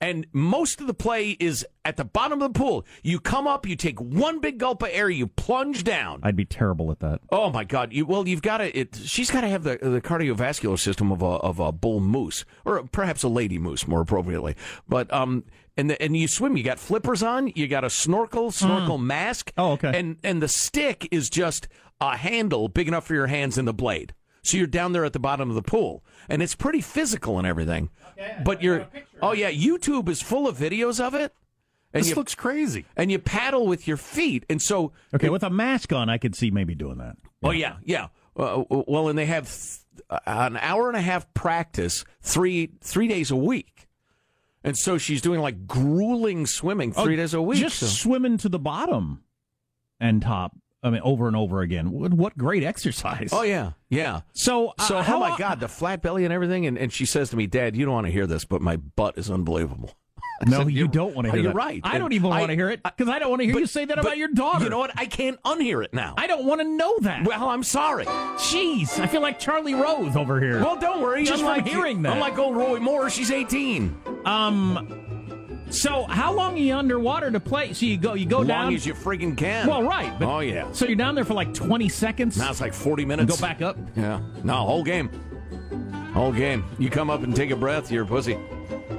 And 0.00 0.26
most 0.32 0.82
of 0.82 0.86
the 0.86 0.94
play 0.94 1.30
is 1.40 1.66
at 1.84 1.96
the 1.96 2.04
bottom 2.04 2.42
of 2.42 2.52
the 2.52 2.58
pool. 2.58 2.84
You 3.02 3.18
come 3.18 3.46
up, 3.46 3.66
you 3.66 3.76
take 3.76 3.98
one 3.98 4.40
big 4.40 4.58
gulp 4.58 4.82
of 4.82 4.90
air, 4.92 5.08
you 5.08 5.26
plunge 5.26 5.84
down. 5.84 6.20
I'd 6.22 6.36
be 6.36 6.44
terrible 6.44 6.90
at 6.90 7.00
that. 7.00 7.20
Oh 7.30 7.48
my 7.50 7.64
God! 7.64 7.94
You, 7.94 8.04
well, 8.04 8.28
you've 8.28 8.42
got 8.42 8.58
to. 8.58 8.78
It, 8.78 8.94
she's 8.94 9.30
got 9.30 9.40
to 9.40 9.48
have 9.48 9.62
the 9.62 9.78
the 9.80 10.02
cardiovascular 10.02 10.78
system 10.78 11.10
of 11.10 11.22
a 11.22 11.24
of 11.24 11.60
a 11.60 11.72
bull 11.72 12.00
moose, 12.00 12.44
or 12.66 12.82
perhaps 12.84 13.22
a 13.22 13.28
lady 13.28 13.58
moose, 13.58 13.88
more 13.88 14.02
appropriately. 14.02 14.54
But 14.86 15.10
um, 15.14 15.44
and 15.78 15.88
the, 15.88 16.02
and 16.02 16.14
you 16.14 16.28
swim. 16.28 16.58
You 16.58 16.62
got 16.62 16.78
flippers 16.78 17.22
on. 17.22 17.52
You 17.54 17.66
got 17.66 17.84
a 17.84 17.90
snorkel, 17.90 18.50
snorkel 18.50 18.98
mask. 18.98 19.50
Oh, 19.56 19.72
okay. 19.72 19.98
And 19.98 20.18
and 20.22 20.42
the 20.42 20.48
stick 20.48 21.08
is 21.10 21.30
just 21.30 21.68
a 22.02 22.18
handle 22.18 22.68
big 22.68 22.88
enough 22.88 23.06
for 23.06 23.14
your 23.14 23.28
hands 23.28 23.56
and 23.56 23.66
the 23.66 23.72
blade. 23.72 24.12
So 24.46 24.56
you're 24.58 24.66
down 24.66 24.92
there 24.92 25.04
at 25.04 25.12
the 25.12 25.18
bottom 25.18 25.48
of 25.48 25.56
the 25.56 25.62
pool, 25.62 26.04
and 26.28 26.40
it's 26.42 26.54
pretty 26.54 26.80
physical 26.80 27.38
and 27.38 27.46
everything. 27.46 27.90
but 28.44 28.62
you're 28.62 28.86
oh 29.20 29.32
yeah, 29.32 29.50
YouTube 29.50 30.08
is 30.08 30.22
full 30.22 30.46
of 30.48 30.56
videos 30.56 31.00
of 31.04 31.14
it. 31.14 31.34
And 31.92 32.02
This 32.02 32.10
you, 32.10 32.16
looks 32.16 32.34
crazy. 32.34 32.84
and 32.96 33.10
you 33.10 33.18
paddle 33.18 33.66
with 33.66 33.88
your 33.88 33.96
feet, 33.96 34.44
and 34.50 34.60
so 34.60 34.92
Okay, 35.14 35.28
with 35.30 35.42
a 35.42 35.50
mask 35.50 35.92
on, 35.92 36.08
I 36.10 36.18
could 36.18 36.34
see 36.34 36.50
maybe 36.50 36.74
doing 36.74 36.98
that. 36.98 37.16
Oh 37.42 37.50
yeah, 37.52 37.76
yeah. 37.84 38.08
Uh, 38.36 38.64
well, 38.68 39.08
and 39.08 39.18
they 39.18 39.24
have 39.26 39.48
th- 39.48 40.20
an 40.26 40.58
hour 40.58 40.88
and 40.88 40.96
a 40.96 41.00
half 41.00 41.32
practice 41.32 42.04
three 42.20 42.72
three 42.82 43.08
days 43.08 43.30
a 43.30 43.36
week, 43.36 43.88
and 44.62 44.76
so 44.76 44.98
she's 44.98 45.22
doing 45.22 45.40
like 45.40 45.66
grueling 45.66 46.46
swimming 46.46 46.92
three 46.92 47.14
Oh, 47.14 47.16
days 47.16 47.32
a 47.34 47.40
week. 47.40 47.58
Just 47.60 47.78
so- 47.78 47.86
swimming 47.86 48.36
to 48.38 48.48
the 48.48 48.58
bottom 48.58 49.22
and 49.98 50.20
top. 50.20 50.54
I 50.82 50.90
mean, 50.90 51.00
over 51.02 51.26
and 51.26 51.36
over 51.36 51.62
again. 51.62 51.90
What, 51.90 52.12
what 52.14 52.38
great 52.38 52.62
exercise. 52.62 53.30
Oh 53.32 53.42
yeah, 53.42 53.72
yeah. 53.88 54.20
So, 54.34 54.74
uh, 54.78 54.82
So 54.84 55.00
how 55.02 55.16
oh 55.16 55.20
my 55.20 55.36
god, 55.36 55.58
the 55.60 55.68
flat 55.68 56.02
belly 56.02 56.24
and 56.24 56.32
everything, 56.32 56.66
and, 56.66 56.78
and 56.78 56.92
she 56.92 57.06
says 57.06 57.30
to 57.30 57.36
me, 57.36 57.46
"Dad, 57.46 57.74
you 57.76 57.84
don't 57.84 57.94
want 57.94 58.06
to 58.06 58.12
hear 58.12 58.26
this, 58.26 58.44
but 58.44 58.60
my 58.62 58.76
butt 58.76 59.18
is 59.18 59.30
unbelievable." 59.30 59.94
I 60.46 60.50
No, 60.50 60.58
said, 60.58 60.72
you 60.72 60.86
don't 60.86 61.14
want 61.14 61.24
to 61.26 61.30
oh, 61.30 61.34
hear 61.34 61.42
You're 61.44 61.52
that. 61.54 61.56
right. 61.56 61.80
I 61.82 61.92
And 61.92 62.00
don't 62.00 62.12
even 62.12 62.28
want 62.28 62.46
to 62.48 62.54
hear 62.54 62.68
it 62.68 62.82
because 62.82 63.08
I 63.08 63.18
don't 63.18 63.30
want 63.30 63.40
to 63.40 63.46
hear 63.46 63.54
but- 63.54 63.60
you 63.60 63.66
say 63.66 63.86
that 63.86 63.98
about 63.98 64.18
your 64.18 64.28
daughter. 64.28 64.64
You 64.64 64.70
know 64.70 64.78
what? 64.78 64.90
I 64.94 65.06
can't 65.06 65.42
unhear 65.44 65.82
it 65.82 65.94
now. 65.94 66.12
I 66.18 66.26
don't 66.26 66.44
want 66.44 66.60
to 66.60 66.68
know 66.68 66.98
that. 67.00 67.24
well, 67.26 67.48
I'm 67.48 67.62
sorry. 67.62 68.04
Jeez, 68.04 69.00
I 69.00 69.06
feel 69.06 69.22
like 69.22 69.38
Charlie 69.38 69.74
Rose 69.74 70.14
over 70.14 70.38
here. 70.38 70.60
Well, 70.60 70.76
don't 70.76 71.00
worry. 71.00 71.24
Just 71.24 71.40
from 71.42 71.52
unlike, 71.52 71.66
hearing 71.66 72.02
that. 72.02 72.12
unlike 72.12 72.36
old 72.38 72.54
Roy 72.54 72.78
Moore, 72.80 73.08
she's 73.08 73.30
18. 73.30 73.96
um, 74.26 75.15
so 75.70 76.04
how 76.04 76.32
long 76.32 76.54
are 76.54 76.58
you 76.58 76.74
underwater 76.76 77.30
to 77.30 77.40
play? 77.40 77.72
So 77.72 77.86
you 77.86 77.96
go, 77.96 78.14
you 78.14 78.26
go 78.26 78.42
As 78.42 78.48
down. 78.48 78.64
long 78.66 78.74
as 78.74 78.86
you 78.86 78.94
friggin' 78.94 79.36
can. 79.36 79.66
well, 79.66 79.82
right. 79.82 80.16
But, 80.18 80.28
oh 80.28 80.40
yeah. 80.40 80.70
So 80.72 80.86
you're 80.86 80.96
down 80.96 81.14
there 81.14 81.24
for 81.24 81.34
like 81.34 81.52
20 81.54 81.88
seconds. 81.88 82.36
Now 82.38 82.50
it's 82.50 82.60
like 82.60 82.72
40 82.74 83.02
and 83.02 83.08
minutes. 83.08 83.36
go 83.36 83.40
back 83.40 83.62
up. 83.62 83.76
Yeah. 83.96 84.20
No, 84.44 84.54
whole 84.54 84.84
game. 84.84 85.10
Whole 86.14 86.32
game. 86.32 86.64
You 86.78 86.88
come 86.90 87.10
up 87.10 87.22
and 87.22 87.34
take 87.36 87.50
a 87.50 87.56
breath, 87.56 87.90
you're 87.90 88.04
a 88.04 88.06
pussy. 88.06 88.38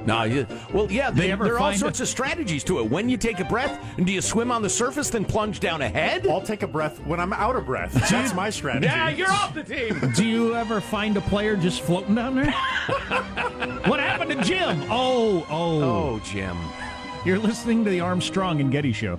No, 0.08 0.22
you, 0.22 0.46
well, 0.72 0.90
yeah, 0.90 1.10
They 1.10 1.28
they, 1.28 1.36
there 1.36 1.54
are 1.56 1.58
all 1.58 1.74
sorts 1.74 2.00
a- 2.00 2.04
of 2.04 2.08
strategies 2.08 2.64
to 2.64 2.78
it. 2.78 2.90
When 2.90 3.10
you 3.10 3.18
take 3.18 3.40
a 3.40 3.44
breath, 3.44 3.78
and 3.98 4.06
do 4.06 4.12
you 4.12 4.22
swim 4.22 4.50
on 4.50 4.62
the 4.62 4.70
surface, 4.70 5.10
then 5.10 5.24
plunge 5.26 5.60
down 5.60 5.82
ahead? 5.82 6.26
I'll 6.26 6.40
take 6.40 6.62
a 6.62 6.66
breath 6.66 6.98
when 7.06 7.20
I'm 7.20 7.34
out 7.34 7.56
of 7.56 7.66
breath. 7.66 7.92
That's 8.10 8.32
my 8.32 8.48
strategy. 8.48 8.86
Yeah, 8.86 9.10
you're 9.10 9.30
off 9.30 9.52
the 9.54 9.62
team. 9.62 10.12
Do 10.16 10.26
you 10.26 10.54
ever 10.54 10.80
find 10.80 11.16
a 11.18 11.20
player 11.20 11.56
just 11.56 11.82
floating 11.82 12.14
down 12.14 12.36
there? 12.36 12.50
what 13.86 14.00
happened 14.00 14.30
to 14.30 14.42
Jim? 14.42 14.82
Oh, 14.90 15.46
oh. 15.50 15.82
Oh, 15.82 16.20
Jim. 16.24 16.56
You're 17.26 17.38
listening 17.38 17.84
to 17.84 17.90
the 17.90 18.00
Armstrong 18.00 18.60
and 18.60 18.72
Getty 18.72 18.92
Show. 18.92 19.18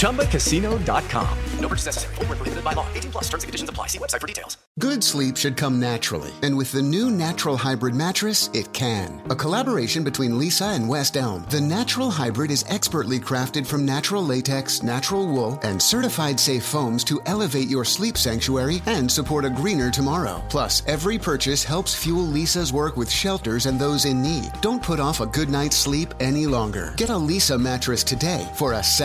ChumbaCasino.com. 0.00 1.38
No 1.60 1.68
purchase 1.68 1.86
necessary. 1.86 2.14
Void 2.14 2.28
where 2.28 2.36
prohibited 2.36 2.64
by 2.64 2.72
law. 2.72 2.86
18 2.94 3.12
plus 3.12 3.24
terms 3.24 3.44
and 3.44 3.48
conditions 3.48 3.68
apply. 3.68 3.88
See 3.88 3.98
website 3.98 4.20
for 4.20 4.26
details. 4.26 4.56
Good 4.78 5.04
sleep 5.04 5.36
should 5.36 5.58
come 5.58 5.78
naturally, 5.78 6.32
and 6.42 6.56
with 6.56 6.72
the 6.72 6.80
new 6.80 7.10
Natural 7.10 7.56
Hybrid 7.56 7.94
mattress, 7.94 8.48
it 8.54 8.72
can. 8.72 9.20
A 9.28 9.36
collaboration 9.36 10.02
between 10.02 10.32
Leesa 10.32 10.74
and 10.74 10.88
West 10.88 11.18
Elm, 11.18 11.44
the 11.50 11.60
Natural 11.60 12.10
Hybrid 12.10 12.50
is 12.50 12.64
expertly 12.66 13.20
crafted 13.20 13.66
from 13.66 13.84
natural 13.84 14.24
latex, 14.24 14.82
natural 14.82 15.26
wool, 15.26 15.58
and 15.64 15.82
certified 15.82 16.40
safe 16.40 16.64
foams 16.64 17.04
to 17.04 17.20
elevate 17.26 17.68
your 17.68 17.84
sleep 17.84 18.16
sanctuary 18.16 18.80
and 18.86 19.10
support 19.10 19.44
a 19.44 19.50
greener 19.50 19.90
tomorrow. 19.90 20.42
Plus, 20.48 20.82
every 20.86 21.18
purchase 21.18 21.62
helps 21.62 21.94
fuel 21.94 22.24
Leesa's 22.24 22.72
work 22.72 22.96
with 22.96 23.10
shelters 23.10 23.66
and 23.66 23.78
those 23.78 24.06
in 24.06 24.22
need. 24.22 24.50
Don't 24.62 24.82
put 24.82 25.00
off 25.00 25.20
a 25.20 25.26
good 25.26 25.50
night's 25.50 25.76
sleep 25.76 26.14
any 26.20 26.46
longer. 26.46 26.94
Get 26.96 27.10
a 27.10 27.14
Leesa 27.14 27.60
mattress 27.60 28.02
today 28.02 28.50
for 28.54 28.74
a 28.74 28.82